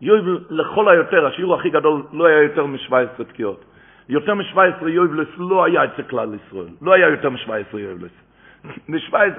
[0.00, 3.64] יובל, לכל היותר, השיעור הכי גדול, לא היה יותר מ-17 תקיעות.
[4.08, 6.72] יותר מ-17 יובלס לא היה אצל כלל ישראל.
[6.82, 8.12] לא היה יותר מ-17 יובלס.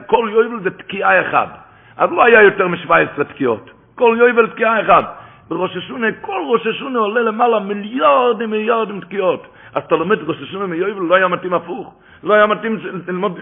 [0.06, 1.71] כל יובל זה תקיעה אחת.
[1.98, 3.70] אז לא היה יותר מ-17 תקיעות.
[3.96, 5.18] כל יובל תקיעה אחת.
[5.50, 9.48] בראש השונה, כל ראש השונה עולה למעלה מיליארדים מיליארדים תקיעות.
[9.74, 11.94] אז אתה לומד ראש השונה מיובל, לא היה מתאים הפוך.
[12.24, 12.78] לא היה מתאים
[13.08, 13.40] ללמוד...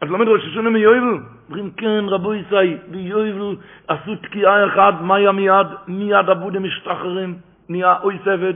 [0.00, 1.18] אז לומד ראש השונה מיובל?
[1.48, 3.56] אומרים, כן, רבו ישי, ביובל
[3.88, 5.66] עשו תקיעה אחת, מה היה מיד?
[5.88, 7.34] מיד אבודם משתחררים,
[7.68, 8.54] נהיה אוי סבד.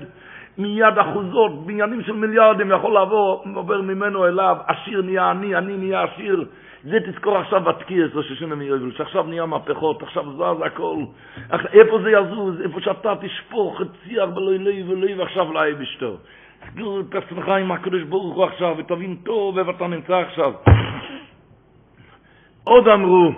[0.59, 6.03] מיד אחוזות, בניינים של מיליארדים, יכול לעבור, עובר ממנו אליו, עשיר נהיה עני, עני נהיה
[6.03, 6.45] עשיר.
[6.85, 10.97] זה תזכור עכשיו בתקיעס, ראש השונה מיובל, שעכשיו נהיה מהפכות, עכשיו זז הכל.
[11.73, 12.61] איפה זה יזוז?
[12.61, 16.17] איפה שאתה תשפוך את שיח בלוי לוי ולוי ועכשיו לאי בשתו.
[16.67, 20.53] תסגור את עצמך עם הקדוש ברוך הוא עכשיו, ותבין טוב איפה אתה נמצא עכשיו.
[22.71, 23.33] עוד אמרו,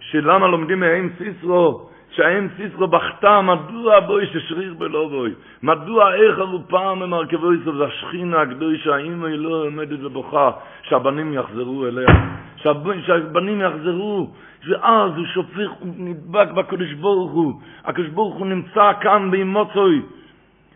[0.00, 5.32] שלמה לומדים מהם סיסרו, שהאם סיסרו בכתה, מדוע בוי ששריר בלא בוי?
[5.62, 10.50] מדוע איך הרופא ממרכבו יסוף, זה השכינה הקדושה, האם היא לא עומדת ובוכה,
[10.82, 12.08] שהבנים יחזרו אליה,
[12.56, 14.30] שהבנים יחזרו,
[14.68, 17.52] ואז הוא שופך, הוא נדבק בקדוש ברוך הוא,
[17.84, 20.02] הקדוש ברוך הוא נמצא כאן באמוצוי,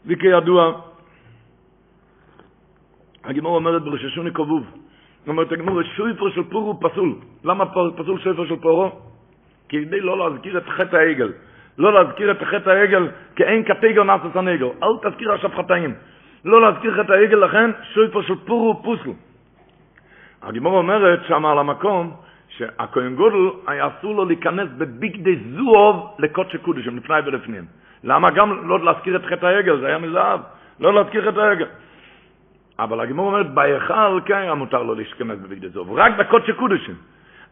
[0.06, 0.72] וכידוע,
[3.24, 4.64] הגמור אומרת ברששוני כבוב,
[5.28, 7.14] אומרת הגמור, שויפר של פורו פסול.
[7.44, 7.64] למה
[7.96, 9.15] פסול שויפר של פורו?
[9.68, 11.32] כדי לא להזכיר את חטא העגל.
[11.78, 14.68] לא להזכיר את חטא העגל, כי אין כתגר נאסס הנגר.
[14.82, 15.94] אל תזכיר עכשיו חטאים.
[16.44, 19.10] לא להזכיר חטא העגל, לכן שויפר של פורו פוסל.
[20.42, 22.14] הגמור אומרת שם על המקום,
[22.48, 27.64] שהכהן גודל היה אסור לו להיכנס בבגדי זוהוב לקודשי קודשים, לפני ולפנים.
[28.04, 29.80] למה גם לא להזכיר את חטא העגל?
[29.80, 30.40] זה היה מזהב.
[30.80, 31.66] לא להזכיר חטא העגל.
[32.78, 36.94] אבל הגמור אומרת, בהיכל כן היה מותר לו להשכנס בבגדי זוב, רק בקודשי קודשים.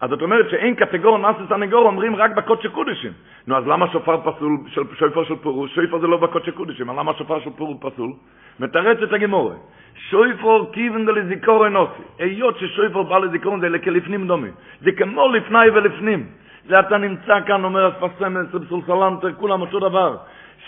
[0.01, 3.13] אז זאת אומרת שאין קטגור נאסס הנגור אומרים רק בקודשי קודשים.
[3.47, 5.75] נו, אז למה שופר פסול, של, שופר של פורוש?
[5.75, 8.13] שופר זה לא בקודשי קודשים, אבל למה שופר של פורוש פסול?
[8.61, 9.53] מתרץ את הגמור.
[9.95, 12.03] שויפור כיוון לזיכור אנוסי.
[12.19, 14.49] היות ששויפור בא לזיכרון זה לכלפנים דומי.
[14.81, 16.27] זה כמו לפני ולפנים.
[16.69, 20.17] זה אתה נמצא כאן, אומר הספסמס, בסולסלנטר, כולם אותו דבר.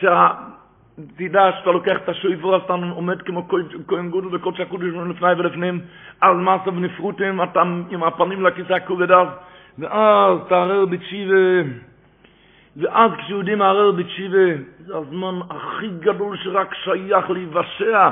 [0.01, 0.28] שה...
[1.16, 3.48] תדע שאתה לוקח את השויפור, אז אתה עומד כמו
[3.89, 5.81] כהן גודל וקודש הקודש לפני ולפנים,
[6.20, 9.28] על מסה ונפרוטים, אתה עם הפנים לכיסא הכובד אז,
[9.78, 11.70] ואז תערער בתשיבה,
[12.77, 18.10] ואז כשיהודים מערער בתשיבה, זה הזמן הכי גדול שרק שייך להיוושע.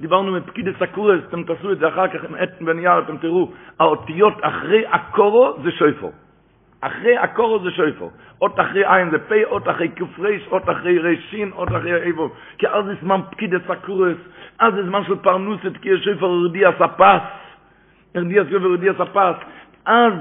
[0.00, 3.50] דיברנו מפקידת הקורס, אתם תעשו את זה אחר כך עם עט ונייר, אתם תראו,
[3.80, 6.12] האותיות אחרי הקורו זה שויפור.
[6.80, 8.10] אחרי הקורו זה שויפו.
[8.40, 12.30] אות אחרי עין זה פ', אות אחרי כפרש, אות אחרי רשין, אות אחרי איבו.
[12.58, 14.16] כי אז זה זמן פקיד הסקורס,
[14.58, 17.22] אז זה זמן של פרנוסת, כי יש שויפו רדי הספס.
[18.16, 19.36] רדי הספס רדי הספס.
[19.86, 20.12] אז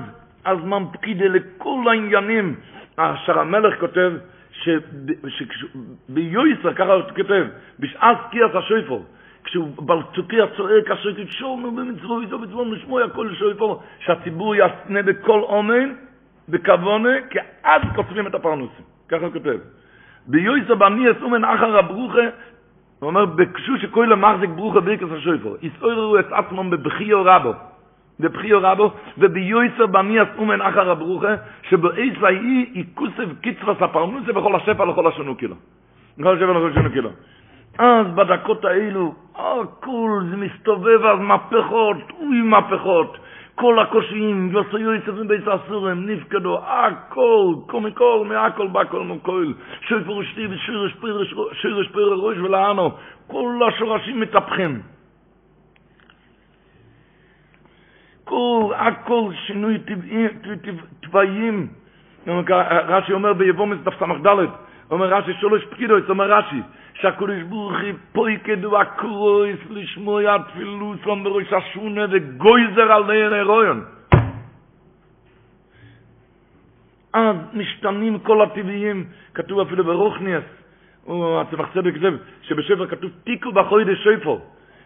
[0.46, 2.56] הזמן פקיד לכל העניינים.
[2.96, 4.12] אשר המלך כותב,
[6.08, 7.46] שביועסר, ככה הוא כותב,
[7.80, 9.04] בשעת קיאס השויפו,
[9.44, 15.94] כשהוא בלצוקי הצועק, אשר תשורנו במצרו איתו בצבון לשמוע הכל שויפו, שהציבור יסנה בכל אומן,
[16.50, 18.86] בכוונה, כי אז כותבים את הפרנוסים.
[19.10, 19.58] ככה הוא כותב.
[20.28, 22.22] ביועסה בני אסומן אחר הברוכה,
[23.00, 27.54] הוא אומר, בקשו שכל המחזיק ברוכה ברכס השויפור, יסעורו את עצמם בבחיו רבו,
[28.20, 31.36] בבחיו רבו, וביועסה בני אסומן אחר הברוכה,
[31.70, 35.56] שבאיסה היא יקוסף קצבס הפרנוסה בכל השפע לכל השונו קילו.
[36.18, 37.10] בכל השפע לכל השונו קילו.
[37.78, 43.18] אז בדקות האלו, הכל זה מסתובב אז מהפכות, אוי מהפכות.
[43.60, 50.04] כל הקושיים, יוסו יוסף מבית הסורם, נפקדו, הכל, כל מכל, מהכל בא כל מכל, שוי
[50.04, 52.92] פרושתי ושיר שפיר לראש ולענו,
[53.28, 54.82] כל השורשים מתהפכים.
[58.24, 59.78] כל, הכל שינוי
[61.02, 61.68] טבעיים,
[62.88, 64.28] רש"י אומר ביבומס דף ס"ד,
[64.92, 66.62] אומר רש"י שלוש פקידות, אומר רש"י,
[67.02, 73.86] שהקדוש ברוך הוא פויקד והקרויס לשמוע תפילוסון בראש השונה וגויזר על נר הרויון.
[77.14, 80.44] אז משתנים כל הטבעיים, כתוב אפילו ברוכניאס,
[81.08, 82.10] הצמח צדק זה,
[82.42, 84.38] שבשפר כתוב תיקו בחוידש שפר,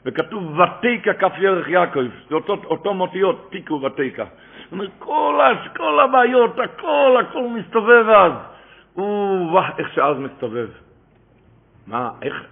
[0.06, 2.00] וכתוב ותיקה כף ירך יעקב,
[2.30, 4.26] זה אותו, אותו מוטיות, תיקו ותיקה.
[4.64, 5.40] זאת אומרת, כל,
[5.78, 8.32] כל הבעיות, הכל, הכל מסתובב אז.
[8.98, 10.68] או, איך שאז מסתובב.
[11.88, 12.44] מה, איך,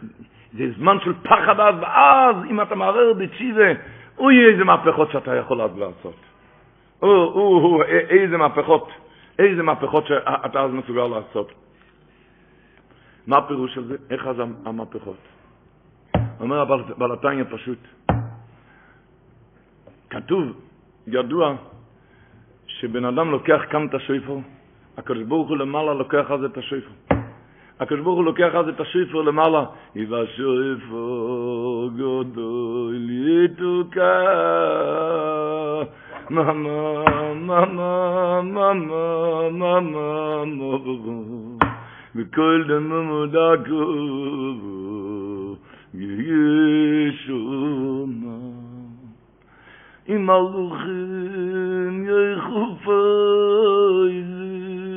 [0.54, 3.72] זה זמן של פחד אז, ואז אם אתה מערער בתשיבה,
[4.18, 6.16] אוי איזה מהפכות שאתה יכול אז לעשות.
[7.02, 8.90] או, או, או, איזה מהפכות,
[9.40, 11.52] איזה מהפכות שאתה אז מסוגל לעשות.
[13.28, 13.96] מה הפירוש של זה?
[14.10, 14.36] איך אז
[14.66, 15.18] המהפכות?
[16.40, 17.78] אומר הבעל התניא פשוט,
[20.10, 20.44] כתוב,
[21.08, 21.56] ידוע,
[22.68, 24.38] שבן אדם לוקח כאן את השויפר,
[24.98, 27.11] הקדוש ברוך הוא למעלה לוקח אז את השויפר.
[27.82, 29.66] הקדוש ברוך הוא לוקח אז את השיפור למעלה.
[29.96, 34.22] איבא שיפור גדול יתוקה.
[36.30, 37.66] נא נא
[38.44, 38.74] נא
[39.52, 40.78] נא נא
[42.16, 43.94] וכל דמו מודקו
[45.96, 47.40] גישו
[48.08, 48.38] נא.
[50.10, 53.02] אם הלוכים יחופה
[54.10, 54.91] איזה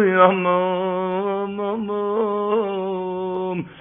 [0.00, 1.90] יאנם אמם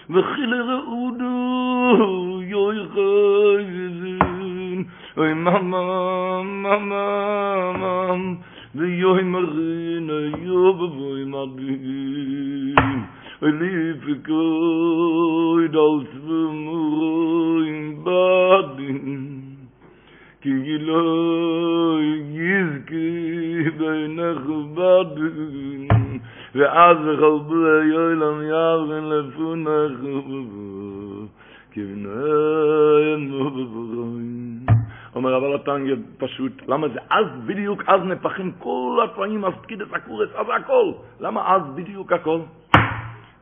[0.09, 4.81] וחיל ראודו יוי חייזן
[5.17, 8.35] אוי ממם ממם
[8.75, 10.09] ויוי מרין
[10.43, 12.75] יוב בוי מבין
[13.41, 14.87] אוי ליפקוי
[15.67, 19.40] דלס ומורוין בדין
[20.41, 21.99] כי גילו
[22.31, 24.41] יזכי בינך
[24.73, 25.87] בדין
[26.55, 29.99] ואז וחלבו היוי לם יארן לפונך
[31.71, 34.65] כי בינם וברוין
[35.15, 40.29] אומר אבל הטנגיה פשוט, למה זה אז בדיוק, אז נפחים כל התפעים, אז פקידת הקורס,
[40.35, 40.91] אז הכל.
[41.19, 42.39] למה אז בדיוק הכל?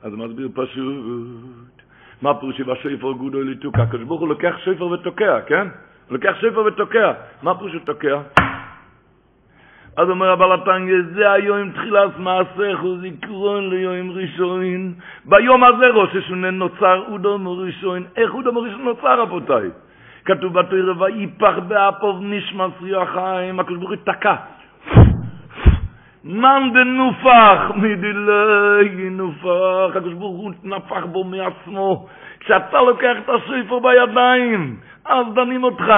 [0.04, 1.82] אז מסביר פשוט.
[2.22, 3.80] מה פירושי בשפר גודו ליטוק?
[3.80, 5.68] הקדוש ברוך הוא לוקח שפר ותוקע, כן?
[6.10, 7.12] לוקח שפר ותוקע.
[7.44, 8.18] מה פירושו תוקע?
[9.98, 14.94] אז אומר הבעל התנגיה, זה היום תחילת מעשך וזיכרון ליום ראשון.
[15.26, 18.04] ביום הזה ראש השונה נוצר אודום ראשון.
[18.18, 19.70] איך אודום ראשון נוצר, רבותיי?
[20.26, 24.36] כתוב בתורה, ויפח באפוב נשמס ריח חיים, הקדוש ברוך הוא תקע.
[26.24, 32.08] מן דנופח, מדילי נופח, הקדוש ברוך הוא נפח בו מעצמו.
[32.40, 34.76] כשאתה לוקח את הספר בידיים,
[35.10, 35.94] אז דנים אותך.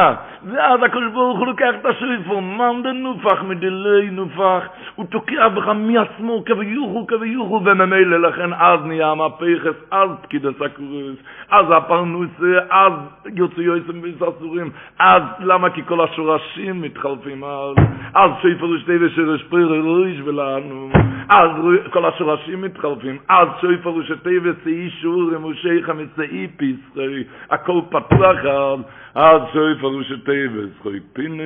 [0.45, 6.43] ואז הקדוש ברוך הוא לוקח את השויפר, מאן דנופח מדילי נופח, הוא תוקע בך מעצמו
[6.45, 11.15] כביוכו כביוכו, וממילא לכן אז נהיה המהפכס, אז פקיד הסקורס,
[11.49, 12.93] אז הפרנוסה, אז
[13.35, 14.69] יוצא יועצים וססורים,
[14.99, 15.69] אז למה?
[15.69, 17.75] כי כל השורשים מתחלפים אז,
[18.13, 20.89] אז שויפר ושתי ושרש פרר רויש ולנו,
[21.29, 21.49] אז
[21.89, 28.79] כל השורשים מתחלפים, אז שויפר ושתי ושאי שורים ושי חמצאי פיסרי, הכל פתוח אז,
[29.13, 31.43] עד שוי פרוש טייבס חוי פינה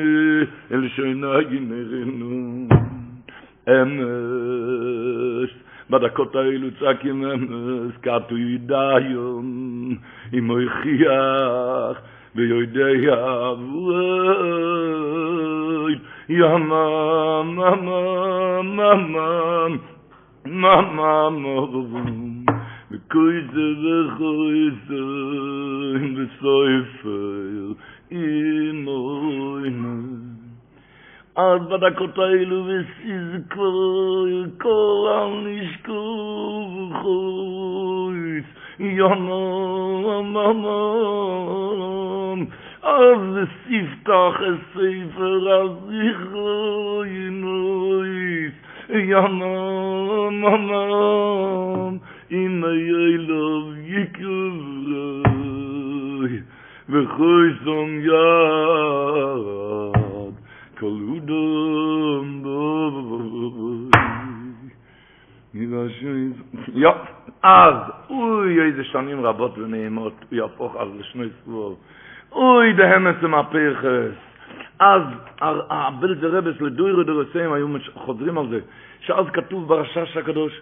[0.71, 2.67] אל שוינה נגין רנו
[3.69, 5.49] אמש
[5.89, 9.95] בדקות האלו צעקים אמש קטו ידיון
[10.33, 12.01] עם מויחיח
[12.35, 13.11] ויודעי
[13.51, 14.75] אבוי
[16.29, 16.71] ימם,
[17.55, 17.85] ממם,
[18.75, 19.77] ממם,
[20.45, 22.34] ממם, ממם,
[23.11, 25.03] koyze ve khoyze
[26.05, 27.75] in de soifel
[28.09, 29.81] in moyn
[31.35, 38.47] אַז דאָ דאַ קוטייל וויס איז קוי קולן נישט קוב חויס
[38.79, 39.27] יאנ
[40.33, 40.79] מאמע
[42.93, 44.37] אַז די סיפטאַך
[44.73, 46.21] סייפער אַז איך
[47.41, 48.55] נויס
[52.31, 55.31] אם הילוב יקברוי,
[56.89, 58.13] וחויסום יד,
[60.79, 63.89] כל הודם בוי.
[66.73, 66.89] יא,
[67.43, 67.75] אז,
[68.09, 71.77] אוי, איזה שנים רבות ונעימות, הוא יהפוך אז לשני סבור.
[72.31, 74.15] אוי, דהמס המהפכס.
[74.79, 75.01] אז
[75.69, 78.59] הבלזר רבס לדוירו דורסים היו חוזרים על זה,
[78.99, 80.61] שאז כתוב ברשש הקדוש,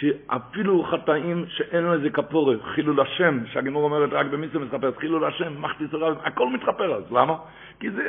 [0.00, 5.94] שאפילו חטאים שאין לזה כפורה, חילול השם, שהגמור אומרת רק במיסטר מתחפש, חילול השם, מחטיס
[5.94, 7.34] הרב, הכל מתחפר אז, למה?
[7.80, 8.02] כי זה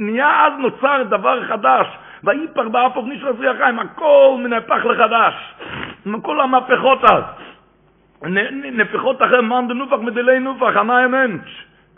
[0.00, 1.86] נהיה אז נוצר דבר חדש,
[2.24, 5.34] ויפר באפוב נשאר עשרי החיים, הכל מנהפך לחדש,
[6.22, 7.22] כל המהפכות אז,
[8.72, 11.42] נפחות אחר מאן דנופח מדלי נופח, ענה אמנט,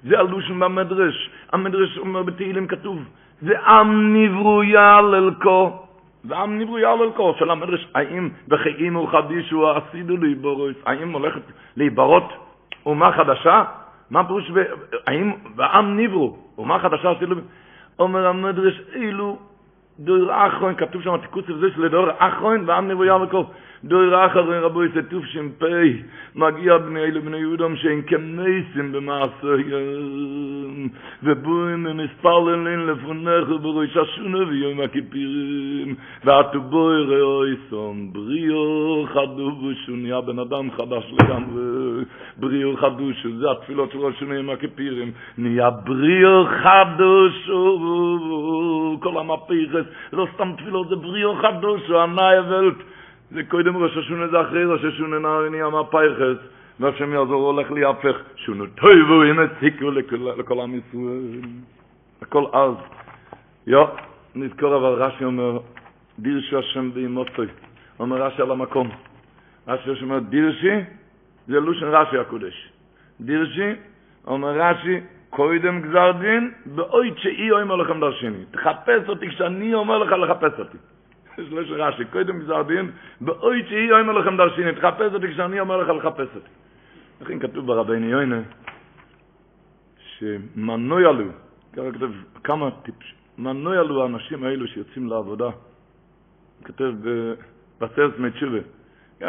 [0.03, 2.99] זה הלושן במדרש, המדרש אומר בתהילים כתוב,
[3.43, 4.63] ועם נברו
[6.29, 11.43] ועם נברו יעללקו, של המדרש, האם בחיים וחדישו עשידו להיברוס, האם הולכת
[11.77, 12.33] להיברות
[12.87, 13.65] אומה חדשה?
[14.11, 14.51] מה פירוש,
[15.07, 17.35] האם, ועם נברו, אומה חדשה עשידו,
[17.99, 19.39] אומר המדרש, אילו
[19.99, 23.45] דור אחרון, כתוב שם תיקוץ וזה של דור אחרון, ועם נברו יעללקו,
[23.85, 26.03] דור אחרון רבו יצא טוב שם פי,
[26.35, 29.49] מגיע בני אלו בני יהודם שאין כמייסים במעשה
[31.23, 35.95] ובוים ומספרלנים לפונך ובראש השונה ויום הכיפירים
[36.25, 42.05] ואתו בוי ראוי סום בריאו חדו ושוניה בן אדם חדש לגמרי.
[42.37, 47.51] בריאו חדוש זה התפילות של ראש יום הכיפירים נהיה בריאו חדוש
[49.01, 49.87] כל המפיכס.
[50.13, 52.77] לא סתם תפילות זה בריאו חדוש הנאי ולט
[53.31, 56.39] זה קודם ראש השונה זה אחרי ראש השונה נהיה מהפייכס
[56.81, 59.91] והשם יעזור הולך להפך שונו טויבו אם הציקו
[60.37, 61.41] לכל עם ישראל.
[62.23, 62.75] הכל אז.
[63.67, 63.85] יו
[64.35, 65.59] נזכור אבל רש"י אומר
[66.19, 67.47] דירשו השם באמותוי
[67.99, 68.91] אומר רש"י על המקום.
[69.69, 70.77] רש"י אומר דירשי
[71.47, 72.73] זה לושן רש"י הקודש.
[73.21, 73.73] דירשי
[74.27, 75.01] אומר רש"י
[75.31, 80.79] קודם גזר דין באוי צ'אי אומר לכם דרשני תחפש אותי כשאני אומר לך לחפש אותי
[81.39, 82.91] יש לו שרשי, קודם גזר דין,
[83.21, 86.49] באוי שהיא אומר לכם דרשיני, תחפש אותי כשאני אומר לך לחפש אותי.
[87.21, 88.41] לכן כתוב ברביני יוינה,
[89.99, 91.25] שמנוי עלו,
[91.73, 92.13] ככה כתוב
[92.45, 95.49] כמה טיפש, מנוי עלו האנשים האלו שיוצאים לעבודה,
[96.65, 96.95] כתוב
[97.81, 98.59] בסרט מצ'ובה,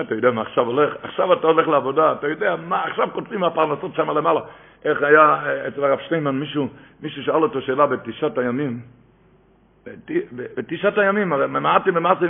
[0.01, 3.95] אתה יודע מה עכשיו הולך, עכשיו אתה הולך לעבודה, אתה יודע מה, עכשיו כותבים מהפרנסות
[3.95, 4.39] שם למעלה.
[4.85, 6.67] איך היה אצל הרב שטיינמן, מישהו,
[7.01, 8.79] מישהו שאל אותו שאלה בתשעת הימים,
[10.31, 12.25] בתשעת הימים, הרי ממעטים במעשה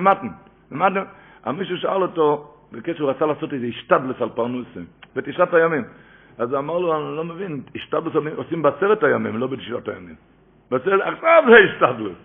[0.71, 1.03] ומתן.
[1.45, 4.85] אבל מישהו שאל אותו, בקשר הוא רצה לעשות איזה השתדלס על פרנוסים,
[5.15, 5.83] בתשעת הימים.
[6.37, 10.15] אז הוא אמר לו, אני לא מבין, השתדלס עושים בעשרת הימים, לא בתשעת הימים.
[10.71, 12.17] בעשרת, עכשיו זה השתדלס.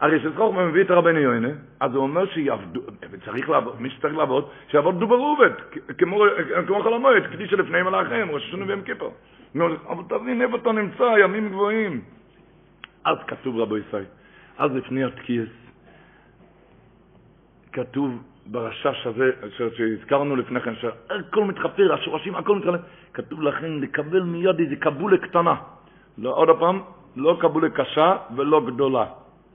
[0.00, 1.48] הרי שזכור מביא את הרבני יוינה,
[1.80, 5.50] אז הוא אומר שיעבדו, וצריך לעבוד, מי שצריך לעבוד, שיעבוד דובר עובד,
[5.98, 6.24] כמו,
[6.82, 9.08] חול המועד, כדי שלפני מלאכם, ראש השונה ויום כיפר.
[9.88, 12.00] אבל תבין איפה אתה נמצא, ימים גבוהים.
[13.04, 14.04] אז כתוב רבו ישראל,
[14.58, 15.48] אז לפני התקיעס,
[17.72, 19.30] כתוב ברשש הזה,
[19.76, 22.76] שהזכרנו לפני כן, שהכל מתחפר, השורשים, הכל מתחפר,
[23.14, 25.54] כתוב לכן לקבל מיד איזה קבולה קטנה.
[26.18, 26.80] לא, עוד פעם,
[27.16, 29.06] לא קבולה קשה ולא גדולה.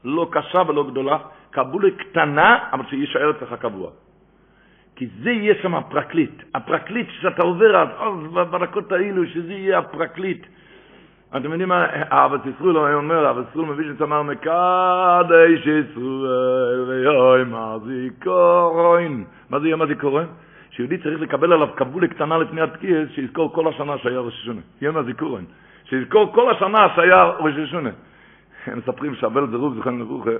[0.03, 1.17] לא קשה ולא גדולה,
[1.51, 3.89] קבולה קטנה, אבל שיישאר אצלך קבוע.
[4.95, 6.43] כי זה יהיה שם הפרקליט.
[6.55, 10.45] הפרקליט שאתה עובר אז, אז בדקות האלו, שזה יהיה הפרקליט.
[11.38, 17.77] אתם יודעים מה, אבא סיסרול היה אומר, אבא סיסרול מביא שצמר מקדש ישראל ויוי מה
[17.85, 19.23] זיכורן.
[19.49, 20.26] מה זה יום הזיכורן?
[20.69, 24.61] שיהודי צריך לקבל עליו קבולה קטנה לפני התקיעס, שיזכור כל השנה שהיה ראש השונה.
[24.81, 25.43] יום הזיכורן.
[25.85, 27.89] שיזכור כל השנה שהיה ראש השונה.
[28.65, 30.31] הם מספרים שהבל זרוב לברוכה,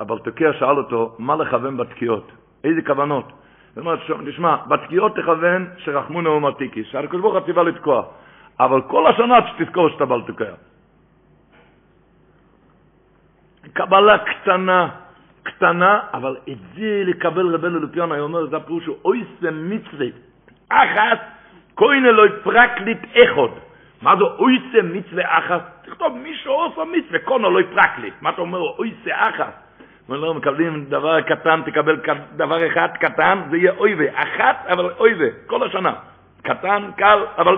[0.00, 2.32] אבל תוקע שאל אותו, מה לכוון בתקיעות?
[2.64, 3.32] איזה כוונות?
[3.74, 3.96] הוא אומר,
[4.26, 8.02] תשמע, בתקיעות תכוון שרחמו נאום עתיקי, שהקדוש ברוך הוא ציווה לתקוע.
[8.60, 10.54] אבל כל השנה שתזכור שאתה בל תוקע.
[13.72, 14.88] קבלה קטנה,
[15.42, 20.06] קטנה, אבל את זה לקבל רבנו לפיון, אני אומר, זה הפירוש הוא אויסם מצווה,
[20.68, 21.20] אחת,
[21.76, 23.52] כהנה לא פרקליט אחד.
[24.02, 25.86] מה זה אויסם מצווה אחת?
[25.86, 28.14] תכתוב מישהו עושה מצווה, קונו לא פרקליט.
[28.20, 29.62] מה אתה אומר, אויסה אחת?
[30.08, 31.96] אומר לא, מקבלים דבר קטן, תקבל
[32.36, 34.04] דבר אחד קטן, זה יהיה אויבה.
[34.14, 35.94] אחת, אבל אויבה, כל השנה.
[36.42, 37.56] קטן, קל, אבל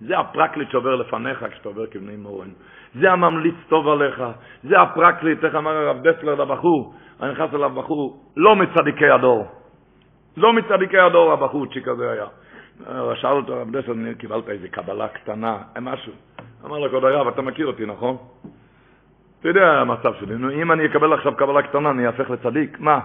[0.00, 2.48] זה הפרקליט שעובר לפניך כשאתה עובר כבני מורן.
[2.94, 4.22] זה הממליץ טוב עליך.
[4.64, 9.46] זה הפרקליט, איך אמר הרב דסלר לבחור, אני נכנס אליו בחור, לא מצדיקי הדור.
[10.36, 12.26] לא מצדיקי הדור הבחורצ'יק הזה היה.
[13.14, 16.12] שאל אותו הרב דסלר, קיבלת איזה קבלה קטנה, משהו.
[16.64, 18.16] אמר לו, כבוד הרב, אתה מכיר אותי, נכון?
[19.40, 23.00] אתה יודע המצב שלי, נו, אם אני אקבל עכשיו קבלה קטנה, אני אהפך לצדיק, מה?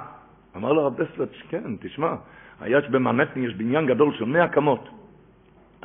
[0.56, 2.14] אמר לו הרב דסלר, כן, תשמע,
[2.62, 5.01] היה במנטני, יש בניין גדול של 100 קמות.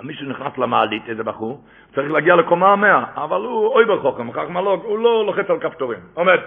[0.03, 1.65] מישהו נכנס למעלית, איזה בחור,
[1.95, 5.99] צריך להגיע לקומה המאה, אבל הוא אוי בחוכם, חכמה לא, הוא לא לוחץ על כפתורים.
[6.15, 6.39] עומד,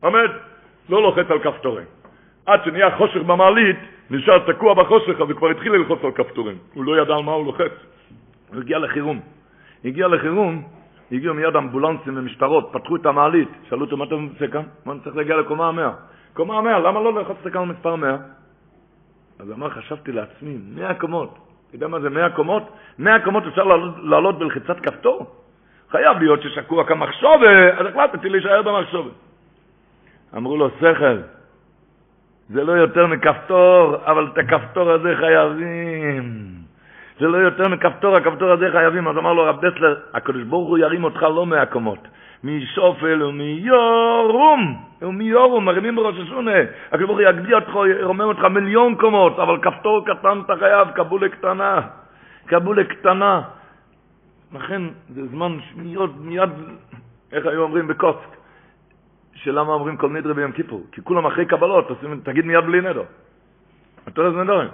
[0.00, 0.28] עומד,
[0.88, 1.86] לא לוחץ על כפתורים.
[2.46, 3.76] עד שנהיה חושך במעלית,
[4.10, 6.56] נשאר תקוע בחושך, אז הוא כבר התחיל ללחוץ על כפתורים.
[6.74, 7.72] הוא לא ידע על מה הוא לוחץ.
[8.48, 9.20] הוא הגיע לחירום.
[9.84, 10.62] הגיע לחירום,
[11.12, 14.62] הגיעו מיד אמבולנסים ומשטרות, פתחו את המעלית, שאלו אותו, מה אתה רוצה כאן?
[14.84, 15.90] מה אני צריך להגיע לקומה המאה?
[16.34, 18.16] קומה המאה, למה לא ללחוץ כאן מספר מאה?
[19.38, 21.51] אז אמר, חשבתי לעצמי, 100 קומות.
[21.72, 22.62] אתה יודע מה זה 100 קומות?
[22.98, 23.64] 100 קומות אפשר
[24.02, 25.26] לעלות, בלחיצת כפתור?
[25.90, 29.10] חייב להיות ששקוע כמחשובה, אז החלטתי להישאר במחשובה.
[30.36, 31.16] אמרו לו, שכל,
[32.48, 36.52] זה לא יותר מכפתור, אבל את הכפתור הזה חייבים.
[37.20, 39.08] זה לא יותר מכפתור, הכפתור הזה חייבים.
[39.08, 42.08] אז אמר לו רב דסלר, הקדוש ברוך הוא ירים אותך לא מהקומות,
[42.44, 46.58] משופל ומיורום, ומיורום, מרימים בראש השונה.
[46.92, 51.80] הקדוש יגביה אותך, ירומם אותך מיליון קומות, אבל כפתור קטן אתה חייב, קבולה קטנה.
[52.46, 53.42] קבולה קטנה.
[54.52, 56.50] לכן זה זמן מיד, מיד,
[57.32, 58.36] איך היו אומרים בקוסק?
[59.34, 60.86] שלמה אומרים כל נדרי ביום כיפור?
[60.92, 63.04] כי כולם אחרי קבלות, עושים, תגיד מיד בלי נדר.
[64.08, 64.68] אתה יודע נדרים.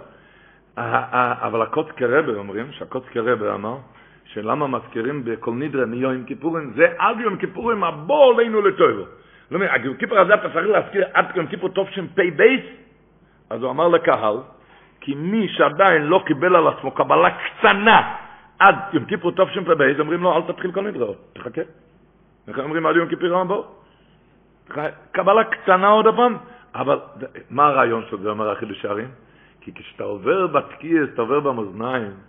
[0.76, 3.76] אבל הקוצקי רבה אומרים, שהקוצקי רבה אמר,
[4.32, 9.04] שלמה מזכירים בכל נדרי מיום כיפורים, זה עד יום כיפורים הבוא עלינו לטוירו.
[9.50, 12.64] לא אומר, יום כיפור הזה אתה צריך להזכיר עד יום כיפור טוב שם פי בייס?
[13.50, 14.36] אז הוא אמר לקהל,
[15.00, 18.14] כי מי שעדיין לא קיבל על עצמו קבלה קטנה
[18.58, 21.62] עד יום כיפור טוב שם פי בייס, אומרים לו, אל תתחיל כל נדרי, תחכה.
[22.48, 23.56] איך אומרים עד יום כיפור הבא?
[25.12, 26.36] קבלה קטנה עוד הפעם,
[26.74, 26.98] אבל
[27.50, 29.08] מה הרעיון של זה אומר החידוש הערים?
[29.60, 32.27] כי כשאתה עובר בתקיעס, אתה עובר במאזניים.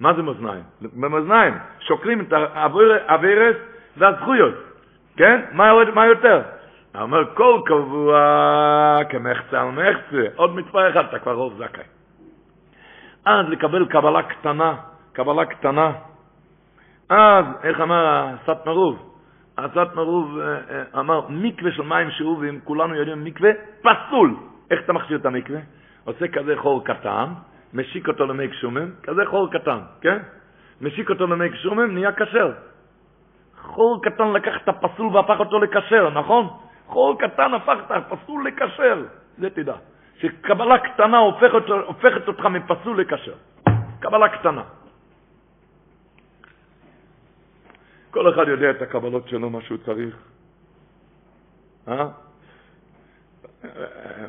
[0.00, 0.62] מה זה מאזניים?
[0.80, 3.56] במאזניים שוקלים את האווירס
[3.96, 4.54] והזכויות,
[5.16, 5.40] כן?
[5.52, 6.42] מה, מה יותר?
[6.94, 11.84] הוא אומר, כל קבוע כמחצה על מחצה, עוד מצווה אחד, אתה כבר רוב זכאי.
[13.24, 14.74] אז לקבל קבלה קטנה,
[15.12, 15.92] קבלה קטנה.
[17.08, 19.16] אז, איך אמר הסת מרוב?
[19.58, 23.50] הסת מרוב אה, אה, אמר, מקווה של מים שאובים, כולנו יודעים, מקווה
[23.82, 24.36] פסול.
[24.70, 25.60] איך אתה מכשיר את המקווה?
[26.04, 27.26] עושה כזה חור קטן,
[27.74, 30.18] משיק אותו למי קשומים, כזה חור קטן, כן?
[30.80, 32.52] משיק אותו למי קשומים, נהיה כשר.
[33.62, 36.48] חור קטן לקח את הפסול והפך אותו לכשר, נכון?
[36.86, 39.04] חור קטן הפך את הפסול לכשר,
[39.38, 39.74] זה תדע.
[40.18, 43.34] שקבלה קטנה הופכת, הופכת אותך מפסול לכשר.
[44.00, 44.62] קבלה קטנה.
[48.10, 50.16] כל אחד יודע את הקבלות שלו, מה שהוא צריך.
[51.88, 52.08] אה?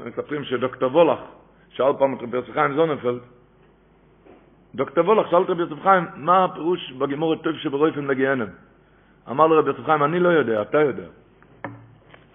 [0.06, 1.20] מספרים שדוקטור וולך
[1.78, 3.20] שאל פעם את רבי יוסף חיים זוננפלד,
[4.76, 8.48] דוקטור וולך שאל את רבי יוסף חיים, מה הפירוש בגימורת טוב שברויפים לגיהנם?
[9.32, 11.04] אמר לו רבי יוסף חיים, אני לא יודע, אתה יודע.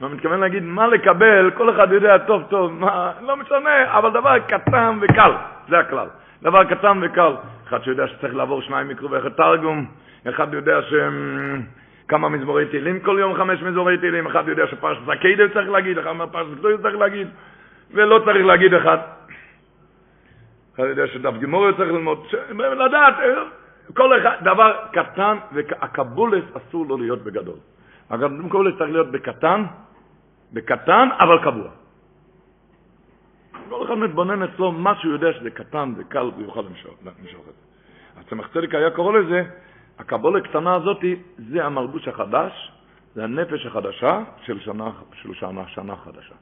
[0.01, 4.39] הוא מתכוון להגיד, מה לקבל, כל אחד יודע טוב טוב, מה, לא משנה, אבל דבר
[4.39, 5.33] קטן וקל,
[5.69, 6.07] זה הכלל.
[6.43, 7.33] דבר קטן וקל.
[7.69, 9.87] אחד שיודע שצריך לעבור שניים מקרו ואחד תרגום,
[10.29, 15.71] אחד יודע שכמה מזמורי תהילים כל יום, חמש מזמורי תהילים, אחד יודע שפרשת זקיידל צריך
[15.71, 17.29] להגיד, אחד מהפרשת גדול צריך להגיד,
[17.95, 18.99] ולא צריך להגיד אחד.
[20.75, 23.15] אחד יודע שדף גימורי צריך ללמוד, לדעת,
[23.95, 27.59] כל אחד, דבר קטן, והקבולס אסור לו להיות בגדול.
[28.11, 29.65] הקבולס צריך להיות בקטן,
[30.53, 31.71] בקטן, אבל קבוע.
[33.69, 37.63] כל אחד מתבונן אצלו מה שהוא יודע שזה קטן וקל ויוכל למשוך את זה.
[38.17, 39.43] אז צמח צדיק היה קורא לזה,
[39.99, 41.05] הקבולה הקטנה הזאת
[41.39, 42.73] זה המלבוש החדש,
[43.15, 46.35] זה הנפש החדשה של שנה, של שנה, שנה חדשה.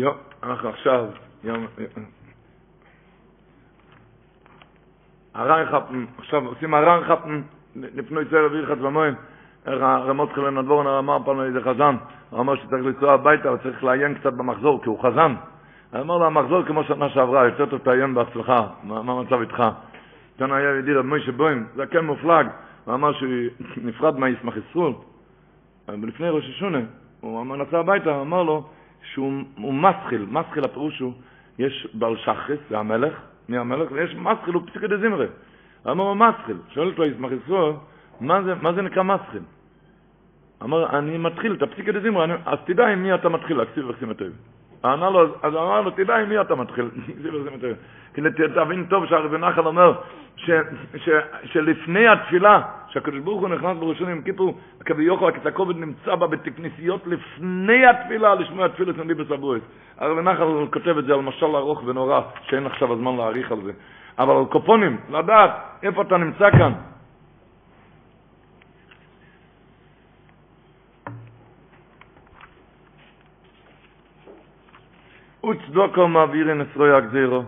[0.00, 0.12] יו,
[0.42, 1.06] אנחנו עכשיו,
[1.44, 1.66] יום,
[5.34, 7.42] הרן חפן, עכשיו עושים הרן חפן,
[7.76, 9.14] לפני צער אוויר חד ומוין,
[9.66, 11.96] איך הרמות חילן הדבורן אמר פעם לאיזה חזן,
[12.30, 15.34] הוא אמר שצריך לנסוע הביתה, הוא צריך לעיין קצת במחזור, כי הוא חזן.
[15.92, 19.64] הוא אמר לו, המחזור כמו שנה שעברה, יותר טוב תעיין בהצלחה, מה המצב איתך?
[20.38, 22.46] כאן היה ידיד רב מוישה בוים, זה כן מופלג,
[22.84, 23.30] הוא אמר שהוא
[23.76, 24.92] נפרד מהישמח ישראל,
[25.88, 26.80] לפני ראש השונה,
[27.20, 28.64] הוא נסע הביתה, אמר לו
[29.02, 29.32] שהוא
[29.74, 31.12] מסחיל, מסחיל הפירוש הוא,
[31.58, 33.14] יש בעל שחס, זה המלך,
[33.48, 35.26] מי המלך, ויש מסחיל הוא פסיקי דזמרי.
[35.86, 37.72] אמר לו מסחיל, שואל אותו ישמח ישראל,
[38.20, 39.42] מה מה זה נקרא מסחיל?
[40.62, 44.22] אמר, אני מתחיל את הפסיקי דזמרי, אז תדע עם מי אתה מתחיל להקציב וחסים את
[44.84, 46.90] ענה לו, אז אמר לו, תדע עם מי אתה מתחיל,
[48.54, 49.92] תבין טוב שהרבי נחל אומר
[51.44, 57.06] שלפני התפילה, שהקדוש ברוך הוא נכנס בראשון עם כיפור, הכבי יוכל, הכתקובת נמצא בה בתכניסיות
[57.06, 59.62] לפני התפילה, לשמוע תפילת נבי בסבורית.
[59.98, 63.72] הרבי נחל כותב את זה על משל ארוך ונורא, שאין עכשיו הזמן להאריך על זה.
[64.18, 65.50] אבל על קופונים, לדעת
[65.82, 66.72] איפה אתה נמצא כאן,
[75.44, 77.42] וצדוקו מעבירין אסרוי הגזירו.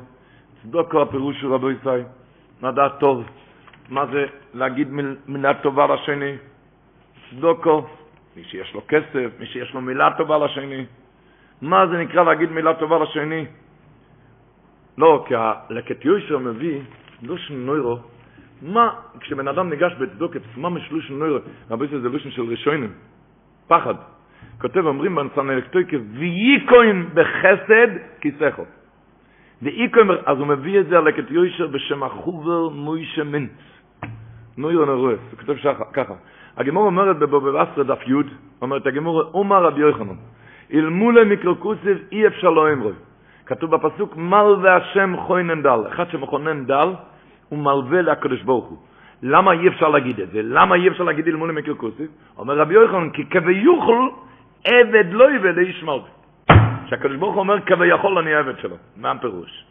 [0.62, 2.04] צדוקו הפירוש הוא רבו ישראל.
[2.62, 3.24] לדעת טוב
[3.88, 4.88] מה זה להגיד
[5.26, 6.36] מילה טובה לשני.
[7.30, 7.86] צדוקו,
[8.36, 10.86] מי שיש לו כסף, מי שיש לו מילה טובה לשני.
[11.62, 13.46] מה זה נקרא להגיד מילה טובה לשני?
[14.98, 16.80] לא, כי הלקט יושר מביא
[17.22, 17.98] לושן נוירו,
[18.62, 21.38] מה, כשבן אדם ניגש בצדוקת, מה משלושן נוירו,
[21.70, 22.92] רבי זה לושן של ראשונים,
[23.68, 23.94] פחד.
[24.60, 27.88] כותב, אומרים בנסנלקטויקה, וייקוין בחסד
[28.20, 28.62] כיסכו.
[29.62, 33.50] ואיקוין, אז הוא מביא את זה על לקט יושר בשם החובר מוישה מינץ.
[34.58, 35.56] נוירו נרוס, הוא כותב
[35.92, 36.14] ככה.
[36.56, 38.12] הגמור אומרת בבבסטר דף י',
[38.62, 40.14] אומרת הגמור, אומר רבי יוחנן,
[40.70, 42.92] אילמולה מיקרוקוסיב אי אפשר לא אמרוי.
[43.46, 45.80] כתוב בפסוק, מל והשם חוינן דל.
[45.88, 46.88] אחד שמכונן דל,
[47.48, 48.78] הוא מלווה לקדוש ברוך הוא.
[49.22, 50.42] למה אי אפשר להגיד את זה?
[50.42, 52.06] למה אי אפשר להגיד אילמולה מיקרוקוסיב?
[52.38, 54.08] אומר רבי יוחנן, כי כביוכל
[54.64, 56.08] עבד לא יבא לאיש מלווה.
[56.86, 58.76] שהקדוש ברוך אומר, כביכול אני עבד שלו.
[58.96, 59.64] מה הפירוש?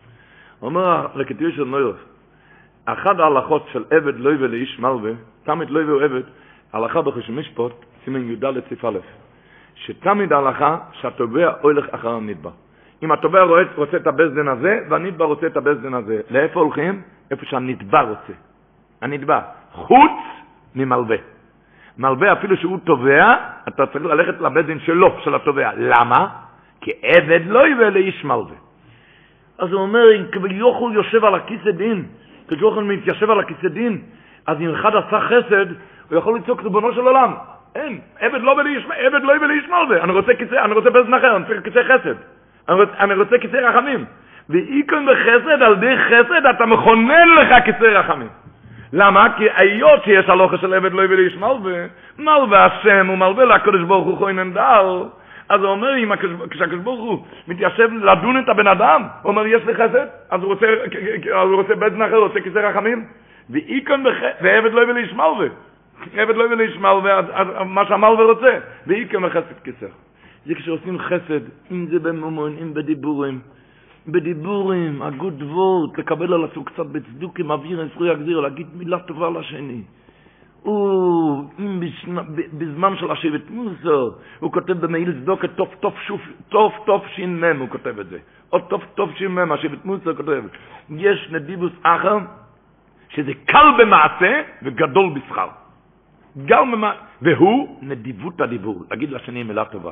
[0.62, 1.98] אומר לקטיוע של נוירוף,
[2.86, 5.12] אחת ההלכות של עבד לא יבא לאיש מלווה,
[5.44, 6.22] תמיד לא יבא עבד,
[6.74, 7.74] הלכה בחשב משפוט,
[8.06, 9.00] סימן י"ד סעיף א',
[9.76, 12.52] שתמיד ההלכה שהתובע הולך אחר הנדבר.
[13.04, 13.44] אם התובע
[13.76, 17.02] רוצה את הבסדן הזה, והנדבר רוצה את הבסדן הזה, לאיפה הולכים?
[17.32, 18.34] איפה שהנדבר רוצה.
[19.02, 19.40] הנדבר.
[19.72, 20.22] חוץ
[20.76, 21.18] ממלווה.
[21.98, 23.36] מלווה אפילו שהוא תובע,
[23.68, 25.70] אתה צריך ללכת לבסדן שלו, של התובע.
[25.78, 26.28] למה?
[26.82, 28.56] כי עבד לא יבוא לאיש מלווה.
[29.60, 32.06] אז הוא אומר, אם כביכול יושב על הכיסא דין,
[32.48, 34.02] כביכול מתיישב על הכיסא דין,
[34.48, 35.66] אז אם אחד עשה חסד,
[36.10, 37.34] הוא יכול לצעוק ריבונו של עולם.
[37.76, 38.56] אין, עבד לא
[39.24, 40.04] לא בלי ישמעו זה.
[40.04, 42.16] אני רוצה כיסא, אני רוצה בזן אחר, אני צריך כיסא חסד.
[42.70, 44.06] אני רוצה, אני רוצה כיסא רחמים.
[44.50, 48.28] ואיקון בחסד, על די חסד, אתה מכונן לך כיסא רחמים.
[48.94, 49.28] למה?
[49.38, 51.88] כי היות שיש הלוכה של עבד לא ישמעו זה,
[52.20, 55.04] מלווה השם ומלווה לקדוש ברוך הוא חוינן דל.
[55.50, 55.90] אז הוא אומר,
[56.50, 60.54] כשהקדוש ברוך הוא מתיישב לדון את הבן אדם, הוא אומר, יש לי חסד, אז הוא
[60.54, 60.66] רוצה,
[61.34, 61.74] אז הוא רוצה
[62.06, 63.06] אחר, הוא רוצה כיסא רחמים.
[63.50, 64.06] ואיקון
[64.42, 65.48] ועבד לא בלי ישמעו זה.
[66.14, 66.98] עבד לא יביא ישמעל,
[67.66, 68.58] מה שהמל ורוצה,
[68.88, 69.94] ואיקם החסד כסך.
[70.46, 71.42] זה כשעושים חסד,
[71.72, 73.40] אם זה במומון, אם בדיבורים,
[74.08, 79.82] בדיבורים, הגוד וורט, לקבל על עצמו קצת בצדוקים, אוויר, זכוי הגזיר, להגיד מילה טובה לשני.
[80.64, 81.80] הוא, אם
[82.54, 84.10] בזמן של השבט מוסר,
[84.40, 88.18] הוא כותב במעיל צדוקת טוב טוב שוף, טוב טוב ש"מ, הוא כותב את זה.
[88.54, 90.44] או טוב טוב ש"מ, השבט מוסר כותב.
[90.90, 92.18] יש נדיבוס אחר,
[93.10, 95.48] שזה קל במעשה וגדול בשכר.
[96.46, 99.92] גם מה, והוא נדיבות הדיבור, להגיד לשני מילה טובה.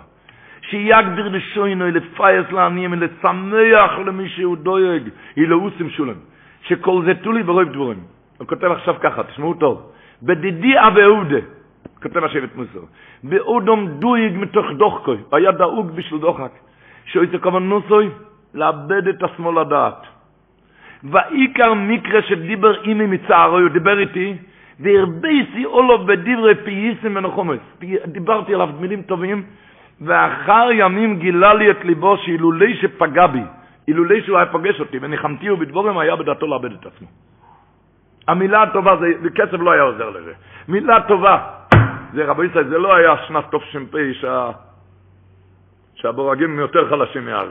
[0.70, 5.04] שיגדיר לשוינו, לפייס לעניים, לשמח למי שהוא דואג,
[5.38, 6.20] אילאוסים שולם.
[6.62, 8.00] שכל זה תולי ברוב דבורים.
[8.38, 9.92] הוא כותב עכשיו ככה, תשמעו טוב.
[10.24, 11.40] בדידי אבאודה,
[12.04, 12.80] כותב השבט מוסר,
[13.24, 16.52] באודום דויג מתוך דוחקוי, היה דאוג בשביל דוחק,
[17.16, 18.10] יצא כמובן נוסוי,
[18.54, 20.08] לאבד את השמאל הדעת.
[21.04, 24.36] ועיקר מקרה שדיבר אימי מצערו, הוא דיבר איתי,
[24.80, 27.60] והרבייסי אולו בדברי פייסים ונחומס.
[28.06, 29.44] דיברתי עליו מילים טובים,
[30.02, 33.44] ואחר ימים גילה לי את ליבו שאילולי שפגע בי,
[33.88, 37.08] אילולי שהוא היה פוגש אותי, וניחמתיהו בדבורים, היה בדעתו לאבד את עצמו.
[38.28, 40.34] המילה הטובה, זה, וכסף לא היה עוזר לזה.
[40.68, 41.38] מילה טובה,
[42.14, 44.52] זה רבי ישראל, זה לא היה שנת תש"פ שה...
[45.96, 47.50] שהבורגים יותר חלשים מאז.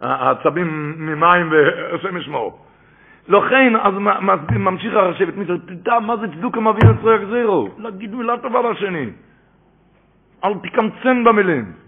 [0.00, 2.58] העצבים ממים והשם ישמעו.
[3.28, 3.94] לכן, אז
[4.52, 5.34] ממשיך הרשבת,
[5.66, 9.10] תדע מה זה צדוק המביא לצרוי הגזירו, להגיד מילה טובה לשני.
[10.44, 11.83] אל תקמצן במילים.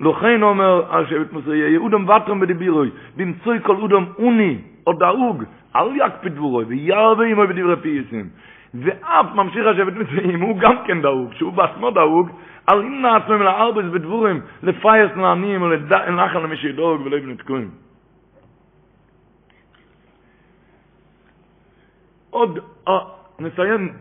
[0.00, 5.44] לכן אומר הרשבת מסורי, יהודם וטרם בדיבירוי, במצוי כל אודם אוני או דאוג,
[5.76, 8.28] אל יקפיד דבורוי, וירבה עמו בדברי פייסים.
[8.74, 12.30] ואף ממשיך השבט מצויים, הוא גם כן דאוג, שהוא בעצמו דאוג,
[12.72, 17.70] אל ימנע עצמם לארבס בדבורים, לפייס לעניים ולנחל למי שידאוג ולא יבנו תקועים.
[22.30, 22.58] עוד,
[22.88, 22.98] אה,
[23.38, 23.92] נסיים,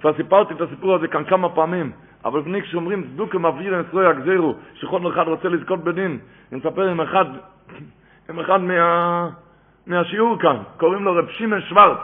[0.00, 1.92] כבר סיפרתי את הסיפור הזה כאן כמה פעמים,
[2.24, 6.18] אבל לפני כשאומרים צדוקה מבהיר לנסרוי הגזירו, שכל אחד רוצה לזכות בדין,
[6.52, 7.24] אני מספר עם אחד,
[8.28, 9.28] עם אחד מה,
[9.86, 11.98] מהשיעור כאן, קוראים לו רב שמעון שוורץ.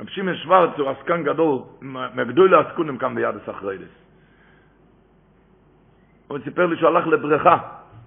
[0.00, 3.94] רב שמעון שוורץ הוא עסקן גדול, מהגדול העסקונים כאן ביד הסחריידס.
[6.28, 7.58] הוא סיפר לי שהוא הלך לבריכה,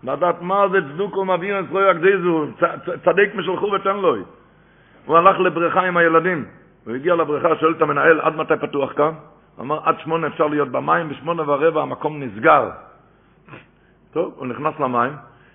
[0.03, 2.45] לדעת מה זה צדוקו מבהיר לנסרוי הגזירו,
[3.05, 4.15] צדיק משלחו ותן לו.
[5.05, 6.45] הוא הלך לבריכה עם הילדים.
[6.85, 9.11] הוא הגיע לבריכה, שואל את המנהל, עד מתי פתוח כאן?
[9.57, 12.69] הוא אמר, עד שמונה אפשר להיות במים, בשמונה ורבע המקום נסגר.
[14.11, 15.13] טוב, הוא נכנס למים,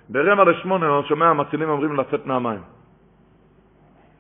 [0.08, 2.60] ברבע לשמונה הוא שומע המצילים אומרים לצאת מהמים.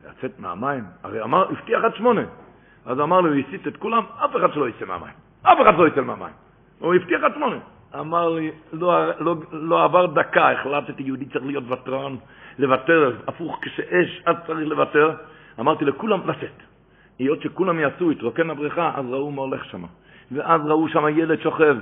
[0.08, 0.84] לצאת מהמים?
[1.02, 2.22] הרי אמר, הבטיח עד שמונה.
[2.86, 5.14] אז אמר לו, הוא הסיט את כולם, אף אחד שלא יצא מהמים.
[5.42, 6.34] אף אחד לא יצא מהמים.
[6.78, 7.56] הוא הבטיח עד שמונה.
[8.00, 12.16] אמר לי, לא, לא, לא עבר דקה, החלטתי, יהודי צריך להיות ותרן,
[12.58, 15.14] לוותר, הפוך, כשאש, אז צריך לוותר.
[15.60, 16.71] אמרתי לכולם לצאת.
[17.18, 19.84] היות שכולם יצאו, התרוקן הבריכה, אז ראו מה הולך שם.
[20.32, 21.76] ואז ראו שם ילד שוכב,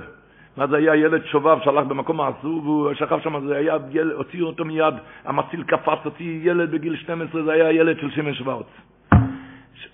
[0.57, 4.65] ואז היה ילד שובב שהלך במקום האסור, והוא שכב שם, זה היה ילד, הוציאו אותו
[4.65, 4.93] מיד,
[5.25, 8.65] המציל קפץ, הוציא ילד בגיל 12, זה היה ילד של שמש שוורץ.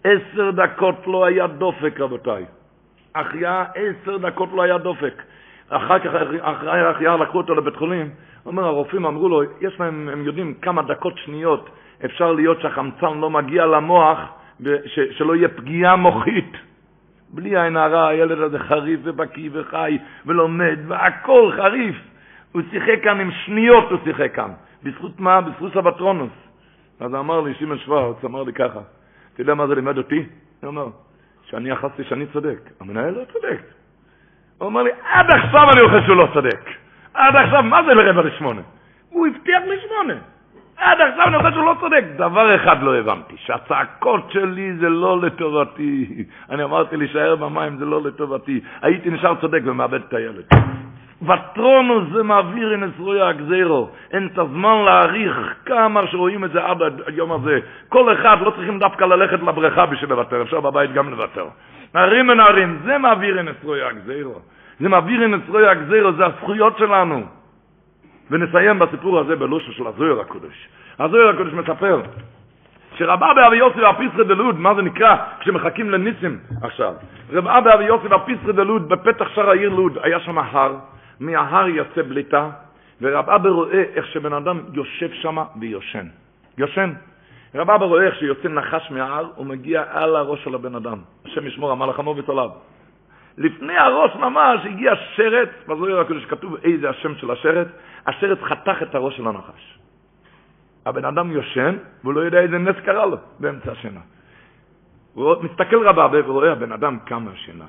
[0.04, 2.46] עשר דקות לא היה דופק, רבותיי.
[3.14, 5.24] אחיה, עשר דקות לא היה דופק.
[5.70, 6.10] אחר כך,
[6.42, 8.10] אחרי אחיה לקחו אותו לבית חולים,
[8.46, 11.70] אומר, הרופאים אמרו לו, יש להם, הם יודעים כמה דקות שניות
[12.06, 14.20] אפשר להיות שהחמצן לא מגיע למוח,
[15.12, 16.52] שלא יהיה פגיעה מוחית.
[17.30, 21.96] בלי עין הרע, הילד הזה חריף ובקיא וחי ולומד, והכל חריף.
[22.52, 24.52] הוא שיחק כאן עם שניות, הוא שיחק כאן.
[24.84, 25.42] בזכות מה?
[25.42, 26.32] בזכות סבתרונוס.
[27.00, 28.80] אז אמר לי, שמעון שוורץ, אמר לי ככה,
[29.34, 30.26] אתה יודע מה זה לימד אותי?
[30.62, 30.88] הוא אומר,
[31.44, 32.60] שאני יחסתי שאני צודק.
[32.80, 33.62] המנהל לא צודק.
[34.58, 36.70] הוא אומר לי, עד עכשיו אני חושב שהוא לא צודק.
[37.14, 38.62] עד עכשיו, מה זה לרבע לשמונה?
[39.10, 40.14] הוא הבטיח לי שמונה.
[40.78, 42.04] עד עכשיו אני חושב שהוא לא צודק.
[42.16, 46.24] דבר אחד לא הבנתי, שהצעקות שלי זה לא לטובתי.
[46.50, 48.60] אני אמרתי להישאר במים זה לא לטובתי.
[48.82, 50.46] הייתי נשאר צודק ומאבד את הילד.
[51.22, 53.90] וטרונו זה מעביר אין אסרוי הגזירו.
[54.12, 56.78] אין את הזמן להעריך כמה שרואים את זה עד
[57.08, 57.60] היום הזה.
[57.90, 61.48] כל אחד לא צריכים דווקא ללכת לבריכה בשביל לוותר, אפשר בבית גם לוותר.
[61.96, 64.40] נערים ונערים, זה מעביר אין אסרוי הגזירו.
[64.80, 67.37] זה מעביר אין אסרוי הגזירו, זה הזכויות שלנו.
[68.32, 70.68] ונסיים בסיפור הזה בלושו של הזויר הקודש.
[71.00, 72.02] הזויר הקודש מספר
[72.98, 76.94] שרבה באבי יוסי והפיסרי דלוד, מה זה נקרא כשמחכים לניסים עכשיו?
[77.32, 80.76] רבה באבי יוסי והפיסרי דלוד בפתח שער העיר לוד, היה שם הר,
[81.20, 82.50] מההר יצא בליטה,
[83.02, 86.08] ורב אבא רואה איך שבן אדם יושב שם ויושן.
[86.58, 86.94] יושן.
[87.56, 90.98] רב אבא רואה איך שיוצא נחש מההר, הוא מגיע על הראש של הבן אדם.
[91.26, 92.50] השם ישמור המלאך המוביץ עליו.
[93.38, 97.68] לפני הראש ממש הגיע שרץ, בזוהיר הקדוש כתוב איזה השם של השרץ,
[98.08, 99.80] השרץ חתך את הראש של הנחש.
[100.86, 104.00] הבן אדם יושן, והוא לא יודע איזה נס קרה לו באמצע השינה.
[105.14, 107.66] הוא מסתכל רבה ורואה הבן אדם קם מהשינה,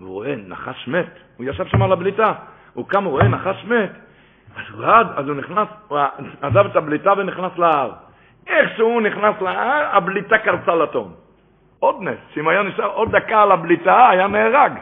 [0.00, 2.32] והוא רואה נחש מת, הוא ישב שם על הבליטה,
[2.74, 3.90] הוא קם, הוא רואה נחש מת,
[4.56, 5.98] אז הוא רעד, אז הוא נכנס, הוא
[6.42, 7.92] עזב את הבליטה ונכנס להר.
[8.46, 11.12] איך שהוא נכנס להר, הבליטה קרצה לתום.
[11.78, 14.72] עוד נס, שאם היה נשאר עוד דקה על הבליטה, היה נהרג.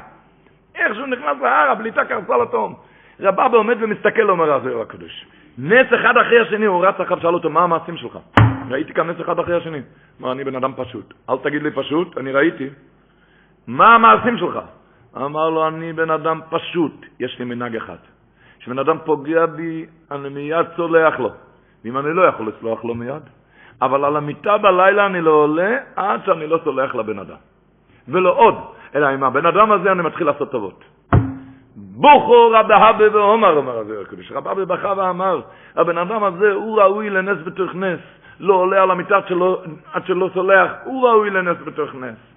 [0.74, 2.74] איך שהוא נכנס להר, הבליטה קרצה לתום.
[3.20, 5.26] רבבה עומד ומסתכל, אומר הזוהר הקדוש.
[5.58, 8.18] נס אחד אחרי השני, הוא רץ אחת, שאל אותו, מה המעשים שלך?
[8.70, 9.80] ראיתי כאן נס אחד אחרי השני.
[10.20, 11.14] אמר, אני בן אדם פשוט.
[11.30, 12.68] אל תגיד לי פשוט, אני ראיתי.
[13.66, 14.58] מה המעשים שלך?
[15.16, 17.96] אמר לו, אני בן אדם פשוט, יש לי מנהג אחד.
[18.60, 21.30] כשבן אדם פוגע בי, אני מיד סולח לו.
[21.84, 23.22] ואם אני לא יכול לסלוח לו מיד,
[23.82, 27.36] אבל על המיטה בלילה אני לא עולה עד שאני לא סולח לבן אדם.
[28.08, 28.54] ולא עוד,
[28.94, 30.84] אלא עם הבן אדם הזה אני מתחיל לעשות טובות.
[31.76, 34.32] בוכו רבי הבי ואומר, אומר הזוהר הקדוש.
[34.32, 35.40] רבי הבי בכה ואמר,
[35.76, 38.00] הבן אדם הזה הוא ראוי לנס בתוך נס.
[38.40, 39.16] לא עולה על המיטה
[39.92, 42.32] עד שלא סולח, הוא ראוי לנס בתוך נס.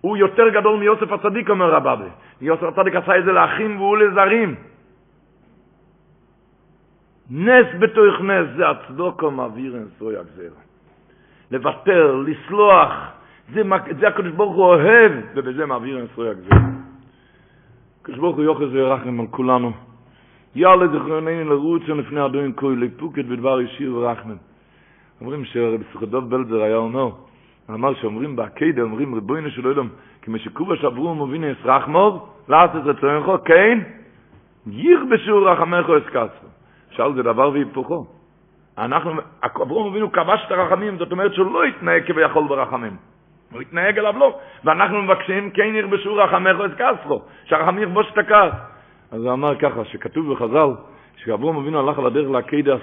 [0.00, 2.08] הוא יותר גדול מיוסף הצדיק, אומר רבבי.
[2.40, 4.54] יוסף הצדיק עשה את זה לאחים והוא לזרים.
[7.30, 10.60] נס בתוך נס זה הצדוקו מעביר אין סוי הגזירה.
[11.50, 12.92] לוותר, לסלוח,
[13.52, 13.62] זה,
[14.00, 16.58] זה הקדוש ברוך הוא אוהב, ובזה מעביר סוי הגזירה.
[18.02, 19.72] הקדוש ברוך הוא יוחז וירחם על כולנו.
[20.54, 24.36] יאללה זכרוננו לרוץ לפני אדון כוי, לפוקת בדבר ישיר ורחמם.
[25.20, 27.10] אומרים שרבי סוכדוב בלזר היה אומר,
[27.70, 29.88] אמר שאומרים בעקידה, אומרים ריבונו של עולם,
[30.22, 33.78] כמו שקובה שברו ומבין יש רחמור, לעשות רצונך, כן,
[34.66, 36.46] יכבשו רחמך אסקסו.
[36.90, 38.06] שאל זה דבר והיפוכו.
[38.78, 39.12] אנחנו,
[39.44, 42.96] אברום אבינו כבש את הרחמים, זאת אומרת שהוא לא התנהג כביכול ברחמים.
[43.52, 44.38] הוא התנהג אליו לא.
[44.64, 48.52] ואנחנו מבקשים, כן ירבשו רחמך אסקסו, שהרחמים יכבוש את הכעס.
[49.10, 50.68] אז הוא אמר ככה, שכתוב בחז"ל,
[51.16, 52.76] שאברום אבינו הלך על הדרך לעקידה,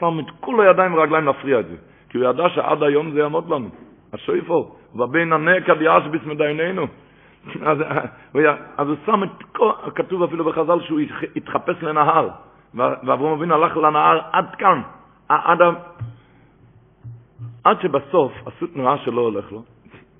[0.00, 1.76] שם את כל הידיים והרגליים להפריע את זה.
[2.08, 3.68] כי הוא ידע שעד היום זה יעמוד לנו.
[4.12, 6.86] השויפו, ובין הנקע דיאשביס מדייננו.
[7.70, 7.78] אז,
[8.76, 11.00] אז הוא שם את כל, כתוב אפילו בחז"ל שהוא
[11.36, 12.28] התחפש לנהר,
[12.74, 14.82] ואברהם אבינו הלך לנהר עד כאן,
[15.28, 15.58] עד,
[17.64, 19.62] עד, שבסוף עשו תנועה שלא הולך לו,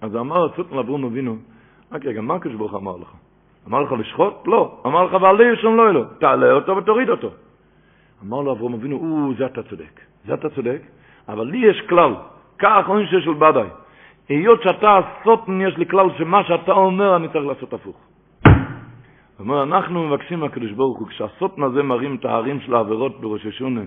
[0.02, 1.36] אז אמר הסוטן לאברהם אבינו,
[1.92, 3.12] רק רגע, מה הקדוש ברוך אמר לך?
[3.68, 4.34] אמר לך לשחוט?
[4.46, 4.82] לא.
[4.86, 7.30] אמר לך ועלי ישום לא אלו, תעלה אותו ותוריד אותו.
[8.22, 10.82] אמר לו אברהם אבינו, או, זה אתה צודק, זה אתה צודק,
[11.28, 12.14] אבל לי יש כלל,
[12.58, 13.68] כך עונשו של בדאי.
[14.28, 17.96] היות שאתה הסוטן, יש לי כלל שמה שאתה אומר, אני צריך לעשות הפוך.
[19.40, 23.80] אומר, אנחנו מבקשים מהקדוש ברוך הוא, כשהסוטן הזה מרים את ההרים של העבירות בראש השונה,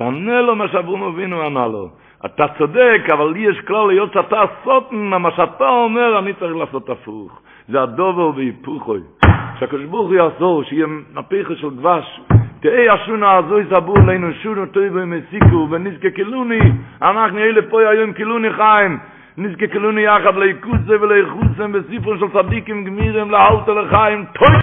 [0.00, 1.88] תענה לו מה שאברום אבינו ענה לו.
[2.24, 6.90] אתה צודק, אבל לי יש כלל, היות שאתה הסוטן, מה שאתה אומר, אני צריך לעשות
[6.90, 7.40] הפוך.
[7.68, 9.00] זה הדובר והיפוכוי.
[9.58, 12.20] שהקדוש ברוך הוא יעזור, שיהיה מפיחה של דבש,
[12.60, 16.72] תהי השונה הזו יסבו לנו שונו טויבו מסיקו ונזקקלוני
[17.02, 18.98] אנחנו אלה פה היום קלוני חיים
[19.38, 24.56] נזקקלוני יחד ליקוץ זה ולאיכות זה בספרון של צדיקים גמירם להלת לחיים טוי